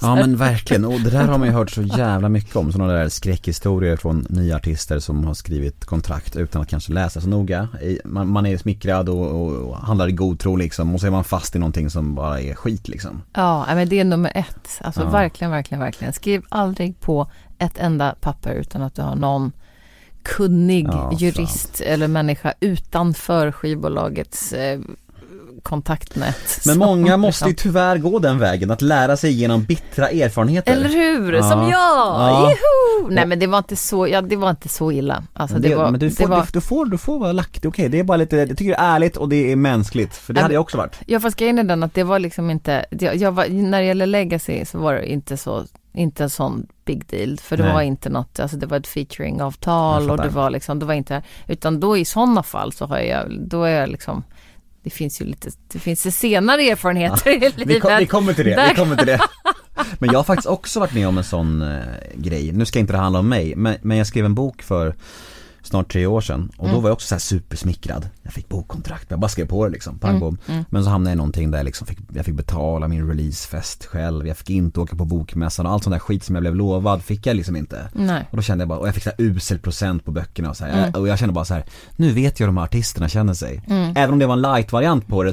Ja 0.00 0.14
men 0.14 0.36
verkligen, 0.36 0.84
och 0.84 1.00
det 1.00 1.10
där 1.10 1.24
har 1.24 1.38
man 1.38 1.48
ju 1.48 1.54
hört 1.58 1.70
så 1.70 1.82
jävla 1.82 2.28
mycket 2.28 2.56
om, 2.56 2.72
sådana 2.72 2.92
där 2.92 3.08
skräckhistorier 3.08 3.96
från 3.96 4.26
nya 4.28 4.56
artister 4.56 4.98
som 4.98 5.24
har 5.24 5.34
skrivit 5.34 5.84
kontrakt 5.84 6.36
utan 6.36 6.62
att 6.62 6.68
kanske 6.68 6.92
läsa 6.92 7.20
så 7.20 7.28
noga. 7.28 7.68
Man, 8.04 8.28
man 8.28 8.46
är 8.46 8.56
smickrad 8.56 9.08
och, 9.08 9.26
och, 9.68 9.76
handlar 9.76 10.08
i 10.08 10.12
god 10.12 10.40
tro 10.40 10.56
liksom 10.56 10.94
och 10.94 11.00
så 11.00 11.06
är 11.06 11.10
man 11.10 11.24
fast 11.24 11.56
i 11.56 11.58
någonting 11.58 11.90
som 11.90 12.14
bara 12.14 12.40
är 12.40 12.54
skit 12.54 12.88
liksom. 12.88 13.22
Ja, 13.32 13.66
men 13.74 13.88
det 13.88 14.00
är 14.00 14.04
nummer 14.04 14.32
ett. 14.34 14.80
Alltså 14.80 15.00
Ja. 15.00 15.10
verkligen, 15.10 15.50
verkligen, 15.50 15.80
verkligen. 15.80 16.12
Skriv 16.12 16.42
aldrig 16.48 17.00
på 17.00 17.30
ett 17.58 17.78
enda 17.78 18.14
papper 18.20 18.54
utan 18.54 18.82
att 18.82 18.94
du 18.94 19.02
har 19.02 19.16
någon 19.16 19.52
kunnig 20.28 20.86
Ja, 20.92 21.12
jurist 21.12 21.80
eller 21.80 22.08
människa 22.08 22.54
utanför 22.60 23.52
skivbolagets 23.52 24.52
eh, 24.52 24.80
kontaktnät. 25.62 26.60
Men 26.66 26.78
många 26.78 27.16
måste 27.16 27.48
ju 27.48 27.54
tyvärr 27.54 27.98
gå 27.98 28.18
den 28.18 28.38
vägen, 28.38 28.70
att 28.70 28.82
lära 28.82 29.16
sig 29.16 29.32
genom 29.32 29.64
bittra 29.64 30.08
erfarenheter. 30.10 30.72
Eller 30.72 30.88
hur? 30.88 31.32
Ja. 31.32 31.42
Som 31.42 31.60
jag! 31.60 31.70
Ja. 31.70 32.50
Juhu! 32.50 33.14
Nej 33.14 33.26
men 33.26 33.38
det 33.38 33.46
var 33.46 33.58
inte 33.58 33.76
så, 33.76 34.08
ja, 34.08 34.20
det 34.22 34.36
var 34.36 34.50
inte 34.50 34.68
så 34.68 34.92
illa. 34.92 35.24
Alltså 35.32 35.54
Men 35.54 35.62
det, 35.62 35.74
var, 35.74 35.90
men 35.90 36.00
du 36.00 36.10
får, 36.10 36.24
det 36.24 36.30
var, 36.30 36.40
du, 36.40 36.46
du, 36.52 36.60
får, 36.60 36.86
du 36.86 36.98
får 36.98 37.18
vara 37.18 37.32
lack, 37.32 37.58
det 37.62 37.66
är 37.66 37.70
okej, 37.70 37.88
det 37.88 37.98
är 37.98 38.04
bara 38.04 38.16
lite, 38.16 38.36
jag 38.36 38.48
tycker 38.48 38.70
det 38.70 38.78
är 38.78 38.94
ärligt 38.94 39.16
och 39.16 39.28
det 39.28 39.52
är 39.52 39.56
mänskligt, 39.56 40.14
för 40.14 40.32
det 40.32 40.40
hade 40.40 40.54
jag 40.54 40.60
också 40.60 40.76
varit. 40.76 41.00
Ja 41.06 41.20
fast 41.20 41.36
grejen 41.36 41.58
är 41.58 41.64
den 41.64 41.82
att 41.82 41.94
det 41.94 42.04
var 42.04 42.18
liksom 42.18 42.50
inte, 42.50 42.84
jag, 42.90 43.16
jag 43.16 43.32
var, 43.32 43.48
när 43.48 43.80
det 43.80 43.86
gäller 43.86 44.06
legacy 44.06 44.64
så 44.64 44.78
var 44.78 44.94
det 44.94 45.12
inte 45.12 45.36
så, 45.36 45.64
inte 45.98 46.22
en 46.22 46.30
sån 46.30 46.66
big 46.84 47.06
deal. 47.06 47.38
För 47.38 47.56
det 47.56 47.62
Nej. 47.64 47.72
var 47.72 47.82
inte 47.82 48.08
något, 48.10 48.40
alltså 48.40 48.56
det 48.56 48.66
var 48.66 48.76
ett 48.76 48.86
featuring-avtal 48.86 50.10
och 50.10 50.16
det 50.16 50.28
var 50.28 50.50
liksom, 50.50 50.78
det 50.78 50.86
var 50.86 50.94
inte, 50.94 51.22
utan 51.46 51.80
då 51.80 51.96
i 51.96 52.04
sådana 52.04 52.42
fall 52.42 52.72
så 52.72 52.86
har 52.86 52.98
jag, 52.98 53.40
då 53.48 53.64
är 53.64 53.80
jag 53.80 53.88
liksom, 53.88 54.22
det 54.82 54.90
finns 54.90 55.20
ju 55.20 55.24
lite, 55.24 55.50
det 55.72 55.78
finns 55.78 56.06
ju 56.06 56.10
senare 56.10 56.62
erfarenheter 56.62 57.30
i 57.30 57.38
livet. 57.40 57.54
Vi, 57.66 57.80
kom, 57.80 57.96
vi 57.98 58.06
kommer 58.06 58.32
till 58.32 58.44
det, 58.44 58.54
Där- 58.54 58.68
vi 58.68 58.74
kommer 58.74 58.96
till 58.96 59.06
det. 59.06 59.20
Men 59.98 60.10
jag 60.12 60.18
har 60.18 60.24
faktiskt 60.24 60.48
också 60.48 60.80
varit 60.80 60.94
med 60.94 61.08
om 61.08 61.18
en 61.18 61.24
sån 61.24 61.62
eh, 61.62 61.78
grej, 62.14 62.52
nu 62.52 62.64
ska 62.66 62.78
inte 62.78 62.92
det 62.92 62.98
handla 62.98 63.18
om 63.18 63.28
mig, 63.28 63.54
men, 63.56 63.76
men 63.82 63.96
jag 63.96 64.06
skrev 64.06 64.24
en 64.24 64.34
bok 64.34 64.62
för 64.62 64.94
snart 65.62 65.92
tre 65.92 66.06
år 66.06 66.20
sedan 66.20 66.50
och 66.56 66.64
Mm. 66.64 66.74
då 66.74 66.80
var 66.80 66.88
jag 66.88 66.94
också 66.94 67.06
så 67.08 67.14
här 67.14 67.20
supersmickrad. 67.20 68.08
Jag 68.22 68.32
fick 68.32 68.48
bokkontrakt, 68.48 69.06
jag 69.10 69.20
bara 69.20 69.28
skrev 69.28 69.46
på 69.46 69.64
det 69.64 69.70
liksom, 69.72 69.98
pang 69.98 70.10
Mm, 70.10 70.20
bom. 70.20 70.38
Men 70.70 70.84
så 70.84 70.90
hamnade 70.90 71.10
jag 71.10 71.14
i 71.14 71.16
någonting 71.16 71.50
där 71.50 71.58
jag 71.58 71.64
liksom 71.64 71.86
fick, 71.86 71.98
jag 72.14 72.24
fick 72.24 72.34
betala 72.34 72.88
min 72.88 73.08
releasefest 73.08 73.84
själv, 73.86 74.26
jag 74.26 74.36
fick 74.36 74.50
inte 74.50 74.80
åka 74.80 74.96
på 74.96 75.04
bokmässan 75.04 75.66
och 75.66 75.72
allt 75.72 75.84
sånt 75.84 75.94
där 75.94 76.00
skit 76.00 76.24
som 76.24 76.34
jag 76.34 76.42
blev 76.42 76.54
lovad 76.54 77.02
fick 77.02 77.26
jag 77.26 77.36
liksom 77.36 77.56
inte. 77.56 77.88
Nej. 77.92 78.26
Och 78.30 78.36
då 78.36 78.42
kände 78.42 78.62
jag 78.62 78.68
bara, 78.68 78.78
och 78.78 78.88
jag 78.88 78.94
fick 78.94 79.04
så 79.04 79.10
här 79.10 79.24
usel 79.24 79.58
procent 79.58 80.04
på 80.04 80.10
böckerna 80.10 80.50
och 80.50 80.56
så 80.56 80.64
här, 80.64 80.78
Mm. 80.88 81.00
och 81.00 81.08
jag 81.08 81.18
kände 81.18 81.32
bara 81.34 81.44
så 81.44 81.54
här, 81.54 81.64
nu 81.96 82.12
vet 82.12 82.40
jag 82.40 82.46
hur 82.46 82.48
de 82.48 82.56
här 82.56 82.64
artisterna 82.64 83.08
känner 83.08 83.34
sig. 83.34 83.62
Även 83.96 84.12
om 84.12 84.18
det 84.18 84.26
var 84.26 84.34
en 84.34 84.42
light-variant 84.42 85.06
på 85.06 85.22
det 85.22 85.32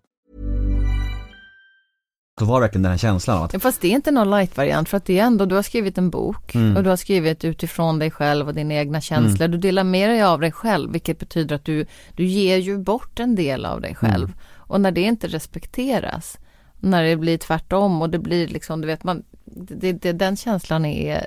så 2.41 2.45
var 2.45 2.59
det 2.59 2.65
verkligen 2.65 2.83
den 2.83 2.91
här 2.91 2.97
känslan 2.97 3.37
av 3.37 3.43
att 3.43 3.53
Ja, 3.53 3.59
Fast 3.59 3.81
det 3.81 3.87
är 3.87 3.91
inte 3.91 4.11
någon 4.11 4.29
light-variant 4.29 4.89
för 4.89 4.97
att 4.97 5.05
det 5.05 5.19
är 5.19 5.23
ändå, 5.23 5.45
du 5.45 5.55
har 5.55 5.61
skrivit 5.61 5.97
en 5.97 6.09
bok 6.09 6.55
Mm. 6.55 6.77
och 6.77 6.83
du 6.83 6.89
har 6.89 6.97
skrivit 6.97 7.43
utifrån 7.45 7.99
dig 7.99 8.11
själv 8.11 8.47
och 8.47 8.53
dina 8.53 8.73
egna 8.73 9.01
känslor. 9.01 9.47
Du 9.47 9.57
delar 9.57 9.83
med 9.83 10.09
dig 10.09 10.21
av 10.23 10.39
dig 10.39 10.51
själv 10.51 10.91
vilket 10.91 11.19
betyder 11.19 11.55
att 11.55 11.65
du, 11.65 11.85
du 12.15 12.25
ger 12.25 12.57
ju 12.57 12.77
bort 12.77 13.19
en 13.19 13.35
del 13.35 13.65
av 13.65 13.81
dig 13.81 13.95
själv. 13.95 14.25
Mm. 14.25 14.37
Och 14.57 14.81
när 14.81 14.91
det 14.91 15.01
inte 15.01 15.27
respekteras, 15.27 16.37
när 16.79 17.03
det 17.03 17.15
blir 17.15 17.37
tvärtom 17.37 18.01
och 18.01 18.09
det 18.09 18.19
blir 18.19 18.47
liksom, 18.47 18.81
du 18.81 18.87
vet 18.87 19.03
man, 19.03 19.23
det, 19.45 19.91
det, 19.93 20.11
den 20.11 20.37
känslan 20.37 20.85
är 20.85 21.25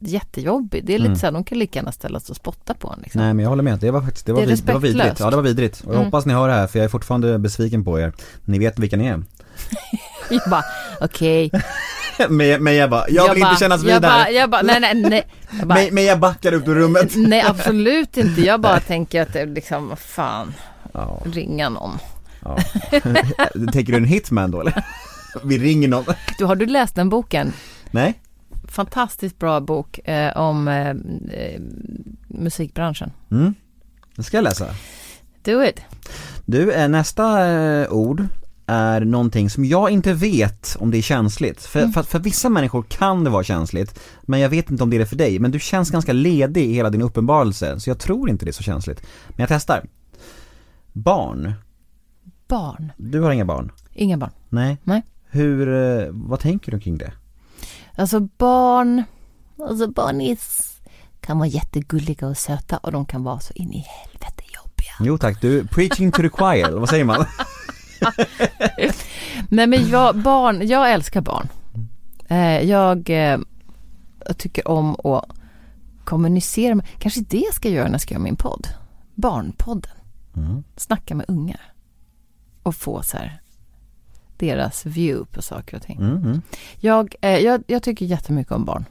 jättejobbig. 0.00 0.84
Det 0.86 0.94
är 0.94 0.98
lite 0.98 1.06
Mm. 1.08 1.18
så 1.18 1.26
här, 1.26 1.32
de 1.32 1.44
kan 1.44 1.58
lika 1.58 1.78
gärna 1.78 1.92
ställa 1.92 2.20
sig 2.20 2.32
och 2.32 2.36
spotta 2.36 2.74
på 2.74 2.88
en 2.96 2.98
liksom. 3.02 3.20
Nej 3.22 3.34
men 3.34 3.42
jag 3.42 3.50
håller 3.50 3.62
med, 3.62 3.78
det 3.78 3.90
var 3.90 4.02
faktiskt, 4.02 4.26
det 4.26 4.32
var, 4.32 4.40
Det 4.40 4.46
vid, 4.46 4.64
det 4.64 4.72
var 4.72 4.80
vidrigt. 4.80 5.20
Ja 5.20 5.30
det 5.30 5.36
var 5.36 5.42
vidrigt. 5.42 5.80
Och 5.80 5.86
jag 5.88 5.94
Mm. 5.94 6.04
hoppas 6.04 6.26
ni 6.26 6.32
hör 6.32 6.48
det 6.48 6.54
här 6.54 6.66
för 6.66 6.78
jag 6.78 6.84
är 6.84 6.88
fortfarande 6.88 7.38
besviken 7.38 7.84
på 7.84 8.00
er. 8.00 8.12
Ni 8.44 8.58
vet 8.58 8.78
vilka 8.78 8.96
ni 8.96 9.06
är. 9.06 9.22
Jag 10.30 10.50
bara, 10.50 10.64
okej. 11.00 11.50
men, 12.28 12.64
men 12.64 12.74
jag 12.74 12.90
bara, 12.90 13.04
jag 13.08 13.34
vill 13.34 13.42
bara, 13.42 13.50
inte 13.50 13.60
kännas 13.60 13.82
jag 13.82 13.92
vid 13.92 14.02
bara, 14.02 14.30
jag 14.30 14.50
bara, 14.50 14.62
nej 14.62 14.80
nej 14.80 14.94
nej. 14.94 15.26
Jag 15.58 15.68
bara, 15.68 15.74
Men, 15.74 15.94
men 15.94 16.04
jag 16.04 16.18
backar 16.18 16.52
ut 16.52 16.68
ur 16.68 16.74
rummet. 16.74 17.12
Nej 17.16 17.44
absolut 17.46 18.16
inte, 18.16 18.40
jag 18.40 18.60
bara 18.60 18.80
tänker 18.80 19.22
att 19.22 19.32
det 19.32 19.46
liksom, 19.46 19.96
fan, 19.96 20.54
Ja, 20.92 21.22
ringa 21.24 21.68
någon. 21.68 21.98
ja. 22.42 22.58
Tänker 23.72 23.92
du 23.92 23.96
en 23.96 24.04
hitman 24.04 24.50
då 24.50 24.60
eller? 24.60 24.84
Vi 25.44 25.58
ringer 25.58 25.88
någon. 25.88 26.04
Du, 26.38 26.44
har 26.44 26.56
du 26.56 26.66
läst 26.66 26.94
den 26.94 27.08
boken? 27.08 27.52
Nej? 27.90 28.20
Fantastiskt 28.68 29.38
bra 29.38 29.60
bok 29.60 30.08
eh, 30.08 30.36
om 30.36 30.68
eh, 30.68 30.88
eh, 30.88 31.60
musikbranschen. 32.28 33.12
Mm. 33.30 33.54
Det 34.16 34.22
ska 34.22 34.36
jag 34.36 34.44
läsa. 34.44 34.66
Do 35.42 35.64
it. 35.64 35.80
Du, 36.44 36.72
eh, 36.72 36.88
nästa 36.88 37.46
eh, 37.46 37.92
ord 37.92 38.26
är 38.70 39.00
någonting 39.00 39.50
som 39.50 39.64
jag 39.64 39.90
inte 39.90 40.12
vet 40.12 40.76
om 40.80 40.90
det 40.90 40.98
är 40.98 41.02
känsligt. 41.02 41.62
För, 41.62 41.80
Mm. 41.80 41.92
för, 41.92 42.02
för 42.02 42.18
vissa 42.18 42.48
människor 42.48 42.82
kan 42.88 43.24
det 43.24 43.30
vara 43.30 43.44
känsligt, 43.44 44.00
men 44.22 44.40
jag 44.40 44.48
vet 44.48 44.70
inte 44.70 44.82
om 44.82 44.90
det 44.90 44.96
är 44.96 44.98
det 44.98 45.06
för 45.06 45.16
dig. 45.16 45.38
Men 45.38 45.50
du 45.50 45.60
känns 45.60 45.90
ganska 45.90 46.12
ledig 46.12 46.64
i 46.64 46.72
hela 46.74 46.90
din 46.90 47.02
uppenbarelse, 47.02 47.80
så 47.80 47.90
jag 47.90 47.98
tror 47.98 48.30
inte 48.30 48.44
det 48.44 48.50
är 48.50 48.52
så 48.52 48.62
känsligt. 48.62 49.02
Men 49.28 49.36
jag 49.38 49.48
testar. 49.48 49.84
Barn. 50.92 51.52
Barn. 52.48 52.92
Du 52.96 53.20
har 53.20 53.30
inga 53.30 53.44
barn? 53.44 53.72
Inga 53.92 54.16
barn. 54.18 54.30
Nej. 54.48 54.76
Nej. 54.84 55.02
Hur, 55.30 55.68
eh, 56.00 56.06
vad 56.10 56.40
tänker 56.40 56.72
du 56.72 56.80
kring 56.80 56.98
det? 56.98 57.12
Alltså 57.96 58.20
barn, 58.20 59.02
alltså 59.68 59.88
barn 59.88 60.20
är, 60.20 60.38
kan 61.20 61.38
vara 61.38 61.48
jättegulliga 61.48 62.26
och 62.26 62.36
söta 62.36 62.76
och 62.76 62.92
de 62.92 63.06
kan 63.06 63.22
vara 63.24 63.40
så 63.40 63.52
in 63.54 63.72
i 63.72 63.86
helvete 63.88 64.42
jobbiga. 64.54 64.92
Jo 65.00 65.18
tack, 65.18 65.40
du, 65.40 65.66
preaching 65.66 66.12
to 66.12 66.22
the 66.22 66.28
choir, 66.28 66.70
vad 66.70 66.88
säger 66.88 67.04
man? 67.04 67.24
Nej 69.48 69.66
men 69.66 69.88
jag, 69.88 70.16
barn, 70.16 70.68
jag 70.68 70.92
älskar 70.92 71.20
barn. 71.20 71.48
Eh, 72.28 72.60
jag, 72.60 73.10
eh, 73.10 73.38
jag 74.26 74.38
tycker 74.38 74.68
om 74.68 74.96
att 75.04 75.30
kommunicera 76.04 76.74
med, 76.74 76.86
kanske 76.98 77.20
det 77.20 77.38
jag 77.38 77.54
ska 77.54 77.68
göra 77.68 77.84
när 77.84 77.92
jag 77.92 78.00
ska 78.00 78.14
göra 78.14 78.22
min 78.22 78.36
podd. 78.36 78.66
Barnpodden. 79.14 79.92
Mm. 80.36 80.64
Snacka 80.76 81.14
med 81.14 81.26
ungar. 81.28 81.72
Och 82.62 82.74
få 82.74 83.02
så 83.02 83.16
här 83.16 83.40
deras 84.36 84.86
view 84.86 85.30
på 85.32 85.42
saker 85.42 85.76
och 85.76 85.82
ting. 85.82 85.98
Mm, 86.00 86.16
mm. 86.16 86.42
Jag, 86.78 87.14
eh, 87.20 87.38
jag, 87.38 87.62
jag 87.66 87.82
tycker 87.82 88.06
jättemycket 88.06 88.52
om 88.52 88.64
barn. 88.64 88.84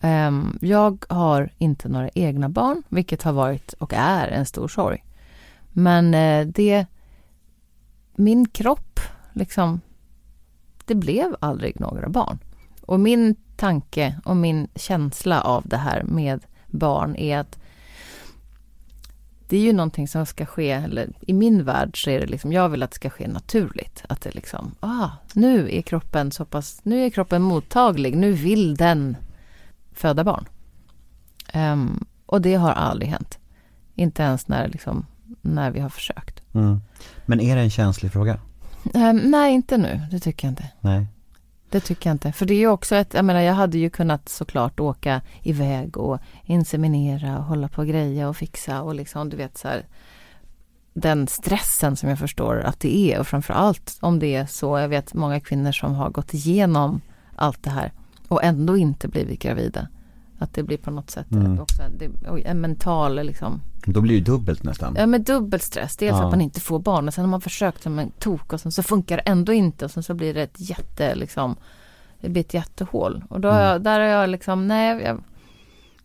Ehm, 0.00 0.58
jag 0.60 1.04
har 1.08 1.50
inte 1.58 1.88
några 1.88 2.08
egna 2.08 2.48
barn, 2.48 2.82
vilket 2.88 3.22
har 3.22 3.32
varit 3.32 3.72
och 3.72 3.92
är 3.96 4.28
en 4.28 4.46
stor 4.46 4.68
sorg. 4.68 5.04
Men 5.72 6.14
eh, 6.14 6.46
det, 6.46 6.86
min 8.16 8.48
kropp, 8.48 9.00
liksom, 9.32 9.80
det 10.84 10.94
blev 10.94 11.36
aldrig 11.40 11.80
några 11.80 12.08
barn. 12.08 12.38
Och 12.82 13.00
min 13.00 13.36
tanke 13.56 14.20
och 14.24 14.36
min 14.36 14.68
känsla 14.74 15.40
av 15.40 15.68
det 15.68 15.76
här 15.76 16.02
med 16.02 16.46
barn 16.66 17.16
är 17.16 17.38
att 17.38 17.58
det 19.48 19.56
är 19.56 19.60
ju 19.60 19.72
någonting 19.72 20.08
som 20.08 20.26
ska 20.26 20.46
ske, 20.46 20.70
eller 20.70 21.12
i 21.20 21.32
min 21.32 21.64
värld 21.64 22.04
så 22.04 22.10
är 22.10 22.20
det 22.20 22.26
liksom, 22.26 22.52
jag 22.52 22.68
vill 22.68 22.82
att 22.82 22.90
det 22.90 22.96
ska 22.96 23.10
ske 23.10 23.28
naturligt. 23.28 24.04
Att 24.08 24.20
det 24.20 24.34
liksom, 24.34 24.74
ah, 24.80 25.08
nu 25.32 25.76
är 25.76 25.82
kroppen 25.82 26.32
så 26.32 26.44
pass, 26.44 26.80
nu 26.82 27.06
är 27.06 27.10
kroppen 27.10 27.42
mottaglig, 27.42 28.16
nu 28.16 28.32
vill 28.32 28.74
den 28.74 29.16
föda 29.92 30.24
barn. 30.24 30.48
Um, 31.54 32.06
och 32.26 32.40
det 32.40 32.54
har 32.54 32.72
aldrig 32.72 33.10
hänt. 33.10 33.38
Inte 33.94 34.22
ens 34.22 34.48
när, 34.48 34.68
liksom, 34.68 35.06
när 35.40 35.70
vi 35.70 35.80
har 35.80 35.88
försökt. 35.88 36.35
Mm. 36.56 36.80
Men 37.26 37.40
är 37.40 37.56
det 37.56 37.62
en 37.62 37.70
känslig 37.70 38.12
fråga? 38.12 38.38
Ehm, 38.94 39.16
nej, 39.16 39.54
inte 39.54 39.76
nu, 39.78 40.00
det 40.10 40.20
tycker 40.20 40.46
jag 40.46 40.52
inte. 40.52 40.68
Nej. 40.80 41.06
Det 41.70 41.80
tycker 41.80 42.10
jag 42.10 42.14
inte. 42.14 42.32
För 42.32 42.46
det 42.46 42.54
är 42.54 42.58
ju 42.58 42.68
också 42.68 42.96
ett, 42.96 43.14
jag 43.14 43.24
menar 43.24 43.40
jag 43.40 43.54
hade 43.54 43.78
ju 43.78 43.90
kunnat 43.90 44.28
såklart 44.28 44.80
åka 44.80 45.20
iväg 45.42 45.96
och 45.96 46.18
inseminera 46.44 47.38
och 47.38 47.44
hålla 47.44 47.68
på 47.68 47.80
och 47.80 47.88
greja 47.88 48.28
och 48.28 48.36
fixa 48.36 48.82
och 48.82 48.94
liksom 48.94 49.28
du 49.28 49.36
vet 49.36 49.58
så 49.58 49.68
här 49.68 49.86
den 50.94 51.26
stressen 51.26 51.96
som 51.96 52.08
jag 52.08 52.18
förstår 52.18 52.60
att 52.60 52.80
det 52.80 52.96
är 52.96 53.20
och 53.20 53.26
framförallt 53.26 53.98
om 54.00 54.18
det 54.18 54.34
är 54.34 54.46
så, 54.46 54.78
jag 54.78 54.88
vet 54.88 55.14
många 55.14 55.40
kvinnor 55.40 55.72
som 55.72 55.94
har 55.94 56.10
gått 56.10 56.34
igenom 56.34 57.00
allt 57.36 57.62
det 57.62 57.70
här 57.70 57.92
och 58.28 58.44
ändå 58.44 58.76
inte 58.76 59.08
blivit 59.08 59.42
gravida. 59.42 59.88
Att 60.38 60.54
det 60.54 60.62
blir 60.62 60.76
på 60.78 60.90
något 60.90 61.10
sätt 61.10 61.30
Mm. 61.32 61.60
också 61.60 61.82
det, 61.98 62.10
oj, 62.30 62.42
en 62.46 62.60
mental 62.60 63.14
liksom, 63.26 63.60
Då 63.86 64.00
blir 64.00 64.18
det 64.18 64.24
dubbelt 64.24 64.62
nästan. 64.62 64.94
ja 64.98 65.06
med 65.06 65.20
dubbel 65.24 65.60
stress. 65.60 65.96
Dels 65.96 66.10
Ja. 66.16 66.24
att 66.24 66.30
man 66.30 66.40
inte 66.40 66.60
får 66.60 66.78
barn 66.78 67.08
och 67.08 67.14
sen 67.14 67.24
har 67.24 67.30
man 67.30 67.40
försökt 67.40 67.82
som 67.82 67.98
en 67.98 68.10
tok 68.10 68.52
och 68.52 68.60
sen 68.60 68.72
så 68.72 68.82
funkar 68.82 69.16
det 69.16 69.22
ändå 69.22 69.52
inte 69.52 69.84
och 69.84 69.90
sen 69.90 70.02
så 70.02 70.14
blir 70.14 70.34
det 70.34 70.42
ett 70.42 70.70
jätte 70.70 71.14
liksom, 71.14 71.56
det 72.20 72.28
blir 72.28 72.40
ett 72.40 72.54
jättehål. 72.54 73.24
Och 73.28 73.40
då 73.40 73.48
har 73.48 73.58
Mm. 73.60 73.68
jag, 73.72 73.82
där 73.82 74.00
har 74.00 74.06
jag 74.06 74.30
liksom, 74.30 74.68
nej 74.68 75.02
jag, 75.02 75.22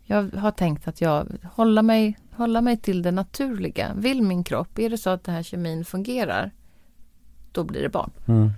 jag 0.06 0.40
har 0.40 0.52
tänkt 0.52 0.88
att 0.88 1.02
jag 1.02 1.28
hålla 1.54 1.82
mig, 1.82 2.18
hålla 2.32 2.62
mig 2.62 2.78
till 2.78 3.02
det 3.02 3.12
naturliga. 3.12 3.92
Vill 3.96 4.22
min 4.24 4.44
kropp, 4.44 4.80
är 4.80 4.90
det 4.90 4.98
så 4.98 5.10
att 5.10 5.24
den 5.24 5.36
här 5.36 5.44
kemin 5.44 5.86
fungerar, 5.86 6.52
då 7.52 7.64
blir 7.64 7.82
det 7.82 7.90
barn. 7.90 8.12
Mm. 8.28 8.52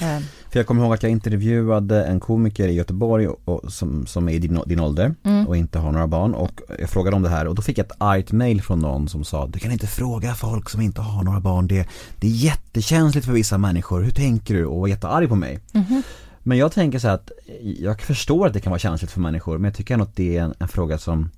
Eh, 0.00 0.18
För 0.50 0.58
jag 0.58 0.66
kommer 0.66 0.82
ihåg 0.84 0.94
att 0.94 1.02
jag 1.02 1.12
intervjuade 1.12 2.04
en 2.04 2.20
komiker 2.20 2.68
i 2.68 2.72
Göteborg 2.72 3.28
och, 3.28 3.72
som, 3.72 4.06
som 4.06 4.28
är 4.28 4.32
i 4.32 4.38
din, 4.38 4.60
din 4.66 4.80
ålder 4.80 5.14
Mm. 5.22 5.46
och 5.48 5.56
inte 5.56 5.78
har 5.78 5.92
några 5.92 6.06
barn 6.06 6.34
och 6.34 6.60
jag 6.78 6.90
frågade 6.90 7.16
om 7.16 7.22
det 7.22 7.28
här 7.28 7.46
och 7.46 7.54
då 7.54 7.62
fick 7.62 7.78
jag 7.78 7.86
ett 7.86 7.92
argt 7.98 8.32
mail 8.32 8.62
från 8.62 8.78
någon 8.78 9.08
som 9.08 9.24
sa 9.24 9.46
Du 9.46 9.58
kan 9.58 9.72
inte 9.72 9.86
fråga 9.86 10.34
folk 10.34 10.70
som 10.70 10.80
inte 10.80 11.00
har 11.00 11.22
några 11.22 11.40
barn, 11.40 11.66
det, 11.66 11.88
det 12.18 12.26
är 12.26 12.30
jättekänsligt 12.30 13.26
för 13.26 13.32
vissa 13.32 13.58
människor, 13.58 14.00
hur 14.02 14.10
tänker 14.10 14.54
du? 14.54 14.64
Och 14.66 14.80
var 14.80 14.88
jättearg 14.88 15.28
på 15.28 15.34
mig. 15.36 15.58
mhm. 15.72 16.02
Men 16.42 16.58
jag 16.58 16.72
tänker 16.72 16.98
så 16.98 17.08
att 17.08 17.30
jag 17.78 18.00
förstår 18.02 18.46
att 18.46 18.52
det 18.52 18.60
kan 18.60 18.70
vara 18.70 18.78
känsligt 18.78 19.10
för 19.10 19.20
människor 19.20 19.58
men 19.58 19.64
jag 19.64 19.74
tycker 19.76 19.94
ändå 19.94 20.04
att 20.04 20.16
det 20.16 20.36
är 20.36 20.42
en, 20.42 20.54
en 20.58 20.68
fråga 20.68 20.98
som 20.98 21.30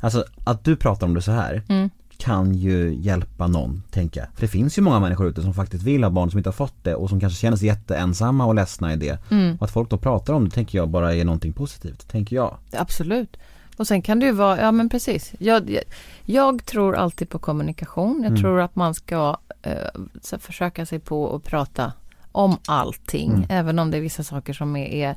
Alltså 0.00 0.24
att 0.44 0.64
du 0.64 0.76
pratar 0.76 1.06
om 1.06 1.14
det 1.14 1.22
så 1.22 1.32
här 1.32 1.62
Mm. 1.68 1.90
Kan 2.24 2.54
ju 2.54 2.94
hjälpa 2.94 3.46
någon, 3.46 3.82
tänker 3.90 4.20
jag. 4.20 4.28
För 4.34 4.40
det 4.40 4.48
finns 4.48 4.78
ju 4.78 4.82
många 4.82 5.00
människor 5.00 5.28
ute 5.28 5.42
som 5.42 5.54
faktiskt 5.54 5.84
vill 5.84 6.02
ha 6.04 6.10
barn 6.10 6.30
som 6.30 6.38
inte 6.38 6.48
har 6.48 6.52
fått 6.54 6.74
det 6.84 6.94
och 6.94 7.08
som 7.08 7.20
kanske 7.20 7.40
känner 7.40 7.56
sig 7.56 7.66
jätteensamma 7.68 8.46
och 8.46 8.54
ledsna 8.54 8.92
i 8.92 8.96
det. 8.96 9.18
Mm. 9.30 9.56
Och 9.56 9.64
att 9.64 9.70
folk 9.72 9.90
då 9.90 9.98
pratar 9.98 10.32
om 10.34 10.44
det 10.44 10.50
tänker 10.50 10.78
jag 10.78 10.88
bara 10.88 11.14
är 11.14 11.24
någonting 11.24 11.52
positivt, 11.52 12.08
tänker 12.08 12.36
jag. 12.36 12.56
Absolut. 12.72 13.36
Och 13.76 13.86
sen 13.86 14.02
kan 14.02 14.20
det 14.20 14.26
ju 14.26 14.32
vara, 14.32 14.60
ja 14.60 14.72
men 14.72 14.88
precis. 14.88 15.32
Jag, 15.38 15.70
jag, 15.70 15.82
jag 16.24 16.64
tror 16.66 16.96
alltid 16.96 17.28
på 17.28 17.38
kommunikation. 17.38 18.16
Jag 18.22 18.30
Mm. 18.30 18.40
tror 18.42 18.60
att 18.60 18.76
man 18.76 18.94
ska 18.94 19.36
eh, 19.62 20.38
försöka 20.38 20.86
sig 20.86 20.98
på 20.98 21.36
att 21.36 21.44
prata 21.44 21.92
om 22.32 22.56
allting. 22.66 23.30
Mm. 23.30 23.46
Även 23.48 23.78
om 23.78 23.90
det 23.90 23.96
är 23.96 24.00
vissa 24.00 24.22
saker 24.22 24.52
som 24.52 24.76
är, 24.76 24.86
är, 24.86 25.16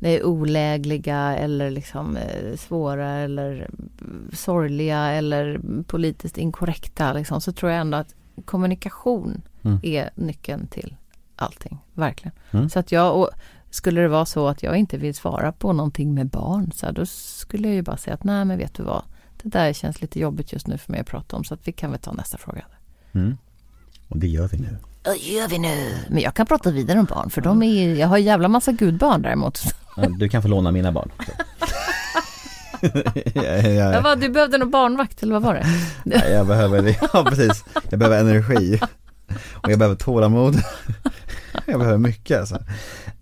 är 0.00 0.24
olägliga 0.24 1.36
eller 1.36 1.70
liksom 1.70 2.16
eh, 2.16 2.56
svåra 2.56 3.10
eller 3.10 3.52
mm, 3.52 4.30
sorgliga 4.32 5.06
eller 5.12 5.60
politiskt 5.86 6.38
inkorrekta. 6.38 7.12
Liksom, 7.12 7.40
så 7.40 7.52
tror 7.52 7.72
jag 7.72 7.80
ändå 7.80 7.96
att 7.96 8.14
kommunikation 8.44 9.42
Mm. 9.66 9.80
är 9.82 10.10
nyckeln 10.14 10.66
till 10.66 10.96
allting. 11.36 11.78
Verkligen. 11.92 12.32
Mm. 12.50 12.68
Så 12.68 12.78
att 12.78 12.92
jag, 12.92 13.16
och 13.16 13.30
skulle 13.70 14.00
det 14.00 14.08
vara 14.08 14.26
så 14.26 14.48
att 14.48 14.62
jag 14.62 14.76
inte 14.76 14.96
vill 14.96 15.14
svara 15.14 15.52
på 15.52 15.72
någonting 15.72 16.14
med 16.14 16.26
barn, 16.26 16.72
så 16.72 16.86
här, 16.86 16.92
då 16.92 17.06
skulle 17.06 17.68
jag 17.68 17.74
ju 17.74 17.82
bara 17.82 17.96
säga 17.96 18.14
att 18.14 18.24
nej 18.24 18.44
men 18.44 18.58
vet 18.58 18.74
du 18.74 18.82
vad, 18.82 19.02
det 19.42 19.48
där 19.48 19.72
känns 19.72 20.00
lite 20.00 20.20
jobbigt 20.20 20.52
just 20.52 20.66
nu 20.66 20.78
för 20.78 20.92
mig 20.92 21.00
att 21.00 21.06
prata 21.06 21.36
om 21.36 21.44
så 21.44 21.54
att 21.54 21.68
vi 21.68 21.72
kan 21.72 21.90
väl 21.90 22.00
ta 22.00 22.12
nästa 22.12 22.38
fråga. 22.38 22.64
Mm. 23.12 23.36
Och 24.08 24.18
det 24.18 24.26
gör 24.26 24.48
vi 24.48 24.58
nu. 24.58 24.76
Vad 25.04 25.18
gör 25.18 25.48
vi 25.48 25.58
nu? 25.58 25.94
Men 26.08 26.22
jag 26.22 26.34
kan 26.34 26.46
prata 26.46 26.70
vidare 26.70 26.98
om 26.98 27.04
barn 27.04 27.30
för 27.30 27.40
de 27.40 27.62
är, 27.62 27.94
jag 27.94 28.08
har 28.08 28.16
en 28.16 28.24
jävla 28.24 28.48
massa 28.48 28.72
gudbarn 28.72 29.22
däremot. 29.22 29.62
Ja, 29.96 30.08
Du 30.18 30.28
kan 30.28 30.42
få 30.42 30.48
låna 30.48 30.70
mina 30.70 30.92
barn. 30.92 31.10
jag, 33.34 33.74
Jag 33.74 34.02
bara, 34.02 34.16
du 34.16 34.28
behövde 34.28 34.58
någon 34.58 34.70
barnvakt 34.70 35.22
eller 35.22 35.32
vad 35.34 35.42
var 35.42 35.54
det? 35.54 35.66
jag 36.30 36.46
behöver, 36.46 36.96
ja 37.12 37.24
precis, 37.28 37.64
jag 37.90 37.98
behöver 37.98 38.20
energi. 38.20 38.80
Och 39.54 39.70
jag 39.70 39.78
behöver 39.78 39.96
tålamod. 39.96 40.56
Jag 41.66 41.78
behöver 41.78 41.98
mycket 41.98 42.40
alltså. 42.40 42.54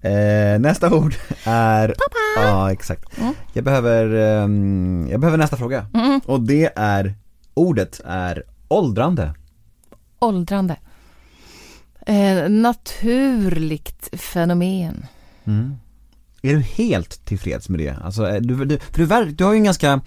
Eh, 0.00 0.58
nästa 0.58 0.94
ord 0.94 1.14
är 1.44 1.88
Pappa! 1.88 2.48
Ja 2.48 2.72
exakt. 2.72 3.18
Mm. 3.18 3.34
Jag 3.52 3.64
behöver, 3.64 4.06
ehm, 4.14 5.08
jag 5.10 5.20
behöver 5.20 5.38
nästa 5.38 5.56
fråga. 5.56 5.86
Mm. 5.94 6.20
Och 6.26 6.40
det 6.40 6.72
är, 6.76 7.14
ordet 7.54 8.00
är 8.04 8.42
åldrande. 8.68 9.34
Åldrande. 10.24 10.76
Eh, 12.06 12.48
naturligt 12.48 14.08
fenomen. 14.12 15.06
Mm. 15.44 15.76
Är 16.42 16.54
du 16.54 16.60
helt 16.60 17.24
tillfreds 17.24 17.68
med 17.68 17.80
det? 17.80 17.96
Alltså, 18.04 18.28
eh, 18.28 18.40
du, 18.40 18.64
du, 18.64 18.78
för 18.78 19.24
du, 19.24 19.32
du 19.32 19.44
har 19.44 19.52
ju 19.52 19.58
en 19.58 19.64
ganska, 19.64 20.00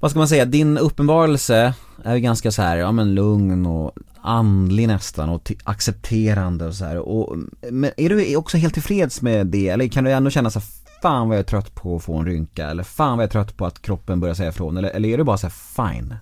vad 0.00 0.10
ska 0.10 0.18
man 0.18 0.28
säga, 0.28 0.44
din 0.44 0.78
uppenbarelse 0.78 1.74
är 2.04 2.14
ju 2.14 2.20
ganska 2.20 2.52
så 2.52 2.62
här, 2.62 2.76
ja 2.76 2.92
men 2.92 3.14
lugn 3.14 3.66
och 3.66 3.92
andlig 4.22 4.88
nästan 4.88 5.28
och 5.28 5.52
accepterande 5.64 6.66
och 6.66 6.74
så 6.74 6.84
här. 6.84 6.98
Och, 6.98 7.36
men 7.70 7.90
är 7.96 8.08
du 8.08 8.36
också 8.36 8.56
helt 8.56 8.74
tillfreds 8.74 9.22
med 9.22 9.46
det? 9.46 9.68
Eller 9.68 9.88
kan 9.88 10.04
du 10.04 10.12
ändå 10.12 10.30
känna 10.30 10.50
så 10.50 10.58
här, 10.58 10.66
fan 11.02 11.28
vad 11.28 11.36
jag 11.36 11.42
är 11.42 11.46
trött 11.46 11.74
på 11.74 11.96
att 11.96 12.02
få 12.02 12.16
en 12.16 12.26
rynka? 12.26 12.70
Eller 12.70 12.82
fan 12.82 13.18
vad 13.18 13.22
jag 13.22 13.28
är 13.28 13.32
trött 13.32 13.56
på 13.56 13.66
att 13.66 13.82
kroppen 13.82 14.20
börjar 14.20 14.34
säga 14.34 14.48
ifrån? 14.48 14.76
Eller, 14.76 14.90
eller 14.90 15.08
är 15.08 15.18
du 15.18 15.24
bara 15.24 15.38
så 15.38 15.46
här, 15.46 15.92
fine? 15.92 16.14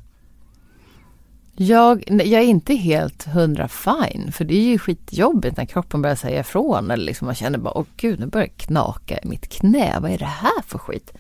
Jag, 1.57 2.05
jag 2.09 2.43
är 2.43 2.47
inte 2.47 2.75
helt 2.75 3.25
hundra 3.25 3.69
fine, 3.69 4.33
för 4.33 4.45
det 4.45 4.55
är 4.55 4.63
ju 4.63 4.79
skitjobbigt 4.79 5.57
när 5.57 5.65
kroppen 5.65 6.03
börjar 6.03 6.17
säga 6.17 6.41
ifrån. 6.41 6.91
Eller 6.91 7.05
liksom 7.05 7.27
man 7.27 7.35
känner 7.35 7.59
bara, 7.59 7.79
åh 7.79 7.85
gud, 7.97 8.21
nu 8.21 8.27
börjar 8.27 8.47
det 8.47 8.65
knaka 8.65 9.19
i 9.19 9.29
mitt 9.29 9.49
knä. 9.49 9.99
Vad 10.01 10.11
är 10.11 10.19
det 10.19 10.25
här 10.25 10.63
för 10.67 10.79
skit? 10.79 11.13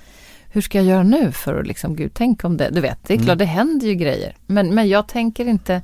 Hur 0.52 0.60
ska 0.60 0.78
jag 0.78 0.86
göra 0.86 1.02
nu 1.02 1.32
för 1.32 1.60
att 1.60 1.66
liksom, 1.66 1.96
gud, 1.96 2.10
tänk 2.14 2.44
om 2.44 2.56
det, 2.56 2.70
du 2.70 2.80
vet, 2.80 2.98
det 3.06 3.14
är 3.14 3.18
klart 3.18 3.38
det 3.38 3.44
händer 3.44 3.86
ju 3.86 3.94
grejer. 3.94 4.36
Men, 4.46 4.74
men 4.74 4.88
jag 4.88 5.08
tänker 5.08 5.48
inte, 5.48 5.82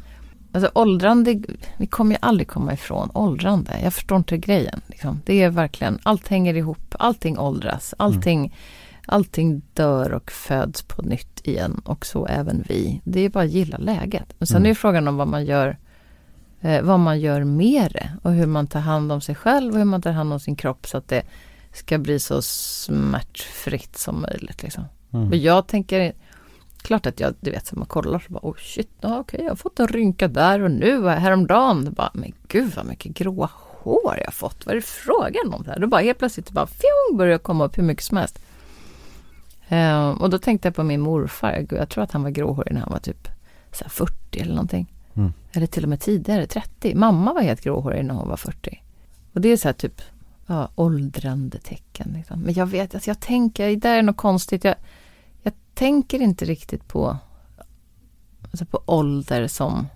alltså 0.53 0.71
åldrande, 0.75 1.43
vi 1.77 1.87
kommer 1.87 2.15
ju 2.15 2.19
aldrig 2.23 2.49
komma 2.49 2.73
ifrån 2.73 3.11
åldrande. 3.15 3.81
Jag 3.83 3.95
förstår 3.95 4.19
inte 4.19 4.39
grejen. 4.39 4.81
Liksom. 4.87 5.21
Det 5.25 5.43
är 5.43 5.51
verkligen, 5.51 5.99
allt 6.03 6.29
hänger 6.29 6.55
ihop, 6.55 6.95
allting 6.99 7.39
åldras, 7.39 7.95
allting, 7.99 8.55
allting 9.07 9.63
dör 9.75 10.13
och 10.13 10.31
föds 10.31 10.83
på 10.83 11.03
nytt 11.03 11.47
igen 11.47 11.81
och 11.85 12.07
så 12.07 12.27
även 12.27 12.65
vi. 12.69 13.01
Det 13.05 13.21
är 13.21 13.29
bara 13.29 13.45
att 13.45 13.51
gilla 13.51 13.79
läget. 13.79 14.35
Men 14.39 14.47
sen 14.47 14.57
Mm. 14.57 14.71
är 14.71 14.75
frågan 14.75 15.09
om 15.09 15.17
vad 15.17 15.29
man 15.29 15.45
gör 15.45 15.79
eh, 16.61 16.83
vad 16.83 17.01
man 17.01 17.21
gör 17.21 17.45
med 17.45 17.93
det 17.93 18.11
och 18.23 18.33
hur 18.33 18.47
man 18.47 18.67
tar 18.67 18.81
hand 18.81 19.13
om 19.13 19.21
sig 19.21 19.35
själv 19.35 19.73
och 19.73 19.79
hur 19.79 19.85
man 19.85 20.03
tar 20.03 20.13
hand 20.13 20.33
om 20.33 20.41
sin 20.41 20.57
kropp 20.57 20.87
så 20.87 20.97
att 20.99 21.09
det 21.09 21.23
ska 21.73 21.99
bli 21.99 22.19
så 22.19 22.43
smärtfritt 22.43 23.99
som 23.99 24.23
möjligt. 24.23 24.63
Liksom. 24.63 24.85
Mm. 25.13 25.29
Och 25.29 25.37
jag 25.37 25.67
tänker, 25.67 26.13
klart 26.83 27.07
att 27.07 27.21
jag, 27.21 27.35
du 27.41 27.51
vet, 27.51 27.67
som 27.67 27.79
man 27.79 27.89
kollar 27.89 28.19
så 28.19 28.33
bara, 28.33 28.41
oh 28.43 28.57
shit, 28.59 28.91
okej, 29.03 29.41
jag 29.43 29.51
har 29.51 29.57
fått 29.57 29.81
en 29.81 29.89
rynka 29.89 30.29
där 30.29 30.61
och 30.63 30.71
nu, 30.71 31.09
häromdagen, 31.09 31.93
bara, 31.93 32.11
men 32.15 32.33
gud 32.49 32.73
vad 32.77 32.87
mycket 32.87 33.15
gråa 33.15 33.51
hår 33.55 34.19
jag 34.25 34.35
fått, 34.35 34.67
vad 34.67 34.73
är 34.73 34.77
det 34.77 34.87
frågan 34.87 35.55
om? 35.55 35.63
Det 35.63 35.71
här? 35.71 35.79
Då 35.79 35.87
bara 35.87 36.01
helt 36.03 36.19
plötsligt 36.19 36.51
bara, 36.51 36.67
fjong, 36.67 37.19
börjar 37.19 37.39
komma 37.39 37.65
upp 37.65 37.79
hur 37.79 37.83
mycket 37.83 38.05
som 38.05 38.17
helst. 38.17 38.39
Eh, 39.69 40.09
och 40.09 40.31
då 40.31 40.39
tänkte 40.39 40.69
jag 40.69 40.75
på 40.75 40.83
min 40.83 41.01
morfar, 41.01 41.67
jag 41.71 41.89
tror 41.89 42.05
att 42.05 42.13
han 42.13 42.23
var 42.23 42.31
gråhårig 42.31 42.75
när 42.75 42.81
han 42.81 42.93
var 42.93 42.99
typ 42.99 43.29
så 43.73 43.85
här 43.85 43.91
40 43.91 44.41
eller 44.41 44.55
någonting. 44.55 44.93
Mm. 45.15 45.33
Eller 45.53 45.67
till 45.67 45.83
och 45.83 45.89
med 45.89 46.01
tidigare, 46.01 46.47
30. 46.47 46.95
Mamma 46.95 47.33
var 47.33 47.43
helt 47.43 47.61
gråhårig 47.61 48.05
när 48.05 48.15
hon 48.15 48.29
var 48.29 48.37
40. 48.37 48.83
Och 49.33 49.41
det 49.41 49.49
är 49.49 49.57
så 49.57 49.69
här 49.69 49.73
typ, 49.73 50.03
ja, 50.47 50.69
åldrande 50.75 51.59
tecken. 51.59 52.13
Liksom. 52.17 52.41
Men 52.41 52.55
jag 52.55 52.67
vet, 52.67 52.95
alltså 52.95 53.11
jag 53.11 53.21
tänker, 53.21 53.69
det 53.69 53.77
där 53.77 53.99
är 53.99 54.03
något 54.03 54.17
konstigt. 54.17 54.65
Jag, 54.65 54.75
jag 55.43 55.53
tänker 55.75 56.23
inte 56.23 56.45
riktigt 56.45 56.89
på, 56.89 57.17
alltså 58.51 58.65
på 58.65 58.81
ålder 58.87 59.47
som 59.47 59.87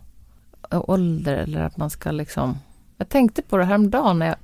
ålder 0.71 1.35
eller 1.35 1.61
att 1.61 1.77
man 1.77 1.91
ska 1.91 2.11
liksom... 2.11 2.59
Jag 2.97 3.09
tänkte 3.09 3.43
på 3.43 3.57
det 3.57 3.65
häromdagen 3.65 4.19
när 4.19 4.27
jag, 4.27 4.37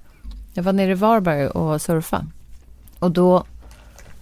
jag 0.55 0.63
var 0.63 0.73
nere 0.73 0.91
i 0.91 0.95
Varberg 0.95 1.47
och 1.47 1.83
surfade. 1.83 2.27
Och 2.99 3.11
då 3.11 3.45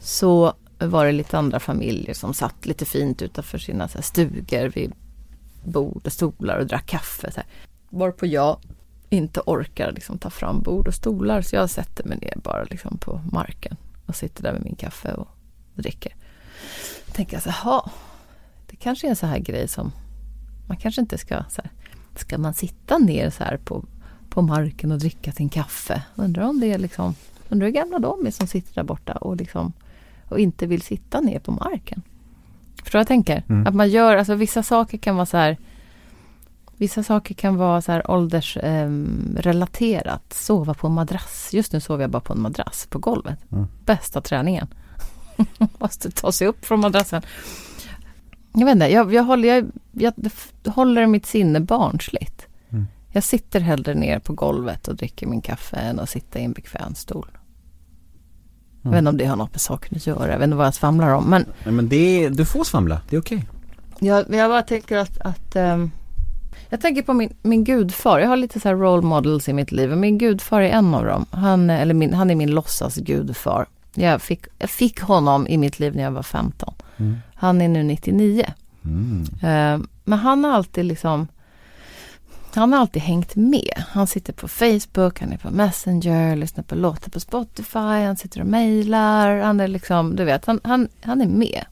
så 0.01 0.55
var 0.79 1.07
det 1.07 1.13
lite 1.13 1.39
andra 1.39 1.61
familjer 1.61 2.15
som 2.15 2.35
satt 2.35 2.67
lite 2.67 2.85
fint 2.85 3.23
utanför 3.23 3.59
sina 3.59 3.89
så 3.89 3.99
här, 3.99 4.03
stugor 4.03 4.69
vid 4.69 4.93
bord 5.65 6.07
och 6.07 6.13
stolar 6.13 6.59
och 6.59 6.67
drack 6.67 6.87
kaffe. 6.87 7.33
Så 7.33 7.37
här. 7.37 7.47
Varpå 7.91 8.27
jag 8.27 8.59
inte 9.09 9.41
orkar 9.47 9.93
liksom, 9.93 10.19
ta 10.19 10.31
fram 10.31 10.63
bord 10.63 10.89
och 10.89 10.95
stolar 10.95 11.43
så 11.43 11.57
jag 11.57 11.71
sätter 11.71 12.05
mig 12.05 12.19
ner 12.19 12.35
bara 12.37 12.65
liksom, 12.65 12.99
på 12.99 13.21
marken 13.33 13.77
och 14.07 14.17
sitter 14.17 14.43
där 14.43 14.53
med 14.53 14.65
min 14.65 14.75
kaffe 14.75 15.13
och 15.13 15.29
dricker. 15.75 16.17
Då 17.07 17.13
tänker 17.13 17.37
jag 17.37 17.43
så 17.43 17.51
här, 17.51 17.81
det 18.67 18.77
kanske 18.77 19.07
är 19.07 19.09
en 19.11 19.17
så 19.17 19.27
här 19.27 19.39
grej 19.39 19.69
som 19.69 19.93
man 20.69 20.77
kanske 20.77 21.01
inte 21.01 21.19
ska 21.19 21.45
så 21.49 21.63
här, 21.63 21.71
ska 22.17 22.39
man 22.39 22.55
sitta 22.55 22.99
ner 22.99 23.31
så 23.31 23.45
här 23.45 23.57
på, 23.57 23.85
på 24.31 24.43
marken 24.43 24.93
och 24.93 24.99
dricka 24.99 25.33
sin 25.33 25.49
kaffe? 25.49 26.03
Undrar 26.15 26.43
om 26.43 26.61
det 26.61 26.73
är 26.73 26.79
liksom, 26.79 27.15
undrar 27.49 27.67
hur 27.67 27.75
gamla 27.75 27.99
de 27.99 28.27
är 28.27 28.31
som 28.31 28.47
sitter 28.47 28.75
där 28.75 28.83
borta 28.83 29.13
och 29.13 29.37
liksom 29.37 29.73
och 30.29 30.39
inte 30.39 30.67
vill 30.67 30.83
sitta 30.83 31.21
ner 31.21 31.39
på 31.39 31.53
marken. 31.53 32.03
Förstår 32.83 32.99
vad 32.99 33.01
jag 33.01 33.09
tänker? 33.09 33.43
Mm. 33.49 33.67
Att 33.67 33.75
man 33.75 33.89
gör, 33.89 34.17
alltså 34.17 34.35
vissa 34.35 34.63
saker 34.63 34.99
kan 34.99 35.17
vara 35.17 35.27
så 35.27 35.37
här 35.37 35.57
Vissa 36.77 37.03
saker 37.03 37.35
kan 37.35 37.57
vara 37.57 37.83
så 37.83 37.93
här 37.93 38.11
åldersrelaterat. 38.11 40.23
Eh, 40.31 40.35
Sova 40.35 40.75
på 40.75 40.87
en 40.87 40.93
madrass. 40.93 41.51
Just 41.53 41.73
nu 41.73 41.81
sover 41.81 42.03
jag 42.03 42.11
bara 42.11 42.21
på 42.21 42.33
en 42.33 42.41
madrass 42.41 42.87
på 42.91 42.99
golvet. 42.99 43.39
Mm. 43.53 43.67
Bästa 43.85 44.21
träningen. 44.21 44.69
Måste 45.79 46.11
ta 46.11 46.33
sig 46.33 46.47
upp 46.47 46.65
från 46.65 46.81
madrassen. 46.81 47.23
Jag 48.53 48.65
vet 48.65 48.73
inte, 48.73 48.87
jag, 48.87 49.15
jag, 49.15 49.23
håller, 49.23 49.49
jag, 49.49 49.71
jag 49.93 50.13
håller 50.73 51.07
mitt 51.07 51.27
sinne 51.27 51.61
barnsligt. 51.61 52.47
Mm. 52.71 52.87
Jag 53.13 53.25
sitter 53.25 53.61
hellre 53.61 53.95
ner 53.95 54.19
på 54.19 54.33
golvet 54.33 54.89
och 54.89 54.97
dricker 54.97 55.27
min 55.27 55.41
kaffe 55.41 55.77
än 55.77 56.01
att 56.01 56.11
sitta 56.11 56.39
i 56.39 56.45
en 56.45 56.53
bekväm 56.53 56.95
stol. 56.95 57.34
Jag 58.85 58.91
vet 58.91 58.99
inte 58.99 59.11
om 59.11 59.17
det 59.17 59.25
har 59.25 59.37
något 59.37 59.53
med 59.53 59.61
saken 59.61 59.97
att 59.97 60.07
göra, 60.07 60.33
jag 60.33 60.39
vet 60.39 60.45
inte 60.45 60.57
vad 60.57 60.67
jag 60.67 60.75
svamlar 60.75 61.15
om. 61.15 61.25
Men, 61.25 61.45
Nej, 61.65 61.75
men 61.75 61.89
det 61.89 62.25
är, 62.25 62.31
du 62.31 62.45
får 62.45 62.65
svamla, 62.65 63.01
det 63.11 63.17
är 63.17 63.21
okej. 63.21 63.47
jag, 63.99 64.35
jag 64.35 64.51
bara 64.51 64.63
tänker 64.63 64.99
att, 64.99 65.21
att 65.21 65.57
ehm, 65.57 65.91
jag 66.69 66.81
tänker 66.81 67.03
på 67.03 67.13
min, 67.13 67.37
min 67.43 67.65
gudfar. 67.65 68.19
Jag 68.19 68.29
har 68.29 68.37
lite 68.37 68.61
så 68.61 68.69
här 68.69 68.77
role 68.77 69.03
models 69.03 69.49
i 69.49 69.53
mitt 69.53 69.73
liv. 69.73 69.93
Och 69.93 69.99
min 69.99 70.19
gudfar 70.19 70.61
är 70.61 70.69
en 70.69 70.95
av 70.95 71.05
dem. 71.05 71.27
Han, 71.31 71.71
eller 71.71 71.95
min, 71.95 72.15
han 72.15 72.31
är 72.31 72.35
min 72.35 72.51
låtsas 72.51 72.97
gudfar. 72.97 73.67
Jag 73.95 74.23
fick, 74.23 74.45
jag 74.59 74.71
fick 74.71 75.01
honom 75.01 75.47
i 75.47 75.59
mitt 75.59 75.79
liv 75.79 75.97
när 75.97 76.03
jag 76.03 76.11
var 76.11 76.23
15. 76.23 76.75
Mm. 76.97 77.17
Han 77.35 77.61
är 77.61 77.69
nu 77.69 77.83
99. 77.83 78.47
Mm. 78.85 79.23
Eh, 79.43 79.87
men 80.05 80.19
han 80.19 80.45
har 80.45 80.53
alltid 80.53 80.85
liksom 80.85 81.29
han 82.55 82.73
har 82.73 82.81
alltid 82.81 83.03
hängt 83.03 83.37
med. 83.37 83.85
Han 83.89 84.07
sitter 84.07 84.33
på 84.33 84.49
Facebook, 84.49 85.21
han 85.21 85.33
är 85.33 85.37
på 85.37 85.51
Messenger, 85.51 86.37
lyssnar 86.37 86.65
på 86.65 86.75
låtar 86.75 87.11
på 87.11 87.21
Spotify, 87.21 87.79
han 87.79 88.17
sitter 88.17 88.41
och 88.41 88.47
mejlar. 88.47 89.39
Han 89.39 89.61
är 89.61 89.69
liksom, 89.69 90.17
du 90.17 90.25
vet, 90.25 90.45
han, 90.45 90.61
han, 90.65 90.89
han 91.03 91.21
är 91.21 91.27
med. 91.27 91.65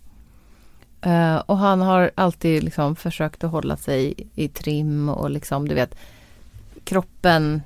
Uh, 1.07 1.37
och 1.37 1.59
han 1.59 1.80
har 1.80 2.11
alltid 2.14 2.64
liksom 2.64 2.97
försökt 2.97 3.45
att 3.45 3.51
hålla 3.51 3.76
sig 3.76 4.14
i 4.35 4.49
trim 4.49 5.09
och 5.09 5.30
liksom, 5.30 5.68
du 5.68 5.74
vet, 5.74 5.95
kroppen 6.85 7.62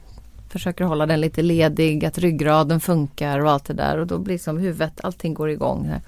försöker 0.48 0.84
hålla 0.84 1.06
den 1.06 1.20
lite 1.20 1.42
ledig, 1.42 2.04
att 2.04 2.18
ryggraden 2.18 2.80
funkar 2.80 3.38
och 3.38 3.50
allt 3.50 3.64
det 3.64 3.74
där. 3.74 3.98
Och 3.98 4.06
då 4.06 4.18
blir 4.18 4.38
som 4.38 4.58
huvudet, 4.58 5.00
allting 5.02 5.34
går 5.34 5.50
igång. 5.50 5.84
Här. 5.84 6.00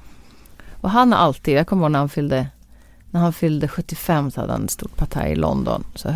Och 0.81 0.91
han 0.91 1.13
har 1.13 1.19
alltid, 1.19 1.55
jag 1.55 1.67
kommer 1.67 1.83
ihåg 1.83 1.93
när 1.93 1.99
han 1.99 2.09
fyllde 2.09 2.47
när 3.11 3.21
han 3.21 3.33
fyllde 3.33 3.69
75 3.69 4.31
så 4.31 4.41
hade 4.41 4.53
han 4.53 4.65
ett 4.65 4.71
stort 4.71 4.97
partaj 4.97 5.33
i 5.33 5.37
London. 5.37 5.85
Så 5.95 6.15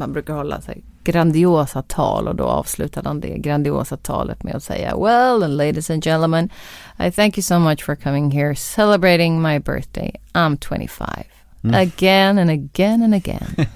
man 0.00 0.12
brukar 0.12 0.34
hålla 0.34 0.60
sig 0.60 0.82
grandiosa 1.04 1.82
tal 1.82 2.28
och 2.28 2.34
då 2.36 2.44
avslutade 2.44 3.08
han 3.08 3.20
det 3.20 3.38
grandiosa 3.38 3.96
talet 3.96 4.42
med 4.42 4.54
att 4.54 4.62
säga 4.62 4.96
Well 4.96 5.42
and 5.42 5.56
ladies 5.56 5.90
and 5.90 6.04
gentlemen 6.04 6.50
I 7.06 7.10
thank 7.10 7.38
you 7.38 7.42
so 7.42 7.58
much 7.58 7.84
for 7.84 7.96
coming 7.96 8.30
here 8.30 8.54
celebrating 8.56 9.42
my 9.42 9.58
birthday. 9.58 10.12
I'm 10.32 10.56
25. 10.56 11.08
Again 11.74 12.38
and 12.38 12.50
again 12.50 13.02
and 13.02 13.14
again. 13.14 13.54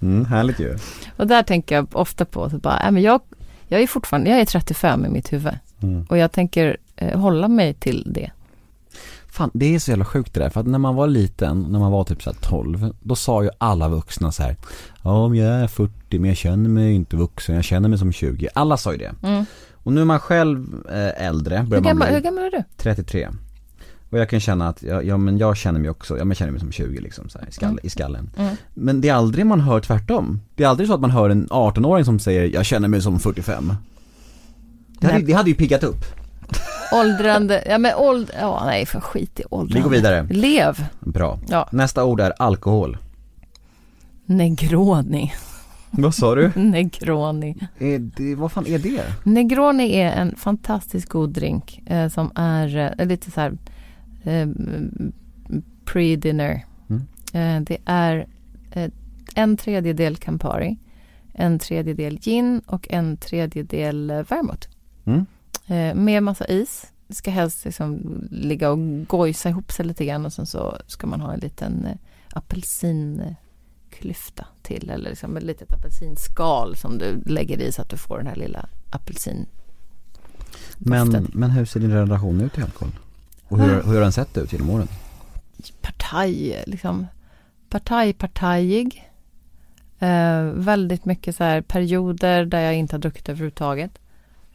Mm, 0.00 0.24
härligt 0.24 0.60
ju. 0.60 0.78
och 1.16 1.26
där 1.26 1.42
tänker 1.42 1.74
jag 1.74 1.86
ofta 1.92 2.24
på 2.24 2.44
att 2.44 2.52
bara, 2.52 2.80
äh, 2.80 2.90
men 2.90 3.02
jag, 3.02 3.20
jag 3.68 3.82
är 3.82 3.86
fortfarande, 3.86 4.30
jag 4.30 4.40
är 4.40 4.44
35 4.44 5.04
i 5.04 5.08
mitt 5.08 5.32
huvud. 5.32 5.58
Mm. 5.82 6.06
Och 6.08 6.18
jag 6.18 6.32
tänker 6.32 6.76
eh, 6.96 7.20
hålla 7.20 7.48
mig 7.48 7.74
till 7.74 8.12
det. 8.14 8.30
Fan, 9.32 9.50
det 9.54 9.74
är 9.74 9.78
så 9.78 9.90
jävla 9.90 10.04
sjukt 10.04 10.34
det 10.34 10.40
där. 10.40 10.50
För 10.50 10.60
att 10.60 10.66
när 10.66 10.78
man 10.78 10.94
var 10.94 11.06
liten, 11.06 11.66
när 11.68 11.78
man 11.78 11.92
var 11.92 12.04
typ 12.04 12.22
så 12.22 12.30
här 12.30 12.36
12, 12.40 12.94
då 13.02 13.14
sa 13.16 13.42
ju 13.42 13.50
alla 13.58 13.88
vuxna 13.88 14.32
så 14.32 14.42
här. 14.42 14.56
Ja, 15.02 15.28
men 15.28 15.38
jag 15.38 15.48
är 15.48 15.66
40 15.66 16.18
men 16.18 16.24
jag 16.24 16.36
känner 16.36 16.68
mig 16.70 16.92
inte 16.94 17.16
vuxen, 17.16 17.54
jag 17.54 17.64
känner 17.64 17.88
mig 17.88 17.98
som 17.98 18.12
20. 18.12 18.48
Alla 18.54 18.76
sa 18.76 18.92
ju 18.92 18.98
det. 18.98 19.14
Mm. 19.22 19.44
Och 19.72 19.92
nu 19.92 20.00
är 20.00 20.04
man 20.04 20.20
själv 20.20 20.86
eh, 20.90 21.26
äldre, 21.26 21.56
Hur, 21.58 21.66
börjar 21.66 21.82
man 21.82 21.90
gammal, 21.90 22.08
bli 22.08 22.14
hur 22.14 22.22
gammal 22.22 22.44
är 22.44 22.50
du? 22.50 22.64
33. 22.76 23.28
Och 24.10 24.18
jag 24.18 24.28
kan 24.30 24.40
känna 24.40 24.68
att, 24.68 24.82
ja, 24.82 25.02
ja 25.02 25.16
men 25.16 25.38
jag 25.38 25.56
känner 25.56 25.80
mig 25.80 25.90
också, 25.90 26.14
ja 26.14 26.24
men 26.24 26.28
jag 26.28 26.36
känner 26.36 26.52
mig 26.52 26.60
som 26.60 26.72
20 26.72 27.00
liksom 27.00 27.28
så 27.28 27.38
här, 27.38 27.48
i, 27.48 27.52
skall, 27.52 27.68
Mm. 27.70 27.78
i 27.82 27.90
skallen. 27.90 28.30
Mm. 28.36 28.56
Men 28.74 29.00
det 29.00 29.08
är 29.08 29.14
aldrig 29.14 29.46
man 29.46 29.60
hör 29.60 29.80
tvärtom. 29.80 30.40
Det 30.54 30.64
är 30.64 30.68
aldrig 30.68 30.88
så 30.88 30.94
att 30.94 31.00
man 31.00 31.10
hör 31.10 31.30
en 31.30 31.48
18-åring 31.48 32.04
som 32.04 32.18
säger, 32.18 32.54
jag 32.54 32.66
känner 32.66 32.88
mig 32.88 33.02
som 33.02 33.20
45. 33.20 33.74
Det 35.00 35.06
hade, 35.06 35.24
det 35.24 35.32
hade 35.32 35.50
ju 35.50 35.56
piggat 35.56 35.84
upp. 35.84 36.04
Åldrande, 36.92 37.64
ja 37.66 37.78
men 37.78 37.94
åld, 37.94 38.30
ja 38.40 38.62
nej 38.64 38.86
för 38.86 39.00
skit 39.00 39.40
i 39.40 39.42
åldrande. 39.50 39.74
Vi 39.74 39.80
går 39.80 39.90
vidare. 39.90 40.26
Lev. 40.30 40.86
Bra. 41.00 41.38
Ja. 41.48 41.68
Nästa 41.72 42.04
ord 42.04 42.20
är 42.20 42.32
alkohol. 42.38 42.96
Negroni. 44.26 45.32
Vad 45.90 46.14
sa 46.14 46.34
du? 46.34 46.52
Negroni. 46.60 47.56
Är 47.78 47.98
det, 47.98 48.34
vad 48.34 48.52
fan 48.52 48.66
är 48.66 48.78
det? 48.78 49.02
Negroni 49.24 49.94
är 49.96 50.12
en 50.12 50.36
fantastiskt 50.36 51.08
god 51.08 51.30
drink 51.30 51.82
eh, 51.86 52.08
som 52.08 52.32
är 52.34 52.94
eh, 52.98 53.06
lite 53.06 53.30
så 53.30 53.40
här 53.40 53.58
eh, 54.24 54.48
pre-dinner. 55.84 56.64
Mm. 56.88 57.02
Eh, 57.32 57.62
det 57.64 57.78
är 57.84 58.26
eh, 58.72 58.90
en 59.34 59.56
tredjedel 59.56 60.16
Campari, 60.16 60.76
en 61.32 61.58
tredjedel 61.58 62.18
gin 62.20 62.60
och 62.66 62.86
en 62.90 63.16
tredjedel 63.16 64.10
eh, 64.10 64.16
vermouth. 64.16 64.68
Mm. 65.04 65.26
Eh, 65.66 65.94
med 65.94 66.22
massa 66.22 66.44
is. 66.44 66.86
Det 67.06 67.14
ska 67.14 67.30
helst 67.30 67.64
liksom 67.64 68.20
ligga 68.30 68.70
och 68.70 68.78
gojsa 69.06 69.48
ihop 69.48 69.72
sig 69.72 69.86
lite 69.86 70.04
grann 70.04 70.26
och 70.26 70.32
sen 70.32 70.46
så 70.46 70.78
ska 70.86 71.06
man 71.06 71.20
ha 71.20 71.32
en 71.32 71.40
liten 71.40 71.86
eh, 71.86 71.96
apelsinklyfta 72.32 74.46
till 74.62 74.90
eller 74.90 75.10
liksom 75.10 75.36
ett 75.36 75.42
litet 75.42 75.72
apelsinskal 75.72 76.76
som 76.76 76.98
du 76.98 77.22
lägger 77.26 77.58
i 77.58 77.72
så 77.72 77.82
att 77.82 77.88
du 77.88 77.96
får 77.96 78.18
den 78.18 78.26
här 78.26 78.36
lilla 78.36 78.68
apelsin. 78.90 79.46
Men, 80.78 81.30
men 81.32 81.50
hur 81.50 81.64
ser 81.64 81.80
din 81.80 81.92
relation 81.92 82.40
ut 82.40 82.52
till 82.52 82.62
alkohol? 82.62 82.92
Och 83.48 83.58
hur, 83.58 83.82
hur 83.82 83.94
har 83.94 84.00
den 84.00 84.12
sett 84.12 84.36
ut 84.36 84.52
genom 84.52 84.70
åren? 84.70 84.88
partaj, 85.80 86.64
liksom 86.66 87.06
partaj, 87.68 88.12
partajig. 88.12 89.10
Eh, 89.98 90.42
väldigt 90.44 91.04
mycket 91.04 91.36
så 91.36 91.44
här 91.44 91.60
perioder 91.60 92.44
där 92.44 92.60
jag 92.60 92.74
inte 92.74 92.96
har 92.96 93.00
druckit 93.00 93.28
överhuvudtaget. 93.28 93.98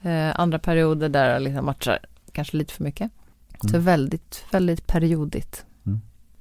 Eh, 0.01 0.39
andra 0.39 0.59
perioder 0.59 1.09
där 1.09 1.29
jag 1.33 1.41
liksom 1.41 1.65
matchar 1.65 1.99
kanske 2.31 2.57
lite 2.57 2.73
för 2.73 2.83
mycket. 2.83 3.11
Så 3.61 3.69
Mm. 3.69 3.83
väldigt, 3.85 4.45
väldigt 4.51 4.87
periodigt. 4.87 5.65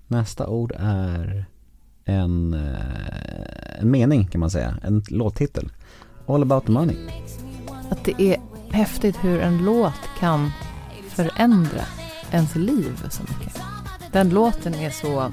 Nästa 0.07 0.47
ord 0.47 0.73
är 0.79 1.47
en, 2.05 2.55
eh, 2.55 3.81
en 3.81 3.91
mening 3.91 4.27
kan 4.27 4.41
man 4.41 4.51
säga, 4.51 4.75
en 4.83 5.03
låttitel. 5.09 5.73
All 6.27 6.43
about 6.43 6.67
the 6.67 6.73
money. 6.73 6.97
Att 7.91 8.05
det 8.05 8.23
är 8.23 8.37
häftigt 8.71 9.17
hur 9.25 9.41
en 9.41 9.65
låt 9.65 10.01
kan 10.21 10.51
förändra 11.09 11.83
ens 12.31 12.55
liv 12.57 13.03
så 13.11 13.23
mycket. 13.23 13.63
Den 14.13 14.29
låten 14.31 14.75
är 14.75 14.91
så, 14.91 15.31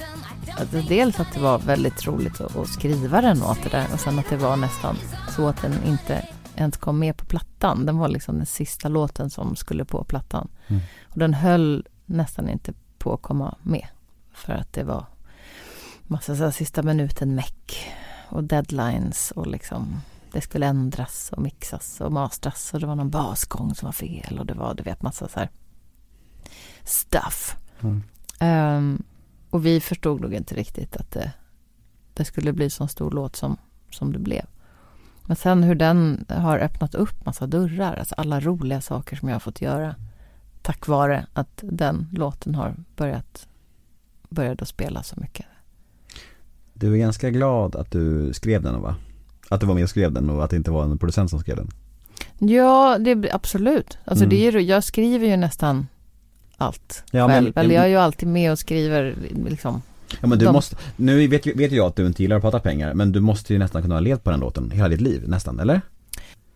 dels 0.88 1.20
att 1.20 1.34
det 1.34 1.40
var 1.40 1.60
väldigt 1.60 2.08
roligt 2.08 2.42
att, 2.42 2.56
att 2.58 2.68
skriva 2.68 3.22
den 3.22 3.44
åt 3.44 3.64
det 3.64 3.70
där 3.70 3.86
och 3.94 4.00
sen 4.00 4.20
att 4.20 4.30
det 4.30 4.38
var 4.38 4.58
nästan 4.58 4.96
så 5.36 5.48
att 5.48 5.62
den 5.62 5.74
inte 5.88 6.26
ens 6.56 6.78
kom 6.78 7.00
med 7.00 7.18
på 7.18 7.26
plattan. 7.26 7.86
Den 7.86 7.98
var 7.98 8.08
liksom 8.08 8.38
den 8.38 8.46
sista 8.46 8.90
låten 8.90 9.30
som 9.30 9.56
skulle 9.56 9.86
på 9.86 10.04
plattan. 10.04 10.48
Mm. 10.68 10.82
Och 11.04 11.20
den 11.20 11.34
höll 11.34 11.88
nästan 12.06 12.50
inte 12.50 12.74
på 12.98 13.14
att 13.14 13.22
komma 13.22 13.58
med. 13.64 13.88
För 14.34 14.54
att 14.54 14.74
det 14.74 14.84
var 14.84 15.06
massa 16.04 16.36
så 16.36 16.44
här 16.44 16.52
sista 16.52 16.84
minuten 16.84 17.36
meck 17.36 17.94
och 18.30 18.44
deadlines 18.44 19.32
och 19.32 19.48
liksom 19.48 20.02
det 20.32 20.42
skulle 20.42 20.66
ändras 20.66 21.30
och 21.32 21.42
mixas 21.42 22.02
och 22.02 22.12
mastras 22.12 22.74
och 22.74 22.80
det 22.80 22.88
var 22.88 22.96
någon 22.96 23.10
basgång 23.10 23.76
som 23.76 23.86
var 23.86 23.94
fel 23.94 24.40
och 24.40 24.46
det 24.46 24.54
var 24.54 24.74
du 24.74 24.84
vet 24.84 25.02
massa 25.02 25.28
så 25.28 25.40
här 25.40 25.50
stuff. 26.84 27.58
Mm. 27.82 28.04
Ehm, 28.40 29.04
och 29.50 29.66
vi 29.66 29.80
förstod 29.80 30.22
nog 30.22 30.34
inte 30.34 30.56
riktigt 30.56 30.98
att 30.98 31.12
det, 31.12 31.32
det 32.14 32.26
skulle 32.26 32.54
bli 32.54 32.70
så 32.70 32.88
stor 32.88 33.12
låt 33.12 33.36
som, 33.36 33.58
som 33.92 34.14
det 34.14 34.20
blev. 34.20 34.46
Men 35.26 35.36
sen 35.36 35.64
hur 35.64 35.76
den 35.76 36.26
har 36.30 36.60
öppnat 36.60 36.96
upp 36.96 37.26
massa 37.26 37.48
dörrar, 37.48 37.96
alltså 37.96 38.16
alla 38.16 38.40
roliga 38.40 38.82
saker 38.82 39.16
som 39.16 39.28
jag 39.30 39.36
har 39.36 39.40
fått 39.40 39.62
göra 39.62 39.96
tack 40.62 40.88
vare 40.88 41.26
att 41.34 41.60
den 41.62 42.08
låten 42.12 42.56
har 42.56 42.76
börjat 42.96 43.48
började 44.30 44.66
spela 44.66 45.04
så 45.04 45.16
mycket. 45.20 45.46
Du 46.74 46.94
är 46.94 46.98
ganska 46.98 47.30
glad 47.30 47.76
att 47.76 47.92
du 47.92 48.34
skrev 48.34 48.62
den 48.62 48.82
va? 48.82 48.96
Att 49.50 49.60
du 49.62 49.66
var 49.68 49.74
med 49.74 49.84
och 49.84 49.90
skrev 49.90 50.12
den 50.12 50.30
och 50.30 50.44
att 50.44 50.50
det 50.50 50.56
inte 50.56 50.72
var 50.72 50.84
en 50.84 50.98
producent 50.98 51.30
som 51.30 51.40
skrev 51.40 51.56
den? 51.56 51.70
Ja, 52.50 52.98
det, 53.00 53.32
absolut. 53.32 53.98
Alltså 54.06 54.24
Mm. 54.26 54.30
det 54.30 54.48
är, 54.48 54.52
ju- 54.52 54.60
jag 54.62 54.84
skriver 54.84 55.28
ju 55.28 55.38
nästan 55.38 55.88
allt 56.58 57.04
Ja, 57.12 57.28
men- 57.28 57.36
själv. 57.44 57.58
Eller 57.58 57.76
jag 57.76 57.84
är 57.84 57.88
ju 57.88 57.96
alltid 57.96 58.28
med 58.30 58.52
och 58.52 58.60
skriver 58.60 59.16
liksom. 59.50 59.82
Ja 60.22 60.28
men 60.28 60.40
du 60.40 60.46
De- 60.46 60.52
måste, 60.54 60.76
nu 60.96 61.28
vet, 61.28 61.48
vet 61.48 61.72
jag 61.72 61.88
att 61.88 61.96
du 61.96 62.08
inte 62.08 62.22
gillar 62.24 62.36
att 62.36 62.42
prata 62.42 62.60
pengar 62.60 62.94
men 62.94 63.12
du 63.12 63.20
måste 63.20 63.54
ju 63.54 63.60
nästan 63.60 63.82
kunna 63.82 63.96
ha 63.96 64.00
levt 64.00 64.24
på 64.24 64.32
den 64.32 64.40
låten 64.40 64.72
hela 64.72 64.90
ditt 64.90 65.02
liv 65.02 65.24
nästan, 65.28 65.60
eller? 65.60 65.82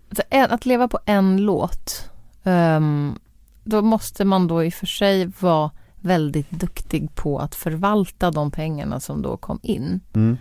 Alltså, 0.10 0.24
att 0.54 0.66
leva 0.66 0.88
på 0.88 1.00
en 1.06 1.38
låt, 1.38 2.10
ehm, 2.44 3.16
då 3.64 3.82
måste 3.82 4.26
man 4.26 4.48
då 4.48 4.64
i 4.64 4.70
och 4.70 4.74
för 4.74 4.86
sig 4.86 5.32
vara 5.40 5.72
väldigt 5.96 6.52
duktig 6.52 7.16
på 7.16 7.40
att 7.40 7.56
förvalta 7.56 8.32
de 8.32 8.52
pengarna 8.52 9.00
som 9.00 9.22
då 9.22 9.38
kom 9.38 9.60
in. 9.64 10.00
Mm. 10.14 10.38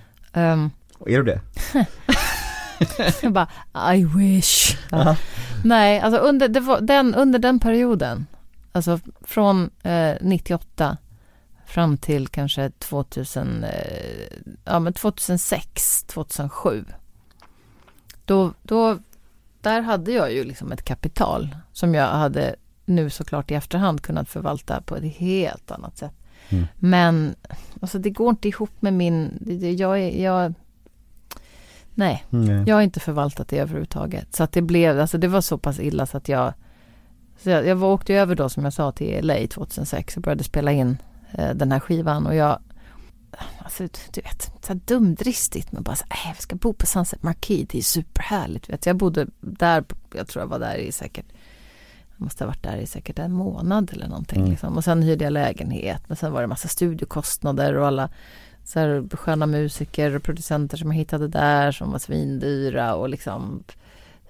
Och 0.99 1.11
Är 1.11 1.23
du 1.23 1.25
det? 1.25 1.41
jag 3.23 3.33
bara, 3.33 3.49
I 3.95 4.05
wish. 4.05 4.77
Ja. 4.91 5.17
Nej, 5.65 6.01
alltså 6.01 6.21
under, 6.21 6.61
var, 6.61 6.81
den, 6.81 7.15
under 7.15 7.39
den 7.39 7.59
perioden, 7.61 8.27
alltså 8.73 9.01
från 9.23 9.71
eh, 9.83 10.15
98 10.21 10.97
fram 11.67 11.97
till 11.97 12.29
kanske 12.29 12.71
2000, 12.71 13.65
eh, 13.65 13.71
ja, 14.65 14.79
men 14.79 14.93
2006, 14.93 16.03
2007. 16.03 16.85
Då, 18.25 18.53
då, 18.63 18.99
där 19.61 19.81
hade 19.81 20.13
jag 20.13 20.33
ju 20.33 20.45
liksom 20.45 20.73
ett 20.73 20.85
kapital 20.85 21.57
som 21.73 21.95
jag 21.95 22.07
hade 22.07 22.57
nu 22.85 23.11
såklart 23.11 23.51
i 23.51 23.55
efterhand 23.55 24.03
kunnat 24.03 24.29
förvalta 24.29 24.81
på 24.81 24.97
ett 24.97 25.17
helt 25.17 25.71
annat 25.71 25.99
sätt. 25.99 26.13
Mm. 26.49 26.67
Men 26.77 27.35
alltså 27.81 27.99
det 27.99 28.11
går 28.11 28.31
inte 28.31 28.49
ihop 28.49 28.83
med 28.83 28.93
min, 28.93 29.39
jag 29.79 30.01
är, 30.01 30.23
jag, 30.23 30.55
nej. 31.95 32.25
Mm. 32.33 32.67
Jag 32.67 32.75
har 32.75 32.83
inte 32.83 33.01
förvaltat 33.01 33.49
det 33.49 33.59
överhuvudtaget. 33.59 34.35
Så 34.35 34.43
att 34.43 34.53
det 34.53 34.63
blev, 34.63 35.01
alltså 35.01 35.19
det 35.19 35.29
var 35.29 35.41
så 35.41 35.59
pass 35.59 35.81
illa 35.81 36.07
så 36.07 36.17
att 36.17 36.29
jag, 36.29 36.53
så 37.43 37.51
jag, 37.51 37.67
jag 37.67 37.83
åkte 37.83 38.15
över 38.15 38.35
då 38.35 38.49
som 38.49 38.65
jag 38.65 38.73
sa 38.73 38.93
till 38.93 39.27
LA 39.27 39.47
2006 39.47 40.17
och 40.17 40.23
började 40.23 40.45
spela 40.45 40.73
in 40.73 40.97
den 41.33 41.73
här 41.73 41.81
skivan 41.81 42.27
och 42.27 42.35
jag, 42.35 42.59
alltså 43.59 43.89
du 44.11 44.21
vet, 44.21 44.43
så 44.43 44.73
här 44.73 44.81
dumdristigt 44.85 45.73
men 45.73 45.83
bara 45.83 45.97
så 45.97 46.05
här, 46.09 46.31
äh, 46.31 46.37
vi 46.37 46.43
ska 46.43 46.57
bo 46.57 46.73
på 46.73 46.87
Sunset 46.87 47.23
Marquis, 47.23 47.69
det 47.69 47.79
är 47.79 47.83
superhärligt. 47.83 48.69
Vet. 48.69 48.87
Jag 48.87 48.97
bodde 48.97 49.27
där, 49.41 49.85
jag 50.15 50.29
tror 50.29 50.43
jag 50.43 50.49
var 50.49 50.59
där 50.59 50.77
i 50.77 50.93
säkert, 50.93 51.27
jag 52.17 52.25
måste 52.25 52.45
ha 52.45 52.49
varit 52.49 52.63
där 52.63 52.77
i 52.77 52.87
säkert 52.87 53.19
en 53.19 53.33
månad 53.33 53.91
eller 53.93 54.09
någonting. 54.09 54.39
Mm. 54.39 54.51
Liksom. 54.51 54.77
Och 54.77 54.85
sen 54.85 55.03
hyrde 55.03 55.25
jag 55.25 55.33
lägenhet, 55.33 56.03
men 56.07 56.17
sen 56.17 56.33
var 56.33 56.41
det 56.41 56.47
massa 56.47 56.69
studiokostnader 56.69 57.77
och 57.77 57.87
alla 57.87 58.11
så 58.65 58.79
här 58.79 59.17
sköna 59.17 59.47
musiker 59.47 60.17
och 60.17 60.23
producenter 60.23 60.77
som 60.77 60.91
jag 60.91 60.99
hittade 60.99 61.29
där 61.29 61.73
som 61.73 61.93
var 61.93 61.99
svindyra 61.99 62.95
och 62.95 63.09
liksom 63.09 63.65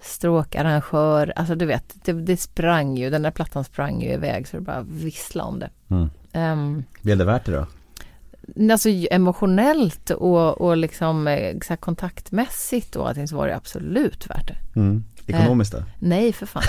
stråkarrangör, 0.01 1.33
alltså 1.37 1.55
du 1.55 1.67
vet, 1.67 2.05
det, 2.05 2.13
det 2.13 2.37
sprang 2.37 2.97
ju, 2.97 3.11
den 3.11 3.23
där 3.23 3.31
plattan 3.31 3.65
sprang 3.65 4.03
ju 4.03 4.13
iväg 4.13 4.49
så 4.49 4.57
det 4.57 4.63
bara 4.63 4.83
vissla 4.83 5.45
om 5.45 5.59
det. 5.59 5.71
Mm. 5.89 6.11
Um, 6.37 6.85
Blev 7.03 7.19
det 7.19 7.25
värt 7.25 7.45
det 7.45 7.53
då? 7.53 7.67
alltså 8.73 8.89
emotionellt 9.11 10.11
och, 10.11 10.61
och 10.61 10.77
liksom 10.77 11.29
eh, 11.29 11.59
så 11.59 11.69
här 11.69 11.77
kontaktmässigt 11.77 12.97
och 12.97 13.09
allting 13.09 13.29
så 13.29 13.37
var 13.37 13.47
det 13.47 13.57
absolut 13.57 14.31
värt 14.31 14.49
det. 14.49 14.81
Mm. 14.81 15.05
Ekonomiskt 15.27 15.73
då? 15.73 15.83
Nej 15.99 16.33
för 16.33 16.47
fan, 16.47 16.63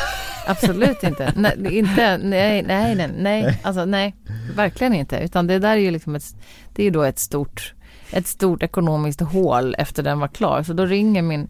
absolut 0.48 1.04
inte. 1.04 1.34
Nej, 1.36 1.78
inte, 1.78 2.18
nej, 2.18 2.64
nej, 2.68 2.96
nej, 2.96 3.12
nej, 3.18 3.62
alltså 3.64 3.86
nej, 3.86 4.16
verkligen 4.56 4.94
inte. 4.94 5.18
Utan 5.20 5.48
det 5.48 5.60
där 5.60 5.72
är 5.72 5.82
ju 5.82 5.92
liksom 5.92 6.16
ett, 6.16 6.36
det 6.76 6.82
är 6.82 6.84
ju 6.84 6.92
då 6.92 7.04
ett 7.04 7.20
stort, 7.20 7.74
ett 8.12 8.28
stort 8.28 8.64
ekonomiskt 8.64 9.22
hål 9.22 9.76
efter 9.78 10.04
den 10.04 10.20
var 10.20 10.28
klar. 10.28 10.64
Så 10.64 10.74
då 10.74 10.86
ringer 10.86 11.22
min 11.22 11.48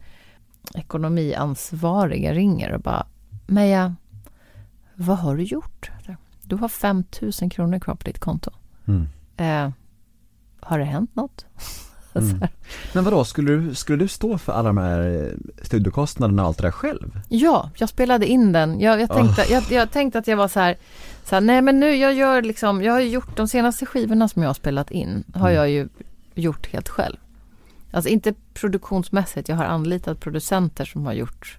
ekonomiansvariga 0.75 2.33
ringer 2.33 2.71
och 2.71 2.81
bara, 2.81 3.07
Meja, 3.47 3.95
vad 4.95 5.17
har 5.17 5.35
du 5.35 5.43
gjort? 5.43 5.91
Du 6.47 6.55
har 6.55 6.67
5 6.69 7.03
000 7.41 7.51
kronor 7.51 7.79
kvar 7.79 7.95
på 7.95 8.03
ditt 8.03 8.19
konto. 8.19 8.51
Mm. 8.87 9.07
Eh, 9.37 9.71
har 10.59 10.79
det 10.79 10.85
hänt 10.85 11.15
något? 11.15 11.45
Mm. 12.15 12.39
Men 12.93 13.03
vadå, 13.03 13.23
skulle 13.23 13.51
du, 13.55 13.75
skulle 13.75 14.03
du 14.03 14.07
stå 14.07 14.37
för 14.37 14.53
alla 14.53 14.69
de 14.69 14.77
här 14.77 14.99
eh, 15.25 15.63
studiokostnaderna 15.65 16.41
och 16.41 16.47
allt 16.47 16.57
det 16.57 16.63
där 16.63 16.71
själv? 16.71 17.19
Ja, 17.29 17.71
jag 17.77 17.89
spelade 17.89 18.27
in 18.27 18.51
den. 18.51 18.79
Jag, 18.79 19.01
jag, 19.01 19.09
tänkte, 19.09 19.45
jag, 19.49 19.63
jag 19.71 19.91
tänkte 19.91 20.19
att 20.19 20.27
jag 20.27 20.37
var 20.37 20.47
så 20.47 20.59
här, 20.59 20.77
så 21.23 21.35
här, 21.35 21.41
nej 21.41 21.61
men 21.61 21.79
nu 21.79 21.95
jag 21.95 22.13
gör 22.13 22.41
liksom, 22.41 22.81
jag 22.83 22.93
har 22.93 22.99
gjort 22.99 23.37
de 23.37 23.47
senaste 23.47 23.85
skivorna 23.85 24.27
som 24.27 24.41
jag 24.41 24.49
har 24.49 24.53
spelat 24.53 24.91
in, 24.91 25.23
har 25.33 25.49
Mm. 25.49 25.55
jag 25.55 25.69
ju 25.69 25.89
gjort 26.35 26.67
helt 26.67 26.89
själv. 26.89 27.17
Alltså 27.91 28.09
inte 28.09 28.33
produktionsmässigt, 28.53 29.49
jag 29.49 29.55
har 29.55 29.65
anlitat 29.65 30.19
producenter 30.19 30.85
som 30.85 31.05
har 31.05 31.13
gjort 31.13 31.57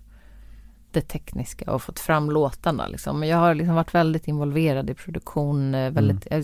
det 0.93 1.01
tekniska 1.01 1.73
och 1.73 1.83
fått 1.83 2.01
fram 2.01 2.31
låtarna 2.31 2.87
liksom. 2.87 3.21
Men 3.21 3.29
jag 3.29 3.39
har 3.39 3.55
liksom 3.55 3.75
varit 3.75 3.95
väldigt 3.95 4.29
involverad 4.29 4.91
i 4.91 4.95
produktion, 4.95 5.75
eh, 5.75 5.91
väldigt, 5.91 6.27
eh, 6.31 6.43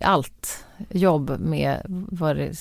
allt 0.00 0.64
jobb 0.90 1.36
med 1.38 1.82
vad 2.08 2.36
det, 2.36 2.58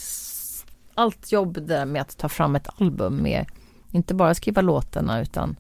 allt 0.94 1.32
jobb 1.32 1.68
där 1.68 1.86
med 1.86 2.02
att 2.02 2.18
ta 2.18 2.30
fram 2.30 2.56
ett 2.56 2.68
album 2.78 3.16
med 3.16 3.46
inte 3.92 4.14
bara 4.14 4.34
skriva 4.34 4.62
låtarna 4.62 5.22
utan 5.22 5.56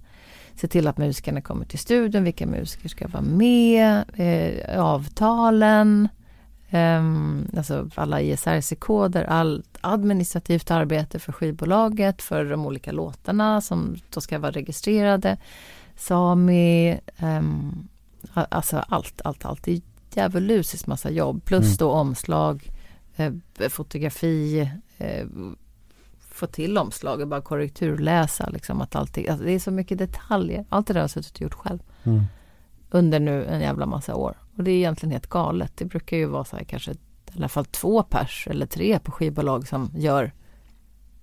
se 0.55 0.67
till 0.67 0.87
att 0.87 0.97
musikerna 0.97 1.41
kommer 1.41 1.65
till 1.65 1.79
studion, 1.79 2.23
vilka 2.23 2.47
musiker 2.47 2.89
ska 2.89 3.07
vara 3.07 3.23
med, 3.23 4.03
eh, 4.13 4.83
avtalen, 4.83 6.09
ehm, 6.73 7.47
alltså 7.57 7.89
alla 7.95 8.21
ISRC-koder, 8.21 9.23
allt 9.23 9.77
administrativt 9.81 10.71
arbete 10.71 11.19
för 11.19 11.31
skivbolaget, 11.31 12.21
för 12.21 12.45
de 12.45 12.65
olika 12.65 12.91
låtarna 12.91 13.61
som 13.61 13.95
då 14.09 14.21
ska 14.21 14.39
vara 14.39 14.51
registrerade, 14.51 15.37
Sami, 15.95 16.99
a- 18.33 18.47
alltså 18.49 18.77
allt, 18.87 19.21
allt, 19.23 19.45
allt. 19.45 19.63
Det 19.63 19.71
är 19.71 19.81
djävulusiskt 20.13 20.87
massa 20.87 21.09
jobb, 21.09 21.45
plus 21.45 21.65
Mm. 21.65 21.75
då 21.77 21.91
omslag, 21.91 22.69
eh, 23.15 23.33
fotografi, 23.69 24.69
eh, 24.97 25.27
få 26.29 26.47
till 26.47 26.77
omslag 26.77 27.21
och 27.21 27.27
bara 27.27 27.41
korrekturläsa 27.41 28.49
liksom 28.49 28.81
att 28.81 28.95
allting, 28.95 29.27
alltså 29.29 29.45
det 29.45 29.51
är 29.51 29.59
så 29.59 29.71
mycket 29.71 29.97
detaljer. 29.97 30.65
Allt 30.69 30.87
det 30.87 30.93
där 30.93 30.99
har 30.99 31.03
jag 31.03 31.09
suttit 31.09 31.35
och 31.35 31.41
gjort 31.41 31.53
själv 31.53 31.79
Mm. 32.03 32.23
under 32.89 33.19
nu 33.19 33.45
en 33.45 33.61
jävla 33.61 33.85
massa 33.85 34.15
år. 34.15 34.35
Och 34.57 34.63
det 34.63 34.71
är 34.71 34.75
egentligen 34.75 35.11
helt 35.11 35.27
galet. 35.27 35.71
Det 35.75 35.85
brukar 35.85 36.17
ju 36.17 36.25
vara 36.25 36.43
så 36.45 36.55
här 36.55 36.63
kanske 36.63 36.91
i 36.91 36.95
alla 37.37 37.49
fall 37.49 37.65
två 37.65 38.03
pers 38.03 38.47
eller 38.51 38.65
tre 38.65 38.99
på 38.99 39.11
skivbolag 39.11 39.67
som 39.67 39.91
gör 39.95 40.31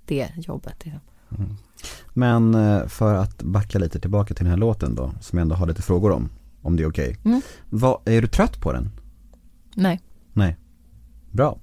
det 0.05 0.29
jobbet. 0.37 0.85
Liksom. 0.85 1.01
Men 2.15 2.55
eh, 2.55 2.87
för 2.87 3.15
att 3.15 3.43
backa 3.43 3.79
lite 3.79 4.01
tillbaka 4.01 4.35
till 4.35 4.45
den 4.45 4.51
här 4.51 4.59
låten 4.59 4.95
då, 4.95 5.13
som 5.21 5.39
jag 5.39 5.43
ändå 5.43 5.55
har 5.55 5.67
lite 5.67 5.83
frågor 5.83 6.11
om, 6.13 6.29
om 6.63 6.77
det 6.77 6.83
är 6.83 6.89
okej. 6.89 7.17
Mm. 7.25 7.41
Vad, 7.69 8.01
är 8.05 8.23
du 8.23 8.29
trött 8.29 8.61
på 8.61 8.73
den? 8.73 8.91
Nej, 9.75 10.01
Nej. 10.33 10.57
Bra. 11.31 11.59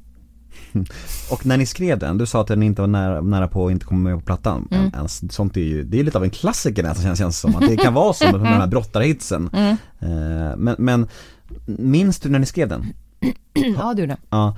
Och 1.31 1.45
när 1.45 1.57
ni 1.57 1.65
skrev 1.65 1.99
den, 1.99 2.17
du 2.17 2.25
sa 2.25 2.41
att 2.41 2.47
den 2.47 2.63
inte 2.63 2.81
var 2.81 2.87
nära, 2.87 3.21
nära 3.21 3.47
på 3.47 3.65
att 3.65 3.71
inte 3.71 3.85
komma 3.85 4.09
med 4.09 4.19
på 4.19 4.25
plattan 4.25 4.67
Mm. 4.71 4.91
ens. 4.93 5.33
Sånt 5.33 5.57
är 5.57 5.61
ju, 5.61 5.83
det 5.83 5.99
är 5.99 6.03
lite 6.03 6.17
av 6.17 6.23
en 6.23 6.29
klassiker 6.29 6.83
nästan 6.83 7.03
känns, 7.03 7.19
känns 7.19 7.39
som 7.39 7.55
att 7.55 7.67
det 7.67 7.77
kan 7.77 7.93
vara 7.93 8.13
som 8.13 8.31
med 8.31 8.39
de 8.41 8.47
här 8.47 8.67
brottarhitsen. 8.67 9.49
Mm. 9.53 9.77
Eh, 9.99 10.57
Men, 10.57 10.75
men 10.79 11.07
minns 11.65 12.19
du 12.19 12.29
när 12.29 12.39
ni 12.39 12.45
skrev 12.45 12.67
den? 12.67 12.93
ja 13.77 13.93
du 13.93 14.07
det. 14.07 14.17
Ja. 14.29 14.57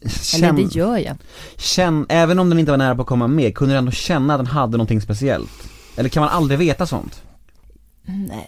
Eller 0.00 0.10
Känn, 0.10 0.56
det 0.56 0.62
gör 0.74 0.96
jag. 0.96 1.16
känn, 1.56 2.06
även 2.08 2.38
om 2.38 2.48
den 2.48 2.58
inte 2.58 2.70
var 2.70 2.78
nära 2.78 2.94
på 2.94 3.02
att 3.02 3.08
komma 3.08 3.26
med, 3.26 3.54
kunde 3.54 3.74
du 3.74 3.78
ändå 3.78 3.90
känna 3.90 4.34
att 4.34 4.38
den 4.38 4.46
hade 4.46 4.76
någonting 4.76 5.00
speciellt? 5.00 5.68
Eller 5.96 6.08
kan 6.08 6.20
man 6.20 6.30
aldrig 6.30 6.58
veta 6.58 6.86
sånt? 6.86 7.22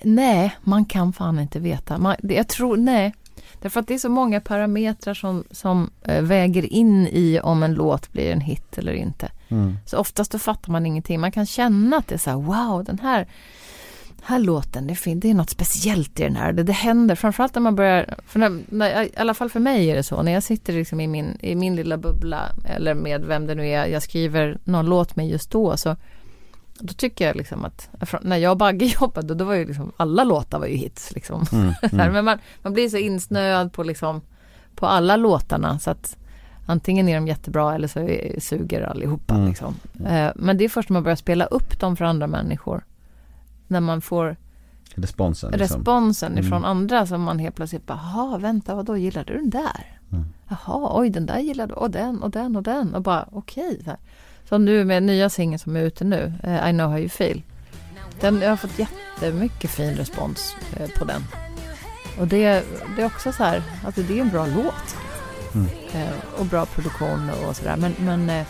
Nej, 0.02 0.56
man 0.62 0.84
kan 0.84 1.12
fan 1.12 1.38
inte 1.38 1.60
veta. 1.60 1.98
Man, 1.98 2.16
jag 2.22 2.48
tror, 2.48 2.76
nej. 2.76 3.14
Därför 3.60 3.80
att 3.80 3.88
det 3.88 3.94
är 3.94 3.98
så 3.98 4.08
många 4.08 4.40
parametrar 4.40 5.14
som, 5.14 5.44
som 5.50 5.90
eh, 6.02 6.22
väger 6.22 6.72
in 6.72 7.06
i 7.06 7.40
om 7.42 7.62
en 7.62 7.74
låt 7.74 8.12
blir 8.12 8.32
en 8.32 8.40
hit 8.40 8.78
eller 8.78 8.92
inte. 8.92 9.30
Mm. 9.48 9.76
Så 9.86 9.98
oftast 9.98 10.32
då 10.32 10.38
fattar 10.38 10.72
man 10.72 10.86
ingenting. 10.86 11.20
Man 11.20 11.32
kan 11.32 11.46
känna 11.46 11.96
att 11.96 12.08
det 12.08 12.14
är 12.14 12.18
så 12.18 12.30
här, 12.30 12.36
wow, 12.36 12.84
den 12.84 12.98
här, 12.98 13.26
här 14.26 14.38
låten, 14.38 14.86
det, 14.86 14.94
fin- 14.94 15.20
det 15.20 15.30
är 15.30 15.34
något 15.34 15.50
speciellt 15.50 16.20
i 16.20 16.22
den 16.22 16.36
här. 16.36 16.52
Det, 16.52 16.62
det 16.62 16.72
händer, 16.72 17.14
framförallt 17.14 17.54
när 17.54 17.62
man 17.62 17.76
börjar, 17.76 18.14
för 18.26 18.38
när, 18.38 18.60
när, 18.68 19.02
i 19.02 19.10
alla 19.16 19.34
fall 19.34 19.50
för 19.50 19.60
mig 19.60 19.90
är 19.90 19.96
det 19.96 20.02
så, 20.02 20.22
när 20.22 20.32
jag 20.32 20.42
sitter 20.42 20.72
liksom 20.72 21.00
i, 21.00 21.06
min, 21.06 21.38
i 21.40 21.54
min 21.54 21.76
lilla 21.76 21.96
bubbla, 21.96 22.52
eller 22.64 22.94
med 22.94 23.24
vem 23.24 23.46
det 23.46 23.54
nu 23.54 23.68
är 23.68 23.86
jag 23.86 24.02
skriver 24.02 24.58
någon 24.64 24.86
låt 24.86 25.16
med 25.16 25.28
just 25.28 25.50
då, 25.50 25.76
så 25.76 25.96
då 26.78 26.94
tycker 26.94 27.26
jag 27.26 27.36
liksom 27.36 27.64
att, 27.64 27.88
när 28.22 28.36
jag 28.36 28.50
och 28.50 28.56
Bagge 28.56 28.84
jobbade, 29.00 29.34
då 29.34 29.44
var 29.44 29.54
ju 29.54 29.64
liksom, 29.64 29.92
alla 29.96 30.24
låtar 30.24 30.58
var 30.58 30.66
ju 30.66 30.76
hits 30.76 31.12
liksom. 31.14 31.44
Mm. 31.52 31.72
Här, 31.98 32.10
Men 32.10 32.24
man, 32.24 32.38
man 32.62 32.72
blir 32.72 32.88
så 32.88 32.96
insnöad 32.96 33.72
på 33.72 33.82
liksom, 33.82 34.20
på 34.74 34.86
alla 34.86 35.16
låtarna 35.16 35.78
så 35.78 35.90
att 35.90 36.16
Antingen 36.66 37.08
är 37.08 37.14
de 37.14 37.28
jättebra 37.28 37.74
eller 37.74 37.88
så 37.88 38.08
suger 38.40 38.82
allihopa. 38.82 39.34
Mm. 39.34 39.48
Liksom. 39.48 39.74
Eh, 40.06 40.30
men 40.34 40.56
det 40.56 40.64
är 40.64 40.68
först 40.68 40.88
när 40.88 40.94
man 40.94 41.02
börjar 41.02 41.16
spela 41.16 41.44
upp 41.44 41.80
dem 41.80 41.96
för 41.96 42.04
andra 42.04 42.26
människor. 42.26 42.84
När 43.74 43.80
man 43.80 44.00
får 44.00 44.36
Responsen 44.94 45.50
liksom. 45.50 45.78
responsen 45.78 46.32
Mm. 46.32 46.44
ifrån 46.44 46.64
andra 46.64 47.06
som 47.06 47.22
man 47.22 47.38
helt 47.38 47.56
plötsligt 47.56 47.86
bara, 47.86 48.00
jaha, 48.14 48.38
vänta, 48.38 48.74
vadå, 48.74 48.96
gillade 48.96 49.32
du 49.32 49.38
den 49.38 49.50
där? 49.50 49.98
Mm. 50.12 50.24
Jaha, 50.48 51.00
oj, 51.00 51.10
den 51.10 51.26
där 51.26 51.38
gillade 51.38 51.72
du, 51.74 51.76
och 51.76 51.90
den, 51.90 52.22
och 52.22 52.30
den, 52.30 52.56
och 52.56 52.62
den, 52.62 52.94
och 52.94 53.02
bara, 53.02 53.28
okej. 53.32 53.80
så 53.84 53.90
här. 53.90 53.98
Som 54.48 54.64
nu 54.64 54.84
med 54.84 55.02
nya 55.02 55.30
singeln 55.30 55.58
som 55.58 55.76
är 55.76 55.80
ute 55.80 56.04
nu, 56.04 56.32
eh, 56.42 56.70
I 56.70 56.72
know 56.72 56.90
how 56.90 56.98
you 56.98 57.08
feel. 57.08 57.42
Den, 58.20 58.40
jag 58.40 58.48
har 58.50 58.56
fått 58.56 58.78
jättemycket 58.78 59.70
fin 59.70 59.94
respons 59.94 60.56
eh, 60.76 60.88
på 60.98 61.04
den. 61.04 61.22
Och 62.20 62.26
det, 62.28 62.64
det 62.96 63.02
är 63.02 63.06
också 63.06 63.32
så 63.32 63.44
här, 63.44 63.62
alltså 63.84 64.02
det 64.02 64.18
är 64.18 64.22
en 64.22 64.30
bra 64.30 64.46
låt. 64.46 64.96
Mm. 65.54 65.66
Eh, 65.92 66.14
och 66.38 66.46
bra 66.46 66.66
produktion 66.66 67.30
och 67.48 67.56
sådär. 67.56 67.76
Men, 67.76 67.94
men, 67.98 68.44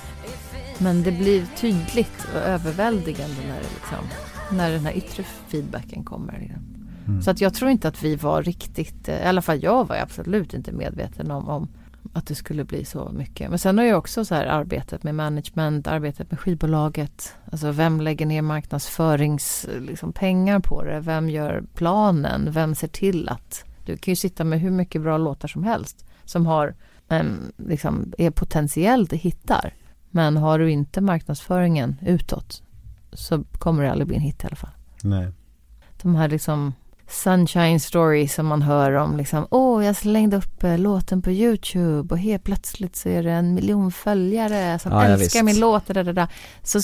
men 0.78 1.02
det 1.02 1.12
blir 1.12 1.46
tydligt 1.56 2.26
och 2.34 2.40
överväldigande 2.40 3.36
när, 3.46 3.56
det 3.56 3.68
liksom, 3.74 4.04
när 4.52 4.70
den 4.70 4.86
här 4.86 4.92
yttre 4.92 5.22
feedbacken 5.22 6.04
kommer. 6.04 6.38
Liksom. 6.40 6.62
Mm. 7.06 7.22
Så 7.22 7.30
att 7.30 7.40
jag 7.40 7.54
tror 7.54 7.70
inte 7.70 7.88
att 7.88 8.02
vi 8.02 8.16
var 8.16 8.42
riktigt, 8.42 9.08
eh, 9.08 9.22
i 9.22 9.26
alla 9.26 9.42
fall 9.42 9.62
jag 9.62 9.88
var 9.88 9.96
absolut 9.96 10.54
inte 10.54 10.72
medveten 10.72 11.30
om, 11.30 11.48
om 11.48 11.68
att 12.12 12.26
det 12.26 12.34
skulle 12.34 12.64
bli 12.64 12.84
så 12.84 13.10
mycket. 13.12 13.50
Men 13.50 13.58
sen 13.58 13.78
har 13.78 13.84
jag 13.84 13.98
också 13.98 14.24
så 14.24 14.34
här 14.34 14.46
arbetet 14.46 15.02
med 15.02 15.14
management, 15.14 15.86
arbetet 15.86 16.30
med 16.30 16.40
skivbolaget. 16.40 17.34
Alltså 17.52 17.70
vem 17.70 18.00
lägger 18.00 18.26
ner 18.26 18.42
marknadsförings 18.42 19.66
liksom, 19.80 20.12
pengar 20.12 20.60
på 20.60 20.84
det? 20.84 21.00
Vem 21.00 21.30
gör 21.30 21.64
planen? 21.74 22.52
Vem 22.52 22.74
ser 22.74 22.88
till 22.88 23.28
att... 23.28 23.64
Du 23.86 23.96
kan 23.96 24.12
ju 24.12 24.16
sitta 24.16 24.44
med 24.44 24.60
hur 24.60 24.70
mycket 24.70 25.02
bra 25.02 25.18
låtar 25.18 25.48
som 25.48 25.64
helst 25.64 26.06
som 26.24 26.46
har, 26.46 26.74
em, 27.08 27.52
liksom, 27.56 28.12
är 28.18 28.30
potentiellt 28.30 29.12
hittar. 29.12 29.74
Men 30.10 30.36
har 30.36 30.58
du 30.58 30.70
inte 30.70 31.00
marknadsföringen 31.00 31.96
utåt 32.06 32.62
så 33.14 33.44
kommer 33.58 33.82
det 33.84 33.90
aldrig 33.90 34.06
bli 34.06 34.16
en 34.16 34.22
hit 34.22 34.44
i 34.44 34.46
alla 34.46 34.56
fall 34.56 34.70
Nej. 35.02 35.28
de 36.02 36.14
här 36.14 36.28
liksom 36.28 36.72
sunshine 37.08 37.80
stories 37.80 38.34
som 38.34 38.46
man 38.46 38.62
hör 38.62 38.92
om 38.92 39.16
liksom, 39.16 39.46
åh 39.50 39.84
jag 39.84 39.96
slängde 39.96 40.36
upp 40.36 40.64
eh, 40.64 40.78
låten 40.78 41.22
på 41.22 41.30
Youtube 41.30 42.14
och 42.14 42.18
helt 42.18 42.44
plötsligt 42.44 42.96
så 42.96 43.08
är 43.08 43.22
det 43.22 43.32
en 43.32 43.54
miljon 43.54 43.92
följare 43.92 44.78
som 44.78 44.92
Ja, 44.92 45.04
ja, 45.04 45.08
älskar 45.08 45.42
visst. 45.42 45.44
min 45.44 45.60
låt 45.60 45.86
det, 45.86 46.02
det, 46.02 46.12
där. 46.12 46.28
Så, 46.62 46.80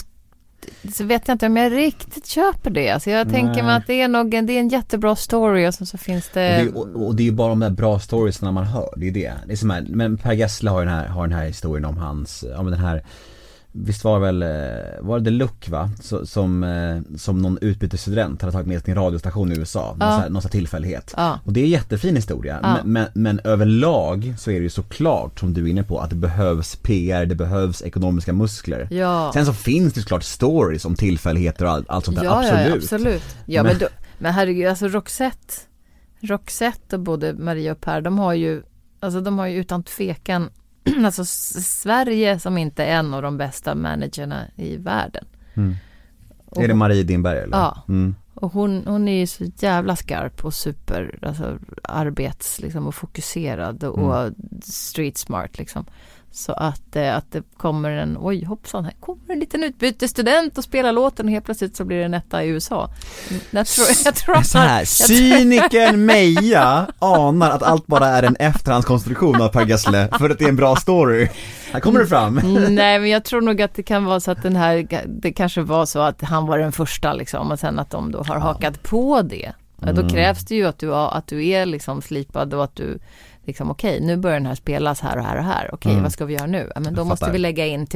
så 0.92 1.04
vet 1.04 1.28
jag 1.28 1.34
inte 1.34 1.46
om 1.46 1.56
jag 1.56 1.72
riktigt 1.72 2.26
köper 2.26 2.70
det. 2.70 2.90
Alltså 2.90 3.10
jag 3.10 3.30
tänker 3.30 3.52
Nej. 3.54 3.62
mig 3.62 3.76
att 3.76 3.86
det 3.86 4.00
är 4.00 4.08
nog 4.08 4.34
en, 4.34 4.46
det 4.46 4.52
är 4.52 4.60
en 4.60 4.68
jättebra 4.68 5.16
story 5.16 5.68
och 5.68 5.74
så, 5.74 5.86
så 5.86 5.98
finns 5.98 6.28
Och 6.28 6.34
det, 6.34 6.40
det, 6.40 6.60
är, 6.60 6.76
och, 6.76 7.06
och 7.06 7.14
det 7.14 7.22
är 7.22 7.24
ju 7.24 7.32
bara 7.32 7.48
de 7.48 7.60
där 7.60 7.70
bra 7.70 7.98
storiesna 7.98 8.52
man 8.52 8.64
hör, 8.64 8.94
det 8.96 9.08
är 9.08 9.12
det. 9.12 9.34
det 9.46 9.52
är 9.52 9.56
som 9.56 9.70
här, 9.70 9.86
men 9.88 10.18
Per 10.18 10.32
Gessle 10.32 10.70
har 10.70 10.84
den 10.84 10.94
här, 10.94 11.06
har 11.06 11.26
den 11.26 11.38
här 11.38 11.46
historien 11.46 11.84
om 11.84 11.96
hans, 11.96 12.44
ja 12.50 12.62
men 12.62 12.72
den 12.72 12.80
här 12.80 13.04
Visst 13.72 14.04
var 14.04 14.20
det 14.20 14.26
väl, 14.32 14.42
eh, 14.42 14.48
var 15.00 15.18
det 15.18 15.24
The 15.24 15.30
Look 15.30 15.68
va? 15.68 15.90
Så, 16.00 16.26
som, 16.26 16.64
eh, 16.64 17.16
som 17.18 17.38
någon 17.38 17.58
utbytesstudent 17.60 18.40
hade 18.42 18.52
tagit 18.52 18.66
med 18.66 18.84
till 18.84 18.90
en 18.96 19.02
radiostation 19.04 19.52
i 19.52 19.58
USA, 19.58 19.96
Ja. 20.00 20.28
någon 20.28 20.42
så 20.42 20.48
här 20.48 20.52
tillfällighet. 20.52 21.14
ja, 21.16 21.38
Och 21.44 21.52
det 21.52 21.60
är 21.60 21.64
en 21.64 21.70
jättefin 21.70 22.16
historia, 22.16 22.58
Ja. 22.62 22.68
men, 22.84 22.92
men, 22.92 23.06
men 23.14 23.40
överlag 23.44 24.34
så 24.38 24.50
är 24.50 24.54
det 24.54 24.62
ju 24.62 24.68
såklart 24.70 25.40
som 25.40 25.54
du 25.54 25.64
är 25.64 25.68
inne 25.70 25.82
på 25.82 25.98
att 26.00 26.10
det 26.10 26.16
behövs 26.16 26.76
PR, 26.76 27.26
det 27.26 27.34
behövs 27.34 27.82
ekonomiska 27.82 28.32
muskler. 28.32 28.88
ja. 28.90 29.30
Sen 29.34 29.46
så 29.46 29.52
finns 29.52 29.92
det 29.94 30.00
såklart 30.00 30.22
stories 30.24 30.84
om 30.84 30.94
tillfälligheter 30.94 31.64
och 31.64 31.70
allt, 31.70 31.88
allt 31.90 32.04
sånt 32.04 32.16
där, 32.16 32.24
ja, 32.24 32.38
absolut. 32.38 32.60
Ja, 32.60 32.68
ja, 32.68 32.74
absolut. 32.76 33.22
Ja, 33.46 33.62
men, 33.62 33.72
Men- 33.72 33.78
då, 33.80 33.86
men 34.18 34.32
herregud, 34.32 34.66
alltså 34.68 34.88
Roxette, 34.88 35.54
Roxette 36.20 36.96
och 36.96 37.02
både 37.02 37.34
Maria 37.34 37.72
och 37.72 37.80
Per, 37.80 38.00
de 38.00 38.18
har 38.18 38.34
ju, 38.34 38.62
alltså 39.00 39.20
de 39.20 39.38
har 39.38 39.46
ju 39.46 39.56
utan 39.60 39.82
tvekan, 39.82 40.50
alltså 41.04 41.24
Sverige 41.24 42.38
som 42.38 42.58
inte 42.58 42.84
är 42.84 42.96
en 42.98 43.14
av 43.14 43.22
de 43.22 43.36
bästa 43.36 43.74
managerna 43.74 44.44
i 44.56 44.76
världen. 44.76 45.24
Mm. 45.54 45.74
Och, 46.46 46.62
Är 46.62 46.68
det 46.68 46.74
Marie 46.74 47.02
Dimberg 47.02 47.38
eller? 47.38 47.56
Ja. 47.56 47.82
Mm. 47.88 48.14
och 48.34 48.52
hon, 48.52 48.82
hon 48.86 49.08
är 49.08 49.20
ju 49.20 49.26
så 49.26 49.44
jävla 49.58 49.96
skarp 49.96 50.44
och 50.44 50.54
super, 50.54 51.18
alltså 51.22 51.58
arbets 51.82 52.60
liksom 52.60 52.86
och 52.86 52.94
fokuserad 52.94 53.84
och, 53.84 54.16
Mm. 54.16 54.34
street 54.62 55.18
smart 55.18 55.58
liksom. 55.58 55.84
Så 56.32 56.52
att, 56.52 56.96
eh, 56.96 57.16
att 57.16 57.32
det 57.32 57.42
kommer 57.56 57.90
en, 57.90 58.16
oj 58.20 58.44
hoppsan, 58.44 58.84
här 58.84 58.94
kommer 59.00 59.32
en 59.32 59.40
liten 59.40 59.64
utbytesstudent 59.64 60.58
och 60.58 60.64
spelar 60.64 60.92
låten 60.92 61.26
och 61.26 61.32
helt 61.32 61.44
plötsligt 61.44 61.76
så 61.76 61.84
blir 61.84 61.98
det 61.98 62.04
en 62.04 62.14
etta 62.14 62.44
i 62.44 62.48
USA. 62.48 62.90
Jag 63.50 63.66
tror, 63.66 63.86
jag 64.04 64.14
tror 64.14 64.36
att 64.36 64.46
Så 64.46 64.58
här, 64.58 64.84
cynikern 64.84 66.04
Meja 66.06 66.86
anar 66.98 67.50
att 67.50 67.62
allt 67.62 67.86
bara 67.86 68.06
är 68.06 68.22
en 68.22 68.36
efterhandskonstruktion 68.36 69.42
av 69.42 69.48
Per 69.48 69.66
Gessle 69.66 70.08
för 70.18 70.30
att 70.30 70.38
det 70.38 70.44
är 70.44 70.48
en 70.48 70.56
bra 70.56 70.76
story. 70.76 71.28
Här 71.72 71.80
kommer 71.80 72.00
det 72.00 72.06
fram. 72.06 72.38
Mm, 72.38 72.74
Nej 72.74 72.98
men 72.98 73.10
jag 73.10 73.24
tror 73.24 73.40
nog 73.40 73.62
att 73.62 73.74
det 73.74 73.82
kan 73.82 74.04
vara 74.04 74.20
så 74.20 74.30
att 74.30 74.42
den 74.42 74.56
här, 74.56 74.86
det 75.06 75.32
kanske 75.32 75.60
var 75.60 75.86
så 75.86 75.98
att 76.00 76.22
han 76.22 76.46
var 76.46 76.58
den 76.58 76.72
första 76.72 77.12
liksom 77.12 77.50
och 77.50 77.58
sen 77.58 77.78
att 77.78 77.90
de 77.90 78.12
då 78.12 78.22
har 78.22 78.38
hakat 78.38 78.82
på 78.82 79.22
det. 79.22 79.52
Ja, 79.82 79.92
Då 79.92 80.00
Mm. 80.00 80.08
krävs 80.08 80.44
det 80.44 80.54
ju 80.54 80.66
att 80.66 80.78
du, 80.78 80.94
att 80.94 81.26
du 81.26 81.46
är 81.46 81.66
liksom 81.66 82.02
slipad 82.02 82.54
och 82.54 82.64
att 82.64 82.76
du 82.76 82.98
liksom 83.50 83.70
okej 83.70 84.00
nu 84.00 84.16
börjar 84.16 84.36
den 84.36 84.46
här 84.46 84.54
spelas 84.54 85.00
här 85.00 85.16
och 85.16 85.24
här 85.24 85.36
och 85.36 85.44
här. 85.44 85.70
Okej 85.72 85.92
Mm. 85.92 86.02
vad 86.02 86.12
ska 86.12 86.24
vi 86.24 86.34
göra 86.34 86.46
nu? 86.46 86.70
Ja, 86.74 86.80
men 86.80 86.94
då 86.94 87.04
måste 87.04 87.30
vi 87.30 87.38
lägga 87.38 87.66
in 87.66 87.86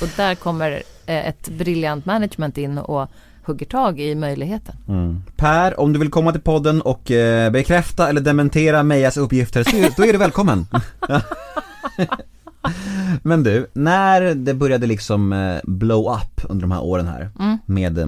och 0.00 0.08
där 0.16 0.34
kommer 0.34 0.82
eh, 1.06 1.28
ett 1.28 1.48
briljant 1.48 2.06
management 2.06 2.58
in 2.58 2.78
och 2.78 3.10
hugger 3.44 3.66
tag 3.66 4.00
i 4.00 4.14
möjligheten. 4.14 4.76
Mm. 4.88 5.22
Per, 5.36 5.80
om 5.80 5.92
du 5.92 5.98
vill 5.98 6.10
komma 6.10 6.32
till 6.32 6.40
podden 6.40 6.82
och 6.82 7.10
eh, 7.10 7.50
bekräfta 7.50 8.08
eller 8.08 8.20
dementera 8.20 8.82
Mejas 8.82 9.16
uppgifter 9.16 9.64
så 9.64 9.76
då 9.96 10.04
är 10.08 10.12
du 10.12 10.18
välkommen. 10.18 10.66
Men 13.22 13.42
du, 13.42 13.66
när 13.72 14.34
det 14.34 14.54
började 14.54 14.86
liksom 14.86 15.32
eh, 15.32 15.58
blow 15.64 16.14
up 16.14 16.40
under 16.50 16.62
de 16.62 16.70
här 16.72 16.82
åren 16.84 17.06
här 17.06 17.30
Mm. 17.38 17.58
med 17.66 17.98
eh, 17.98 18.06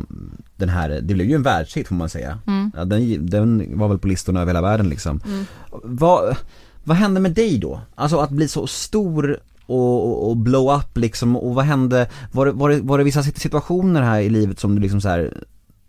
den 0.56 0.68
här, 0.68 0.88
det 0.88 1.14
blev 1.14 1.26
ju 1.26 1.34
en 1.34 1.42
världshit 1.42 1.88
får 1.88 1.94
man 1.94 2.08
säga. 2.08 2.38
Mm. 2.46 2.70
Ja, 2.76 2.84
den, 2.84 3.26
den 3.26 3.78
var 3.78 3.88
väl 3.88 3.98
på 3.98 4.08
listorna 4.08 4.40
över 4.40 4.50
hela 4.52 4.62
världen 4.62 4.88
liksom. 4.88 5.20
Mm. 5.26 5.44
Vad, 5.82 6.36
vad 6.84 6.96
hände 6.96 7.20
med 7.20 7.32
dig 7.32 7.58
då? 7.58 7.80
Alltså 7.94 8.18
att 8.18 8.30
bli 8.30 8.48
så 8.48 8.66
stor 8.66 9.38
och, 9.66 10.06
och, 10.08 10.30
och 10.30 10.36
blow 10.36 10.76
up 10.76 10.96
liksom 10.98 11.36
och 11.36 11.54
vad 11.54 11.64
hände? 11.64 12.08
Var 12.32 12.46
det, 12.46 12.52
var, 12.52 12.70
det, 12.70 12.80
var 12.80 12.98
det 12.98 13.04
vissa 13.04 13.22
situationer 13.22 14.02
här 14.02 14.20
i 14.20 14.30
livet 14.30 14.60
som 14.60 14.74
du 14.74 14.80
liksom 14.80 15.00
så 15.00 15.08
här, 15.08 15.32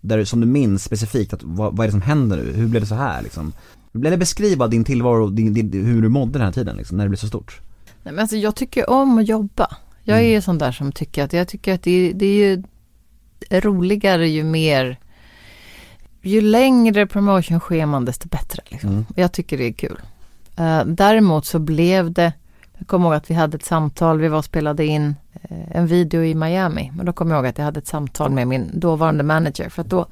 där, 0.01 0.23
som 0.25 0.39
du 0.41 0.47
minns 0.47 0.83
specifikt 0.83 1.33
att 1.33 1.43
vad, 1.43 1.77
vad 1.77 1.83
är 1.83 1.87
det 1.87 1.91
som 1.91 2.01
händer 2.01 2.37
nu? 2.37 2.51
Hur 2.53 2.67
blev 2.67 2.81
det 2.81 2.87
så 2.87 2.95
här 2.95 3.21
liksom? 3.21 3.53
Det 3.91 4.17
beskriva 4.17 4.67
din 4.67 4.83
tillvaro 4.83 5.23
och 5.23 5.31
din, 5.31 5.53
din, 5.53 5.85
hur 5.85 6.01
du 6.01 6.09
mådde 6.09 6.31
den 6.31 6.41
här 6.41 6.51
tiden 6.51 6.77
liksom, 6.77 6.97
när 6.97 7.05
det 7.05 7.09
blev 7.09 7.17
så 7.17 7.27
stort? 7.27 7.61
Nej, 8.03 8.13
men 8.13 8.19
alltså, 8.19 8.35
jag 8.37 8.55
tycker 8.55 8.89
om 8.89 9.17
att 9.17 9.27
jobba. 9.27 9.77
Jag 10.03 10.17
är 10.17 10.21
Mm. 10.21 10.31
ju 10.33 10.41
sån 10.41 10.57
där 10.57 10.71
som 10.71 10.91
tycker 10.91 11.23
att 11.23 11.33
jag 11.33 11.47
tycker 11.47 11.73
att 11.73 11.83
det, 11.83 12.11
det 12.13 12.25
är 12.25 12.33
ju 12.49 12.63
roligare 13.49 14.29
ju 14.29 14.43
mer 14.43 14.97
ju 16.21 16.41
längre 16.41 17.07
promotionscheman 17.07 18.05
desto 18.05 18.27
bättre. 18.27 18.61
Liksom. 18.67 18.89
Mm. 18.89 19.05
Jag 19.15 19.31
tycker 19.31 19.57
det 19.57 19.63
är 19.67 19.73
kul. 19.73 20.01
Eh, 20.57 20.83
däremot 20.85 21.45
så 21.45 21.59
blev 21.59 22.11
det, 22.11 22.33
jag 22.77 22.87
kommer 22.87 23.05
ihåg 23.05 23.13
att 23.15 23.29
vi 23.29 23.33
hade 23.33 23.57
ett 23.57 23.65
samtal, 23.65 24.19
vi 24.19 24.27
var 24.27 24.37
och 24.37 24.45
spelade 24.45 24.85
in 24.85 25.15
eh, 25.41 25.75
en 25.77 25.87
video 25.87 26.23
i 26.23 26.35
Miami. 26.35 26.91
Men 26.95 27.05
då 27.05 27.13
kommer 27.13 27.35
jag 27.35 27.39
ihåg 27.39 27.49
att 27.49 27.57
jag 27.57 27.65
hade 27.65 27.79
ett 27.79 27.87
samtal 27.87 28.31
med 28.31 28.47
min 28.47 28.79
dåvarande 28.79 29.23
manager. 29.23 29.69
För 29.69 29.81
att 29.81 29.89
då, 29.89 30.05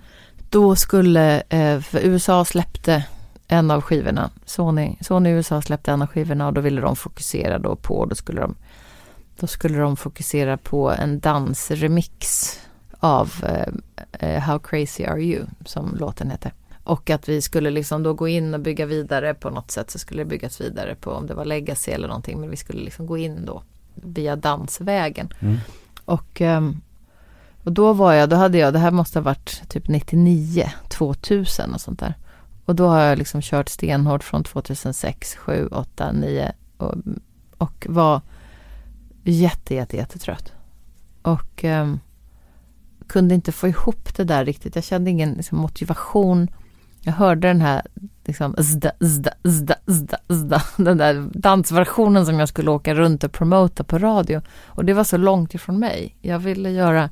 då 0.49 0.75
skulle, 0.75 1.43
eh, 1.49 1.79
för 1.79 1.99
USA 1.99 2.45
släppte 2.45 3.05
en 3.47 3.71
av 3.71 3.81
skivorna. 3.81 4.29
Sony, 4.45 4.95
Sony 5.01 5.29
USA 5.29 5.61
släppte 5.61 5.91
en 5.91 6.01
av 6.01 6.07
skivorna 6.07 6.47
och 6.47 6.53
då 6.53 6.61
ville 6.61 6.81
de 6.81 6.95
fokusera 6.95 7.59
då 7.59 7.75
på, 7.75 8.05
då 8.05 8.15
skulle 8.15 8.41
de, 8.41 8.55
då 9.39 9.47
skulle 9.47 9.77
de 9.77 9.97
fokusera 9.97 10.57
på 10.57 10.91
en 10.91 11.19
dansremix 11.19 12.51
av 12.99 13.33
eh, 13.43 13.73
eh, 14.11 14.41
How 14.41 14.59
Crazy 14.59 15.05
Are 15.05 15.21
You 15.21 15.45
som 15.65 15.95
låten 15.99 16.31
heter. 16.31 16.53
Och 16.83 17.09
att 17.09 17.29
vi 17.29 17.41
skulle 17.41 17.69
liksom 17.69 18.03
då 18.03 18.13
gå 18.13 18.27
in 18.27 18.53
och 18.53 18.59
bygga 18.59 18.85
vidare 18.85 19.33
på 19.33 19.49
något 19.49 19.71
sätt 19.71 19.91
så 19.91 19.99
skulle 19.99 20.21
det 20.21 20.29
byggas 20.29 20.61
vidare 20.61 20.95
på 20.95 21.11
om 21.11 21.27
det 21.27 21.33
var 21.33 21.45
legacy 21.45 21.91
eller 21.91 22.07
någonting 22.07 22.39
men 22.39 22.49
vi 22.49 22.57
skulle 22.57 22.81
liksom 22.81 23.05
gå 23.05 23.17
in 23.17 23.45
då 23.45 23.63
via 23.95 24.35
dansvägen. 24.35 25.29
Mm. 25.39 25.57
Och, 26.05 26.41
ehm, 26.41 26.81
och 27.63 27.71
då 27.71 27.93
var 27.93 28.13
jag, 28.13 28.29
då 28.29 28.35
hade 28.35 28.57
jag, 28.57 28.73
det 28.73 28.79
här 28.79 28.91
måste 28.91 29.19
ha 29.19 29.23
varit 29.23 29.69
typ 29.69 29.87
99, 29.87 30.69
2000 30.89 31.73
och 31.73 31.81
sånt 31.81 31.99
där. 31.99 32.13
Och 32.67 32.75
då 32.75 32.87
har 32.87 32.99
jag 32.99 33.17
liksom 33.17 33.41
kört 33.41 33.69
stenhårt 33.69 34.23
från 34.23 34.43
2006, 34.43 35.35
7, 35.35 35.67
8, 35.67 36.11
9 36.11 36.51
och, 36.77 36.93
och 37.57 37.85
var 37.89 38.21
jätte, 39.23 39.75
jätte, 39.75 39.97
jättetrött. 39.97 40.53
Och 41.21 41.65
eh, 41.65 41.95
kunde 43.07 43.35
inte 43.35 43.51
få 43.51 43.67
ihop 43.67 44.15
det 44.15 44.23
där 44.23 44.45
riktigt. 44.45 44.75
Jag 44.75 44.83
kände 44.83 45.09
ingen 45.11 45.33
liksom, 45.33 45.57
motivation. 45.57 46.47
Jag 47.01 47.13
hörde 47.13 47.47
den 47.47 47.61
här 47.61 47.81
liksom, 48.25 48.55
zda, 48.59 48.91
zda, 48.99 49.31
zda, 49.43 49.75
zda, 49.87 50.17
zda, 50.33 50.61
den 50.83 50.97
där 50.97 51.29
dansversionen 51.33 52.25
som 52.25 52.39
jag 52.39 52.49
skulle 52.49 52.71
åka 52.71 52.93
runt 52.93 53.23
och 53.23 53.31
promota 53.31 53.83
på 53.83 53.97
radio. 53.97 54.41
Och 54.65 54.85
det 54.85 54.93
var 54.93 55.03
så 55.03 55.17
långt 55.17 55.53
ifrån 55.53 55.79
mig. 55.79 56.17
Jag 56.21 56.39
ville 56.39 56.71
göra, 56.71 57.09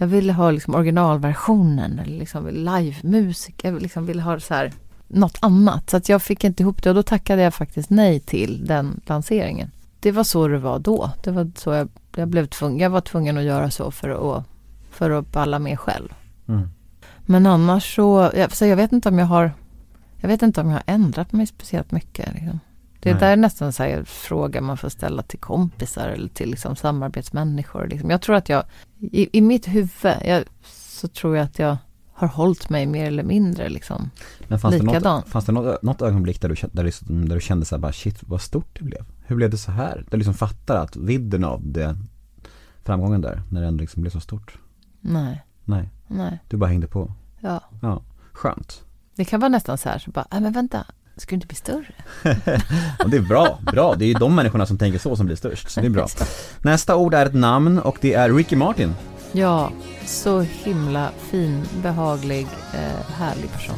jag 0.00 0.06
ville 0.06 0.32
ha 0.32 0.50
liksom 0.50 0.74
originalversionen, 0.74 1.98
eller 1.98 2.18
liksom 2.18 2.48
livemusik. 2.48 3.64
Jag 3.64 3.82
liksom 3.82 4.06
ville 4.06 4.22
ha 4.22 4.40
så 4.40 4.54
här, 4.54 4.72
något 5.08 5.38
annat. 5.40 5.90
Så 5.90 5.96
att 5.96 6.08
jag 6.08 6.22
fick 6.22 6.44
inte 6.44 6.62
ihop 6.62 6.82
det 6.82 6.88
och 6.88 6.94
då 6.94 7.02
tackade 7.02 7.42
jag 7.42 7.54
faktiskt 7.54 7.90
nej 7.90 8.20
till 8.20 8.66
den 8.66 9.00
lanseringen. 9.06 9.70
det 10.00 10.12
var 10.12 10.24
så 10.24 10.48
det 10.48 10.58
var 10.58 10.78
då. 10.78 11.10
Det 11.24 11.30
var 11.30 11.50
så 11.56 11.72
jag, 11.72 11.88
jag 12.16 12.28
blev 12.28 12.46
tvungen, 12.46 12.78
jag 12.78 12.90
var 12.90 13.00
tvungen 13.00 13.38
att 13.38 13.44
göra 13.44 13.70
så 13.70 13.90
för 13.90 14.08
att, 14.38 14.44
för 14.90 15.10
att 15.10 15.32
balla 15.32 15.58
med 15.58 15.78
själv. 15.78 16.08
Mm. 16.48 16.68
Men 17.26 17.46
annars 17.46 17.94
så, 17.96 18.30
jag, 18.34 18.56
så 18.56 18.66
jag 18.66 18.76
vet 18.76 18.92
inte 18.92 19.08
om 19.08 19.18
jag 19.18 19.26
har, 19.26 19.52
jag 20.16 20.28
vet 20.28 20.42
inte 20.42 20.60
om 20.60 20.66
jag 20.66 20.74
har 20.74 20.94
ändrat 20.94 21.32
mig 21.32 21.46
speciellt 21.46 21.92
mycket. 21.92 22.34
Liksom. 22.34 22.60
Det 23.00 23.12
där 23.12 23.32
är 23.32 23.36
nästan 23.36 23.72
så 23.72 23.82
en 23.82 24.04
fråga 24.04 24.60
man 24.60 24.76
får 24.76 24.88
ställa 24.88 25.22
till 25.22 25.38
kompisar 25.38 26.08
eller 26.08 26.28
till 26.28 26.50
liksom 26.50 26.76
samarbetsmänniskor. 26.76 27.86
Liksom. 27.86 28.10
Jag 28.10 28.22
tror 28.22 28.36
att 28.36 28.48
jag, 28.48 28.64
i, 28.98 29.38
i 29.38 29.40
mitt 29.40 29.68
huvud, 29.68 30.14
jag, 30.24 30.44
så 30.72 31.08
tror 31.08 31.36
jag 31.36 31.44
att 31.44 31.58
jag 31.58 31.76
har 32.12 32.28
hållit 32.28 32.70
mig 32.70 32.86
mer 32.86 33.06
eller 33.06 33.22
mindre 33.22 33.68
liksom. 33.68 34.10
Men 34.48 34.58
fanns 34.58 34.74
det, 34.74 34.82
Likadan. 34.82 35.16
något, 35.20 35.28
fanns 35.28 35.44
det 35.44 35.52
något, 35.52 35.82
något 35.82 36.02
ögonblick 36.02 36.40
där 36.40 36.48
du, 36.48 36.56
kände- 36.56 36.76
där, 36.82 36.84
du, 37.08 37.24
där 37.24 37.34
du 37.34 37.40
kände 37.40 37.66
så 37.66 37.74
här 37.74 37.80
bara 37.80 37.92
shit 37.92 38.18
vad 38.26 38.40
stort 38.42 38.78
det 38.78 38.84
blev? 38.84 39.04
Hur 39.26 39.36
blev 39.36 39.50
det 39.50 39.58
så 39.58 39.70
här? 39.72 39.96
Där 39.96 40.06
du 40.10 40.16
liksom 40.16 40.34
fattar 40.34 40.76
att 40.76 40.96
vidden 40.96 41.44
av 41.44 41.60
det 41.64 41.96
framgången 42.84 43.20
där, 43.20 43.42
när 43.48 43.60
det 43.60 43.66
ändå 43.66 43.80
liksom 43.80 44.02
blev 44.02 44.10
så 44.10 44.20
stort? 44.20 44.58
Nej, 45.00 45.44
Nej, 45.64 45.88
nej, 46.06 46.38
du 46.48 46.56
bara 46.56 46.66
hängde 46.70 46.86
på. 46.86 47.12
ja. 47.40 47.60
Ja, 47.82 48.02
skönt. 48.32 48.82
Det 49.14 49.24
kan 49.24 49.40
vara 49.40 49.48
nästan 49.48 49.78
så 49.78 49.88
här, 49.88 49.98
så 49.98 50.10
bara, 50.10 50.26
nej 50.32 50.40
men 50.40 50.52
vänta, 50.52 50.86
ska 51.20 51.30
du 51.30 51.34
inte 51.34 51.46
bli 51.46 51.56
större? 51.56 51.86
Det 53.06 53.16
är 53.16 53.28
bra, 53.28 53.58
bra. 53.72 53.94
Det 53.94 54.04
är 54.04 54.06
ju 54.06 54.14
de 54.14 54.34
människorna 54.34 54.66
som 54.66 54.78
tänker 54.78 54.98
så 54.98 55.16
som 55.16 55.26
blir 55.26 55.36
störst, 55.36 55.70
så 55.70 55.80
det 55.80 55.86
är 55.86 55.90
bra. 55.90 56.08
Nästa 56.62 56.96
ord 56.96 57.14
är 57.14 57.26
ett 57.26 57.34
namn 57.34 57.78
och 57.78 57.98
det 58.00 58.14
är 58.14 58.32
Ricky 58.32 58.56
Martin. 58.56 58.94
Ja, 59.32 59.72
så 60.06 60.40
himla 60.40 61.10
fin, 61.30 61.62
behaglig, 61.82 62.46
eh, 62.74 63.12
härlig 63.14 63.52
person. 63.52 63.76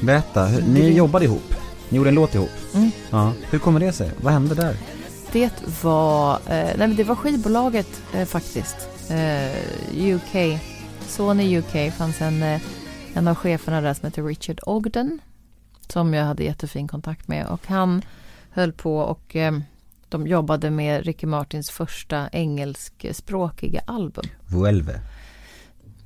Berätta, 0.00 0.44
hur, 0.44 0.62
ni 0.62 0.96
jobbade 0.96 1.24
ihop. 1.24 1.54
Ni 1.88 1.96
gjorde 1.96 2.08
en 2.08 2.14
låt 2.14 2.34
ihop. 2.34 2.50
Mm. 2.74 2.90
Ja, 3.10 3.32
hur 3.50 3.58
kommer 3.58 3.80
det 3.80 3.92
sig? 3.92 4.10
Vad 4.20 4.32
hände 4.32 4.54
där? 4.54 4.76
Det 5.32 5.82
var, 5.82 6.34
eh, 6.34 6.38
nej 6.46 6.74
men 6.76 6.96
det 6.96 7.04
var 7.04 7.14
skivbolaget 7.14 8.02
eh, 8.14 8.24
faktiskt. 8.24 8.88
UK, 9.96 10.60
Sony 11.08 11.58
UK 11.58 11.92
fanns 11.98 12.20
en, 12.20 12.42
en 13.14 13.28
av 13.28 13.34
cheferna 13.34 13.80
där 13.80 13.94
som 13.94 14.06
heter 14.06 14.22
Richard 14.22 14.60
Ogden. 14.62 15.18
Som 15.92 16.14
jag 16.14 16.24
hade 16.24 16.44
jättefin 16.44 16.88
kontakt 16.88 17.28
med 17.28 17.46
och 17.46 17.60
han 17.66 18.02
höll 18.50 18.72
på 18.72 18.96
och 18.98 19.36
eh, 19.36 19.52
de 20.08 20.26
jobbade 20.26 20.70
med 20.70 21.04
Ricky 21.04 21.26
Martins 21.26 21.70
första 21.70 22.28
engelskspråkiga 22.28 23.80
album. 23.86 24.24
Vuelve. 24.46 25.00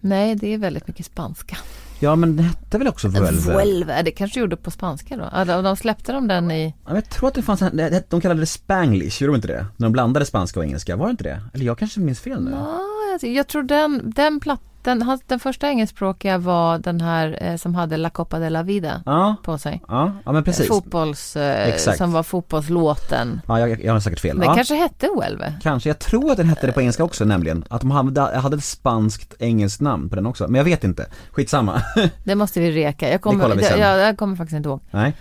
Nej, 0.01 0.35
det 0.35 0.55
är 0.55 0.59
väldigt 0.59 0.89
mycket 0.89 1.07
spanska. 1.07 1.57
Ja 2.01 2.17
men 2.17 2.37
det 2.37 2.43
hette 2.43 2.79
väl 2.79 2.89
också 2.89 3.09
Vuelve? 3.09 3.53
Vuelve, 3.53 4.03
det 4.03 4.11
kanske 4.11 4.41
gjorde 4.41 4.57
på 4.57 4.71
spanska 4.71 5.17
då. 5.17 5.29
Ja, 5.33 5.63
de- 5.63 5.77
släppte 5.77 6.13
de 6.13 6.29
den 6.29 6.51
i, 6.51 6.75
Ja, 6.87 6.95
jag 6.95 7.11
tror 7.11 7.29
att 7.29 7.35
det 7.35 7.43
fanns 7.43 7.63
en, 7.63 7.81
de 8.09 8.21
kallade 8.21 8.41
det 8.41 8.47
spanglish, 8.47 9.23
gjorde 9.23 9.33
de 9.33 9.37
inte 9.37 9.49
det? 9.49 9.67
När 9.77 9.87
de 9.87 9.93
blandade 9.93 10.27
spanska 10.27 10.61
och 10.61 10.67
engelska, 10.67 10.97
var 10.97 11.07
det 11.07 11.11
inte 11.11 11.25
det? 11.25 11.43
Eller 11.55 11.65
jag 11.67 11.79
kanske 11.79 12.01
minns 12.01 12.21
fel 12.21 12.45
nu? 12.45 12.51
Ja, 12.51 12.81
jag, 13.23 13.31
jag 13.33 13.47
tror 13.49 13.63
den, 13.63 14.13
den 14.17 14.41
plattan, 14.41 14.67
hans- 14.93 15.23
den 15.27 15.41
första 15.41 15.69
engelskspråkiga 15.69 16.39
var 16.39 16.79
den 16.79 17.01
här 17.01 17.39
eh, 17.41 17.57
som 17.57 17.75
hade 17.75 17.97
La 17.97 18.11
Copa 18.11 18.39
de 18.39 18.51
la 18.51 18.63
Vida 18.63 19.03
Ja, 19.07 19.37
på 19.43 19.59
sig. 19.59 19.83
ja, 19.89 20.13
ja 20.25 20.33
men 20.33 20.45
precis. 20.45 20.69
Fotbolls, 20.69 21.37
eh, 21.37 21.77
som 21.77 22.13
var 22.13 22.23
fotbollslåten. 22.23 23.41
Ja, 23.47 23.61
jag, 23.61 23.85
jag 23.85 23.93
har 23.93 24.01
säkert 24.01 24.21
fel. 24.21 24.39
Den 24.39 24.49
ja. 24.49 24.55
kanske 24.55 24.75
hette 24.75 25.09
Vuelve. 25.17 25.55
Kanske, 25.63 25.89
jag 25.89 25.99
tror 25.99 26.31
att 26.31 26.37
den 26.37 26.49
hette 26.49 26.67
det 26.67 26.73
på 26.73 26.81
engelska 26.81 27.05
också 27.05 27.25
nämligen. 27.25 27.65
Att 27.71 27.81
de 27.81 27.91
hade, 27.91 28.21
hade 28.21 28.57
ett 28.57 28.65
spanskt 28.65 29.35
engelskt 29.39 29.81
namn 29.81 30.09
på 30.09 30.17
den 30.17 30.27
också. 30.27 30.45
Men 30.49 30.55
jag 30.55 30.65
vet 30.65 30.85
inte. 30.85 31.07
Skitsamma. 31.31 31.83
Det 32.25 32.35
måste 32.35 32.61
vi 32.61 32.71
reka. 32.73 33.11
Jag 33.11 33.21
kommer, 33.21 33.55
vi 33.57 33.63
sen. 33.63 33.81
jag, 33.81 33.99
jag 33.99 34.17
kommer 34.19 34.37
faktiskt 34.37 34.57
inte 34.57 34.69
ihåg. 34.69 34.81
Nej. 34.91 35.15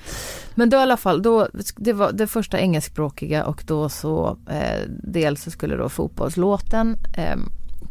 Men 0.56 0.70
då 0.70 0.78
i 0.78 0.80
alla 0.80 0.98
fall, 0.98 1.22
då, 1.22 1.48
det 1.76 1.94
var 1.94 2.12
det 2.12 2.28
första 2.28 2.60
engelskspråkiga 2.60 3.46
och 3.46 3.64
då 3.68 3.90
så 3.90 4.38
eh, 4.50 4.80
dels 4.90 5.44
så 5.44 5.52
skulle 5.52 5.76
då 5.76 5.90
fotbollslåten 5.90 6.98
eh, 7.18 7.36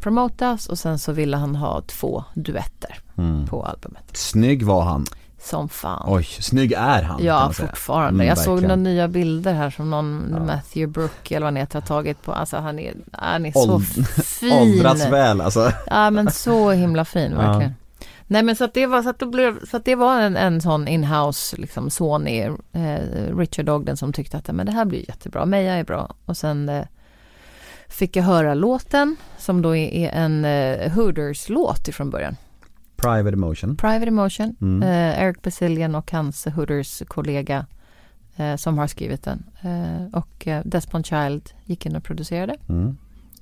promotas 0.04 0.66
och 0.66 0.78
sen 0.78 0.98
så 0.98 1.12
ville 1.12 1.36
han 1.36 1.56
ha 1.56 1.80
två 1.86 2.24
duetter 2.34 2.98
Mm. 3.18 3.46
på 3.46 3.62
albumet. 3.64 4.04
Snygg 4.16 4.62
var 4.62 4.82
han. 4.82 5.06
Som 5.42 5.68
fan. 5.68 6.04
Oj, 6.06 6.24
snygg 6.24 6.72
är 6.72 7.02
han. 7.02 7.24
Ja, 7.24 7.50
fortfarande. 7.52 8.08
Mm, 8.24 8.26
jag 8.26 8.38
såg 8.38 8.62
några 8.62 8.76
nya 8.76 9.08
bilder 9.08 9.52
här 9.52 9.70
som 9.70 9.90
någon 9.90 10.28
Ja. 10.32 10.38
Matthew 10.44 10.86
Brooke 10.92 11.36
eller 11.36 11.44
vad 11.44 11.52
han 11.52 11.56
heter 11.56 11.80
har 11.80 11.86
tagit 11.86 12.22
på. 12.22 12.32
Alltså 12.32 12.56
han 12.56 12.78
är, 12.78 12.94
han 13.12 13.46
är 13.46 13.52
så 13.52 13.80
fin. 13.80 14.52
Åldrats 14.52 15.06
väl 15.06 15.40
alltså. 15.40 15.72
Ja 15.86 16.10
men 16.10 16.30
så 16.30 16.70
himla 16.70 17.04
fin 17.04 17.32
Ja. 17.32 17.38
verkligen. 17.38 17.74
Nej 18.26 18.42
men 18.42 18.56
så 18.56 18.64
att 18.64 18.74
det 18.74 18.86
var, 18.86 19.02
så 19.02 19.10
att 19.10 19.18
det 19.18 19.26
blev, 19.26 19.66
så 19.66 19.76
att 19.76 19.84
det 19.84 19.94
var 19.94 20.20
en, 20.20 20.36
en 20.36 20.60
sån 20.60 20.88
inhouse 20.88 21.56
liksom 21.56 21.90
Sony, 21.90 22.40
eh, 22.72 23.36
Richard 23.36 23.68
Ogden 23.68 23.96
som 23.96 24.12
tyckte 24.12 24.36
att 24.36 24.48
men 24.52 24.66
det 24.66 24.72
här 24.72 24.84
blir 24.84 25.04
jättebra, 25.08 25.46
Meja 25.46 25.74
är 25.74 25.84
bra. 25.84 26.14
Och 26.24 26.36
sen 26.36 26.68
eh, 26.68 26.84
fick 27.94 28.16
jag 28.16 28.24
höra 28.24 28.54
låten 28.54 29.16
som 29.38 29.62
då 29.62 29.76
är, 29.76 30.08
en 30.10 30.44
eh, 30.44 30.92
Hooters-låt 30.92 31.88
ifrån 31.88 32.10
början. 32.10 32.36
Private 32.96 33.32
emotion. 33.32 33.76
Private 33.76 34.06
Emotion, 34.06 34.56
Mm. 34.60 34.82
eh, 34.82 35.22
Eric 35.24 35.42
Basilian 35.42 35.94
och 35.94 36.12
hans 36.12 36.46
Hooters-kollega 36.46 37.66
eh, 38.36 38.56
som 38.56 38.78
har 38.78 38.86
skrivit 38.86 39.22
den. 39.22 39.44
Eh, 39.62 40.18
och 40.18 40.46
eh, 40.48 40.62
Desmond 40.64 41.06
Child 41.06 41.50
gick 41.64 41.86
in 41.86 41.96
och 41.96 42.04
producerade. 42.04 42.56
Mm. 42.68 42.96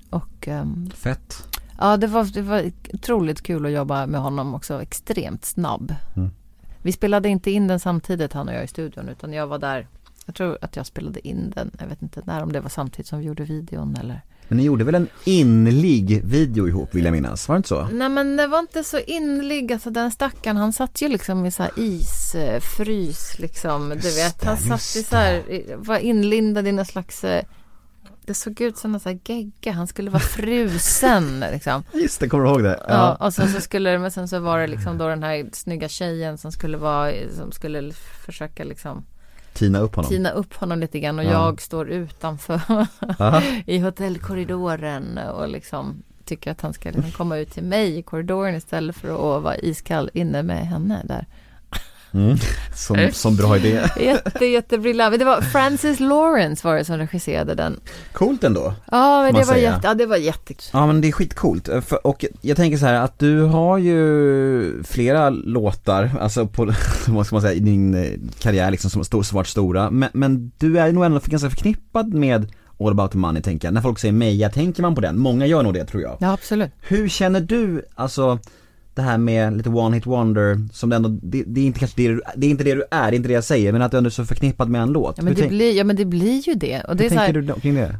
Och 0.09 0.47
ehm, 0.47 0.89
Fett. 0.95 1.47
ja, 1.79 1.97
det 1.97 2.07
var, 2.07 2.23
det 2.33 2.41
var 2.41 2.71
otroligt 2.93 3.41
kul 3.41 3.65
att 3.65 3.71
jobba 3.71 4.05
med 4.07 4.21
honom 4.21 4.55
också, 4.55 4.81
extremt 4.81 5.45
snabb. 5.45 5.95
Mm. 6.15 6.29
Vi 6.81 6.91
spelade 6.91 7.29
inte 7.29 7.51
in 7.51 7.67
den 7.67 7.79
samtidigt 7.79 8.33
han 8.33 8.47
och 8.47 8.53
jag 8.53 8.63
i 8.63 8.67
studion 8.67 9.09
utan 9.09 9.33
jag 9.33 9.47
var 9.47 9.59
där 9.59 9.87
jag 10.25 10.35
tror 10.35 10.57
att 10.61 10.75
jag 10.75 10.85
spelade 10.85 11.27
in 11.27 11.53
den, 11.55 11.71
jag 11.79 11.87
vet 11.87 12.01
inte 12.01 12.21
när, 12.25 12.43
om 12.43 12.51
det 12.53 12.59
var 12.59 12.69
samtidigt 12.69 13.07
som 13.07 13.19
vi 13.19 13.25
gjorde 13.25 13.43
videon 13.43 13.95
eller 13.95 14.21
Men 14.53 14.57
ni 14.57 14.63
gjorde 14.63 14.83
väl 14.83 14.95
en 14.95 15.07
inlig 15.23 16.21
video 16.25 16.67
ihop 16.67 16.95
vill 16.95 17.05
jag 17.05 17.11
minnas, 17.11 17.47
var 17.47 17.55
det 17.55 17.57
inte 17.57 17.69
så? 17.69 17.87
Nej 17.91 18.09
men 18.09 18.37
det 18.37 18.47
var 18.47 18.59
inte 18.59 18.83
så 18.83 18.99
inlig, 18.99 19.73
alltså 19.73 19.89
den 19.89 20.11
stackaren 20.11 20.57
han 20.57 20.73
satt 20.73 21.01
ju 21.01 21.07
liksom 21.07 21.45
i 21.45 21.51
så 21.51 21.63
här 21.63 21.71
isfrys 21.75 23.39
liksom, 23.39 23.89
du 23.89 23.95
Just 23.95 24.17
vet. 24.17 24.43
Han 24.43 24.57
satt 24.57 24.95
i 24.95 25.03
så 25.03 25.15
här, 25.15 25.33
i- 25.51 25.73
var 25.77 25.97
inlindad 25.97 26.67
i 26.67 26.71
någon 26.71 26.85
slags, 26.85 27.23
eh, 27.23 27.43
det 28.25 28.33
såg 28.33 28.61
ut 28.61 28.77
som 28.77 28.93
en 28.93 28.99
sån 28.99 29.11
här 29.11 29.19
gegga, 29.25 29.71
han 29.71 29.87
skulle 29.87 30.09
vara 30.11 30.23
frusen 30.23 31.39
liksom. 31.51 31.83
Just 31.93 32.19
det, 32.19 32.29
kommer 32.29 32.43
du 32.43 32.49
ihåg 32.49 32.63
det? 32.63 32.83
Ja. 32.87 33.15
och 33.15 33.33
sen 33.33 33.49
så 33.49 33.61
skulle 33.61 33.89
det, 33.91 33.99
men 33.99 34.11
sen 34.11 34.27
så 34.27 34.39
var 34.39 34.59
det 34.59 34.67
liksom 34.67 34.97
då 34.97 35.07
den 35.07 35.23
här 35.23 35.45
snygga 35.53 35.87
tjejen 35.89 36.37
som 36.37 36.51
skulle 36.51 36.77
vara, 36.77 37.11
som 37.37 37.51
skulle 37.51 37.91
försöka 38.25 38.63
liksom 38.63 39.05
Tina 39.63 39.79
upp 39.79 39.95
honom. 39.95 40.09
tina 40.09 40.29
upp 40.29 40.53
honom 40.55 40.79
lite 40.79 40.99
grann 40.99 41.19
och 41.19 41.25
Ja. 41.25 41.31
jag 41.31 41.61
står 41.61 41.89
utanför 41.89 42.61
i 43.65 43.79
hotellkorridoren 43.79 45.17
och 45.17 45.47
liksom 45.49 46.03
tycker 46.25 46.51
att 46.51 46.61
han 46.61 46.73
ska 46.73 46.89
liksom 46.91 47.11
komma 47.11 47.37
ut 47.37 47.51
till 47.51 47.63
mig 47.63 47.97
i 47.97 48.01
korridoren 48.01 48.55
istället 48.55 48.95
för 48.95 49.09
att 49.37 49.43
vara 49.43 49.57
iskall 49.57 50.09
inne 50.13 50.43
med 50.43 50.67
henne 50.67 51.01
där. 51.05 51.25
Mm. 52.13 52.37
Som, 52.75 53.09
som 53.11 53.35
bra 53.35 53.57
idé. 53.57 53.81
Jätte, 53.99 54.45
jättebriljant. 54.45 55.11
Men 55.11 55.19
Det 55.19 55.25
var 55.25 55.41
Francis 55.41 55.99
Lawrence 55.99 56.67
var 56.67 56.75
det 56.75 56.85
som 56.85 56.97
regisserade 56.97 57.55
den. 57.55 57.79
Coolt 58.13 58.43
ändå. 58.43 58.73
Ja, 58.91 59.23
men 59.23 59.33
det 59.33 59.43
var, 59.43 59.55
jätte, 59.55 59.87
ja, 59.87 59.93
det 59.93 60.05
var 60.05 60.17
jättekul. 60.17 60.69
Ja 60.73 60.87
men 60.87 61.01
det 61.01 61.07
är 61.07 61.11
skitcoolt. 61.11 61.69
Eh, 61.69 61.81
Och 62.03 62.25
jag 62.41 62.57
tänker 62.57 62.77
så 62.77 62.85
här 62.85 62.93
att 62.93 63.19
du 63.19 63.41
har 63.41 63.77
ju 63.77 64.83
flera 64.83 65.29
låtar, 65.29 66.11
alltså 66.21 66.47
på, 66.47 66.65
vad 67.07 67.25
ska 67.25 67.35
man 67.35 67.41
säga, 67.41 67.53
i 67.53 67.59
din 67.59 67.93
eh, 67.95 68.11
karriär 68.39 68.71
liksom 68.71 68.89
som 68.89 69.03
stor, 69.05 69.23
svart 69.23 69.47
stora. 69.47 69.89
Men, 69.91 70.09
men 70.13 70.51
du 70.57 70.79
är 70.79 70.91
nog 70.91 71.05
ändå 71.05 71.19
ganska 71.25 71.49
förknippad 71.49 72.13
med 72.13 72.51
All 72.79 72.91
about 72.91 73.11
the 73.11 73.17
money 73.17 73.41
tänker 73.41 73.67
jag. 73.67 73.73
När 73.73 73.81
folk 73.81 73.99
säger 73.99 74.11
Meja, 74.13 74.49
tänker 74.49 74.81
man 74.81 74.95
på 74.95 75.01
den? 75.01 75.19
Många 75.19 75.45
gör 75.45 75.63
nog 75.63 75.73
det 75.73 75.85
tror 75.85 76.03
jag. 76.03 76.17
Ja, 76.19 76.33
absolut. 76.33 76.71
Hur 76.81 77.09
känner 77.09 77.41
du, 77.41 77.85
alltså 77.95 78.39
det 78.95 79.01
här 79.01 79.17
med 79.17 79.57
lite 79.57 79.69
one 79.69 79.95
hit 79.95 80.05
wonder, 80.05 80.59
som 80.73 80.89
det 80.89 80.95
ändå, 80.95 81.09
det, 81.09 81.43
det 81.47 81.61
är 81.61 81.65
inte 81.65 81.79
kanske 81.79 82.01
det 82.01 82.07
du, 82.07 82.21
det 82.35 82.47
är 82.47 82.49
inte 82.51 82.63
det 82.63 82.75
du 82.75 82.83
är, 82.91 83.11
det 83.11 83.15
är 83.15 83.17
inte 83.17 83.27
det 83.27 83.33
jag 83.33 83.43
säger, 83.43 83.71
men 83.71 83.81
att 83.81 83.91
du 83.91 83.97
ändå 83.97 84.07
är 84.07 84.11
så 84.11 84.25
förknippad 84.25 84.69
med 84.69 84.81
en 84.81 84.89
låt. 84.91 85.13
Ja, 85.17 85.23
men 85.23 85.27
hur 85.27 85.35
det 85.35 85.41
tänk- 85.41 85.49
blir, 85.51 85.77
ja, 85.77 85.83
men 85.83 85.95
det 85.95 86.05
blir 86.05 86.47
ju 86.47 86.53
det. 86.53 86.81
Och 86.81 86.95
det 86.95 87.03
hur 87.03 87.11
är 87.11 87.15
så 87.15 87.19
tänker 87.19 87.33
här, 87.33 87.41
du 87.41 87.41
då 87.41 87.59
kring 87.59 87.75
det? 87.75 87.95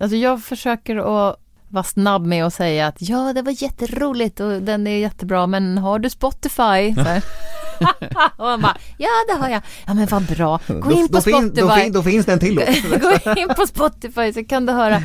alltså 0.00 0.16
jag 0.16 0.42
försöker 0.42 0.96
att 0.96 1.36
vara 1.68 1.84
snabb 1.84 2.26
med 2.26 2.44
att 2.46 2.54
säga 2.54 2.86
att 2.86 2.96
ja, 2.98 3.32
det 3.32 3.42
var 3.42 3.62
jätteroligt 3.62 4.40
och 4.40 4.62
den 4.62 4.86
är 4.86 4.98
jättebra, 4.98 5.46
men 5.46 5.78
har 5.78 5.98
du 5.98 6.10
Spotify? 6.10 6.94
Och 8.36 8.44
man 8.44 8.60
bara, 8.60 8.76
ja 8.98 9.08
det 9.28 9.40
har 9.40 9.48
jag. 9.48 9.62
Ja 9.86 9.94
men 9.94 10.06
vad 10.06 10.22
bra, 10.26 10.60
gå 10.66 10.92
in 10.92 11.08
på 11.08 11.14
då, 11.14 11.20
fin- 11.20 11.34
Spotify. 11.34 11.60
då, 11.60 11.70
fin- 11.70 11.92
då 11.92 12.02
finns 12.02 12.26
det 12.26 12.32
en 12.32 12.38
till 12.38 12.54
låt. 12.54 12.66
Gå 13.24 13.40
in 13.40 13.48
på 13.56 13.66
Spotify 13.66 14.32
så 14.32 14.44
kan 14.44 14.66
du 14.66 14.72
höra 14.72 15.02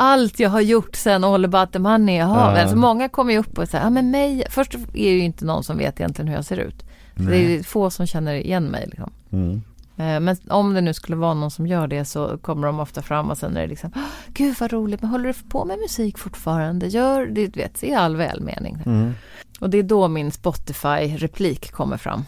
allt 0.00 0.40
jag 0.40 0.50
har 0.50 0.60
gjort 0.60 0.96
sen 0.96 1.24
All 1.24 1.44
about 1.44 1.72
the 1.72 1.78
money. 1.78 2.16
Jaha, 2.16 2.54
Ja. 2.56 2.60
alltså 2.62 2.76
många 2.76 3.08
kommer 3.08 3.32
ju 3.32 3.38
upp 3.38 3.58
och 3.58 3.68
säger, 3.68 3.84
ja 3.84 3.90
men 3.90 4.10
mig, 4.10 4.44
först 4.50 4.74
är 4.74 4.78
det 4.92 4.98
ju 5.00 5.20
inte 5.20 5.44
någon 5.44 5.64
som 5.64 5.78
vet 5.78 6.00
egentligen 6.00 6.28
hur 6.28 6.34
jag 6.34 6.44
ser 6.44 6.56
ut. 6.56 6.84
Det 7.14 7.36
är 7.56 7.62
få 7.62 7.90
som 7.90 8.06
känner 8.06 8.34
igen 8.34 8.64
mig 8.64 8.86
liksom. 8.90 9.10
Mm. 9.32 9.62
Eh, 9.96 10.20
Men 10.20 10.36
om 10.48 10.74
det 10.74 10.80
nu 10.80 10.94
skulle 10.94 11.16
vara 11.16 11.34
någon 11.34 11.50
som 11.50 11.66
gör 11.66 11.86
det 11.86 12.04
så 12.04 12.38
kommer 12.38 12.66
de 12.66 12.80
ofta 12.80 13.02
fram 13.02 13.30
och 13.30 13.38
sen 13.38 13.56
är 13.56 13.60
det 13.60 13.66
liksom, 13.66 13.92
"Åh, 13.96 14.02
gud 14.28 14.54
vad 14.60 14.72
roligt, 14.72 15.02
men 15.02 15.10
håller 15.10 15.28
du 15.28 15.34
på 15.48 15.64
med 15.64 15.78
musik 15.78 16.18
fortfarande? 16.18 16.86
Gör 16.86 17.26
det, 17.26 17.46
du 17.46 17.60
vet, 17.60 17.82
i 17.84 17.94
all 17.94 18.16
välmening. 18.16 18.78
Mm. 18.86 19.14
Och 19.60 19.70
det 19.70 19.78
är 19.78 19.82
då 19.82 20.08
min 20.08 20.30
Spotify-replik 20.32 21.72
kommer 21.72 21.96
fram. 21.96 22.24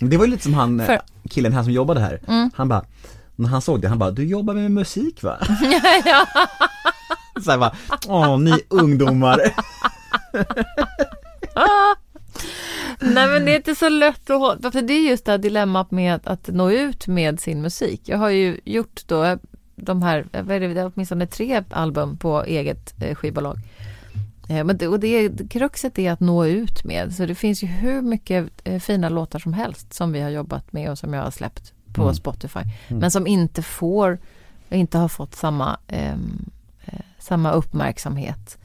Det 0.00 0.16
var 0.16 0.24
ju 0.24 0.30
lite 0.30 0.42
som 0.42 0.54
han, 0.54 0.80
eh, 0.80 0.86
För- 0.86 1.00
killen 1.30 1.52
här 1.52 1.62
som 1.62 1.72
jobbade 1.72 2.00
här. 2.00 2.20
Mm. 2.28 2.50
Han 2.54 2.68
bara, 2.68 2.84
När 3.36 3.48
han 3.48 3.60
såg 3.62 3.80
det, 3.80 3.88
han 3.88 3.98
bara, 3.98 4.10
du 4.10 4.24
jobbar 4.24 4.54
med 4.54 4.70
musik 4.70 5.22
va? 5.22 5.36
här 7.46 7.58
bara, 7.58 7.76
åh 8.08 8.38
ni 8.38 8.60
ungdomar. 8.68 9.40
Nej 13.00 13.28
men 13.28 13.44
det 13.44 13.52
är 13.52 13.56
inte 13.56 13.74
så 13.74 13.88
lätt 13.88 14.30
att 14.30 14.38
hålla, 14.38 14.70
för 14.70 14.82
det 14.82 14.92
är 14.92 15.10
just 15.10 15.24
det 15.24 15.30
här 15.30 15.38
dilemmat 15.38 15.90
med 15.90 16.20
att 16.24 16.48
nå 16.48 16.70
ut 16.70 17.06
med 17.06 17.40
sin 17.40 17.62
musik. 17.62 18.00
Jag 18.04 18.18
har 18.18 18.30
ju 18.30 18.60
gjort 18.64 19.00
då 19.06 19.38
de 19.76 20.02
här, 20.02 20.26
vad 20.32 20.50
är 20.50 20.60
det, 20.60 20.84
åtminstone 20.84 21.26
tre 21.26 21.64
album 21.70 22.16
på 22.16 22.44
eget 22.44 23.02
eh, 23.02 23.14
skivbolag. 23.14 23.58
Eh, 24.48 24.64
men 24.64 24.76
det, 24.76 24.88
och 24.88 25.00
det, 25.00 25.30
kruxet 25.50 25.98
är 25.98 26.12
att 26.12 26.20
nå 26.20 26.46
ut 26.46 26.84
med, 26.84 27.14
så 27.14 27.26
det 27.26 27.34
finns 27.34 27.62
ju 27.62 27.66
hur 27.66 28.02
mycket 28.02 28.50
eh, 28.64 28.80
fina 28.80 29.08
låtar 29.08 29.38
som 29.38 29.52
helst 29.52 29.94
som 29.94 30.12
vi 30.12 30.20
har 30.20 30.30
jobbat 30.30 30.72
med 30.72 30.90
och 30.90 30.98
som 30.98 31.14
jag 31.14 31.22
har 31.22 31.30
släppt 31.30 31.72
på 31.92 32.02
Mm. 32.02 32.14
Spotify. 32.14 32.60
Men 32.88 33.10
som 33.10 33.26
inte 33.26 33.62
får, 33.62 34.18
inte 34.70 34.98
har 34.98 35.08
fått 35.08 35.34
samma, 35.34 35.78
ehm, 35.88 36.44
eh, 36.46 36.51
samma 37.22 37.52
uppmärksamhet. 37.52 38.58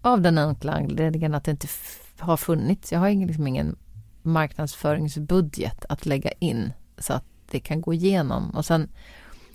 Av 0.00 0.20
den 0.20 0.38
enkla 0.38 0.72
anledningen 0.72 1.34
att 1.34 1.44
det 1.44 1.50
inte 1.50 1.68
har 2.18 2.36
funnits. 2.36 2.92
Jag 2.92 3.00
har 3.00 3.08
ingen, 3.08 3.28
liksom 3.28 3.46
ingen 3.46 3.76
marknadsföringsbudget 4.22 5.84
att 5.88 6.06
lägga 6.06 6.30
in 6.30 6.72
så 6.98 7.12
att 7.12 7.24
det 7.50 7.60
kan 7.60 7.80
gå 7.80 7.94
igenom. 7.94 8.50
Och 8.50 8.64
sen 8.64 8.88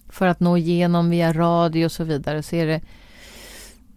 för 0.10 0.28
att 0.28 0.40
nå 0.40 0.58
igenom 0.58 1.10
via 1.10 1.34
radio 1.34 1.86
och 1.86 1.92
så 1.92 2.04
vidare 2.04 2.44
så 2.44 2.56
är 2.56 2.68
det 2.68 2.82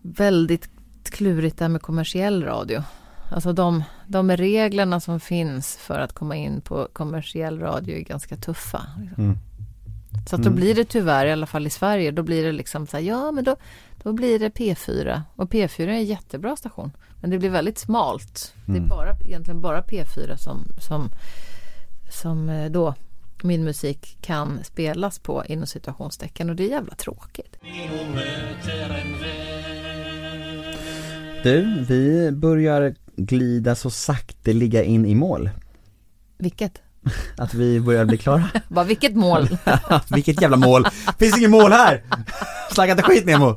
väldigt 0.02 0.70
klurigt 1.04 1.58
där 1.58 1.68
med 1.68 1.82
kommersiell 1.82 2.44
radio. 2.44 2.82
Alltså 3.30 3.52
de, 3.52 3.84
de 4.06 4.30
reglerna 4.30 5.00
som 5.00 5.20
finns 5.20 5.76
för 5.76 5.98
att 5.98 6.12
komma 6.12 6.36
in 6.36 6.60
på 6.60 6.88
kommersiell 6.92 7.60
radio 7.60 7.96
är 7.96 8.00
ganska 8.00 8.36
tuffa. 8.36 8.82
Liksom. 9.00 9.24
Mm. 9.24 9.38
Så 10.28 10.36
att 10.36 10.42
då 10.42 10.48
Mm. 10.48 10.54
blir 10.60 10.74
det 10.74 10.84
tyvärr, 10.84 11.26
i 11.26 11.32
alla 11.32 11.46
fall 11.46 11.66
i 11.66 11.70
Sverige, 11.70 12.10
då 12.10 12.22
blir 12.22 12.44
det 12.44 12.52
liksom 12.52 12.86
så 12.86 12.96
här, 12.96 13.04
ja 13.04 13.32
men 13.32 13.44
då, 13.44 13.56
då 14.02 14.12
blir 14.12 14.38
det 14.38 14.48
P4. 14.48 15.22
Och 15.36 15.50
P4 15.50 15.80
är 15.82 15.88
en 15.88 16.04
jättebra 16.04 16.56
station. 16.56 16.90
Men 17.20 17.30
det 17.30 17.38
blir 17.38 17.50
väldigt 17.50 17.78
smalt. 17.78 18.54
Det 18.66 18.72
är 18.72 18.76
Mm. 18.76 18.88
bara, 18.88 19.16
egentligen 19.24 19.60
bara 19.60 19.82
P4 19.82 20.36
som, 20.36 20.64
som, 20.80 21.10
som 22.10 22.48
eh, 22.48 22.70
då 22.70 22.94
min 23.42 23.64
musik 23.64 24.18
kan 24.20 24.64
spelas 24.64 25.18
på 25.18 25.44
inom 25.48 25.66
situationstecken 25.66 26.50
och 26.50 26.56
det 26.56 26.64
är 26.64 26.68
jävla 26.70 26.94
tråkigt. 26.94 27.56
Du, 31.42 31.84
vi 31.88 32.30
börjar 32.32 32.94
glida 33.16 33.74
så 33.74 33.90
sakteliga 33.90 34.82
in 34.84 35.06
i 35.06 35.14
mål. 35.14 35.50
Vilket? 36.38 36.82
Att 37.36 37.54
vi 37.54 37.80
börjar 37.80 38.04
bli 38.04 38.18
klara. 38.18 38.44
Bara 38.68 38.84
vilket 38.84 39.14
mål? 39.16 39.48
Vilket 40.10 40.42
jävla 40.42 40.56
mål. 40.56 40.86
Finns 41.18 41.38
inget 41.38 41.50
mål 41.50 41.72
här. 41.72 42.02
Snacka 42.72 42.90
inte 42.90 43.02
skit 43.02 43.26
Nemo. 43.26 43.56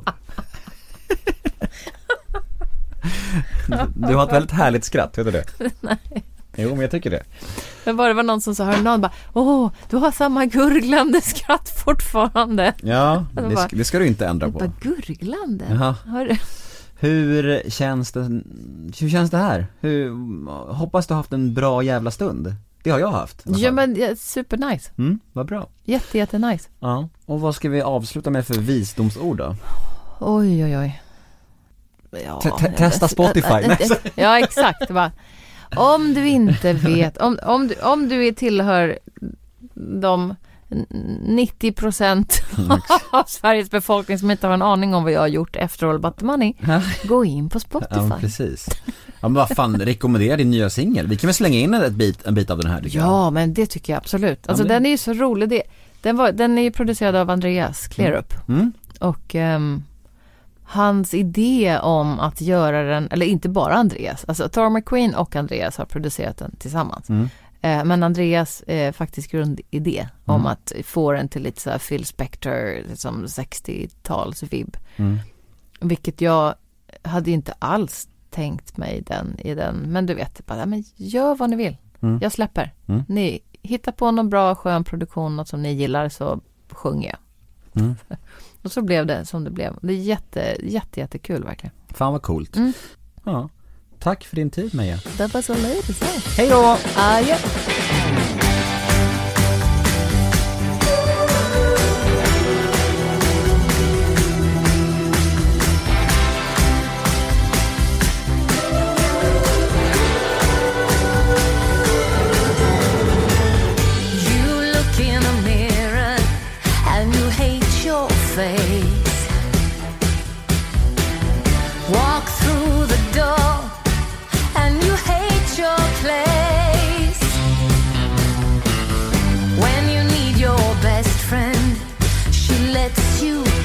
Du 3.94 4.14
har 4.14 4.26
ett 4.26 4.32
väldigt 4.32 4.50
härligt 4.50 4.84
skratt, 4.84 5.18
vet 5.18 5.24
du 5.26 5.30
det? 5.32 5.44
Nej. 5.80 5.98
Jo, 6.56 6.70
men 6.70 6.80
jag 6.80 6.90
tycker 6.90 7.10
det. 7.10 7.22
Men 7.84 7.96
bara 7.96 8.08
det 8.08 8.14
var 8.14 8.22
någon 8.22 8.40
som 8.40 8.54
sa 8.54 8.64
häromdagen 8.64 9.00
bara 9.00 9.12
Åh, 9.32 9.70
du 9.90 9.96
har 9.96 10.10
samma 10.10 10.46
gurglande 10.46 11.20
skratt 11.20 11.80
fortfarande. 11.84 12.74
Ja, 12.82 13.26
Det 13.32 13.42
var- 13.42 13.66
ska, 13.66 13.76
det 13.76 13.84
ska 13.84 13.98
du 13.98 14.06
inte 14.06 14.26
ändra 14.26 14.46
Jag 14.46 14.52
bara, 14.52 14.64
på. 14.64 14.72
gurglande? 14.80 15.64
Jaha. 15.70 15.96
Hur 17.00 17.62
känns 17.70 18.12
det, 18.12 18.20
hur 19.00 19.08
känns 19.10 19.30
det 19.30 19.36
här? 19.38 19.66
Hur, 19.80 20.10
hoppas 20.72 21.06
du 21.06 21.14
har 21.14 21.16
haft 21.16 21.32
en 21.32 21.54
bra 21.54 21.82
jävla 21.82 22.10
stund. 22.10 22.54
Det 22.82 22.90
har 22.90 22.98
jag 22.98 23.10
haft. 23.10 23.42
Ja 23.44 23.72
men 23.72 23.96
ja, 23.96 24.16
supernice. 24.16 24.90
Mm, 24.98 25.18
vad 25.32 25.46
bra. 25.46 25.68
Jätte, 25.84 26.18
jätte 26.18 26.38
nice. 26.38 26.68
Ja, 26.80 27.08
och 27.26 27.40
vad 27.40 27.54
ska 27.54 27.68
vi 27.68 27.82
avsluta 27.82 28.30
med 28.30 28.46
för 28.46 28.54
visdomsord 28.54 29.36
då? 29.38 29.56
Oj, 30.20 30.64
oj, 30.64 30.78
oj. 30.78 31.02
Ja, 32.26 32.40
Te- 32.40 32.50
te- 32.50 32.72
testa 32.76 33.08
Spotify. 33.08 33.86
Ja, 34.14 34.38
exakt. 34.38 34.90
Bara, 34.90 35.12
om 35.76 36.14
du 36.14 36.28
inte 36.28 36.72
vet, 36.72 37.16
om, 37.18 37.38
om, 37.42 37.68
du, 37.68 37.74
om 37.74 38.08
du 38.08 38.32
tillhör 38.32 38.98
de 40.00 40.34
90 41.22 41.72
procent 41.72 42.40
av 43.12 43.24
Sveriges 43.26 43.70
befolkning 43.70 44.18
som 44.18 44.30
inte 44.30 44.46
har 44.46 44.54
en 44.54 44.62
aning 44.62 44.94
om 44.94 45.02
vad 45.02 45.12
jag 45.12 45.20
har 45.20 45.26
gjort 45.28 45.56
efter 45.56 45.86
All 45.86 45.98
But 45.98 46.16
The 46.18 46.24
Money, 46.24 46.54
gå 47.04 47.24
in 47.24 47.48
på 47.48 47.56
Ja, 47.56 47.60
Spotify. 47.60 48.20
precis. 48.20 48.68
Ja 49.20 49.28
men 49.28 49.34
vad 49.34 49.48
fan, 49.48 49.76
rekommendera 49.80 50.36
din 50.36 50.50
nya 50.50 50.70
singel. 50.70 51.06
Vi 51.06 51.16
kan 51.16 51.28
väl 51.28 51.34
slänga 51.34 51.58
in 51.58 51.74
ett 51.74 51.92
bit, 51.92 52.22
en 52.26 52.34
bit 52.34 52.50
av 52.50 52.58
den 52.58 52.70
här. 52.70 52.82
Ja, 52.84 53.30
men 53.30 53.54
det 53.54 53.66
tycker 53.66 53.92
jag 53.92 53.98
absolut. 53.98 54.48
Alltså 54.48 54.64
Ja, 54.64 54.68
men- 54.68 54.74
den 54.74 54.86
är 54.86 54.90
ju 54.90 54.98
så 54.98 55.12
rolig. 55.12 55.48
Det, 55.48 55.62
den, 56.02 56.16
var, 56.16 56.32
den 56.32 56.58
är 56.58 56.62
ju 56.62 56.70
producerad 56.70 57.16
av 57.16 57.30
Andreas 57.30 57.88
Klerup. 57.88 58.34
Mm. 58.48 58.72
Och 59.00 59.34
ehm, 59.34 59.82
hans 60.64 61.14
idé 61.14 61.78
om 61.82 62.20
att 62.20 62.40
göra 62.40 62.82
den, 62.82 63.08
eller 63.10 63.26
inte 63.26 63.48
bara 63.48 63.74
Andreas, 63.74 64.24
alltså 64.28 64.48
Thor 64.48 64.70
McQueen 64.70 65.14
och 65.14 65.36
Andreas 65.36 65.76
har 65.76 65.84
producerat 65.84 66.36
den 66.36 66.56
tillsammans. 66.58 67.08
Mm. 67.08 67.28
Eh, 67.62 67.84
men 67.84 68.02
Andreas 68.02 68.62
eh, 68.62 68.92
faktiskt 68.92 69.30
grundidé 69.30 70.08
om 70.24 70.34
Mm. 70.34 70.46
att 70.46 70.72
få 70.84 71.12
den 71.12 71.28
till 71.28 71.42
lite 71.42 71.60
så 71.60 71.70
här 71.70 71.78
Phil 71.78 72.06
Spector, 72.06 72.82
som 72.94 73.26
60-tals-vibb. 73.26 74.76
Mm. 74.96 75.18
Vilket 75.80 76.20
jag 76.20 76.54
hade 77.02 77.30
inte 77.30 77.54
alls 77.58 78.08
tänkt 78.30 78.76
mig 78.76 79.02
den 79.06 79.38
i 79.38 79.54
den, 79.54 79.76
men 79.76 80.06
du 80.06 80.14
vet, 80.14 80.46
bara, 80.46 80.66
men 80.66 80.84
gör 80.96 81.34
vad 81.34 81.50
ni 81.50 81.56
vill. 81.56 81.76
Mm. 82.00 82.18
Jag 82.22 82.32
släpper. 82.32 82.74
Mm. 82.86 83.02
Ni 83.08 83.40
hittar 83.62 83.92
på 83.92 84.10
någon 84.10 84.30
bra 84.30 84.54
skön 84.54 84.84
produktion, 84.84 85.36
något 85.36 85.48
som 85.48 85.62
ni 85.62 85.72
gillar, 85.72 86.08
så 86.08 86.40
sjunger 86.70 87.08
jag. 87.08 87.18
Mm. 87.82 87.94
Och 88.62 88.72
så 88.72 88.82
blev 88.82 89.06
det 89.06 89.26
som 89.26 89.44
det 89.44 89.50
blev. 89.50 89.76
Det 89.82 89.92
är 89.92 89.96
jätte, 89.96 90.56
jätte, 90.62 91.00
jättekul 91.00 91.44
verkligen. 91.44 91.74
Fan 91.88 92.12
vad 92.12 92.22
coolt. 92.22 92.56
Mm. 92.56 92.72
Ja. 93.24 93.48
Tack 93.98 94.24
för 94.24 94.36
din 94.36 94.50
tid 94.50 94.74
Meja. 94.74 94.98
Det 95.18 95.34
var 95.34 95.42
så 95.42 95.54
lite 95.54 95.94
så. 95.94 96.04
Hej 96.36 96.48
då! 96.48 96.76
Adjö. 96.96 97.36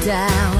down. 0.06 0.55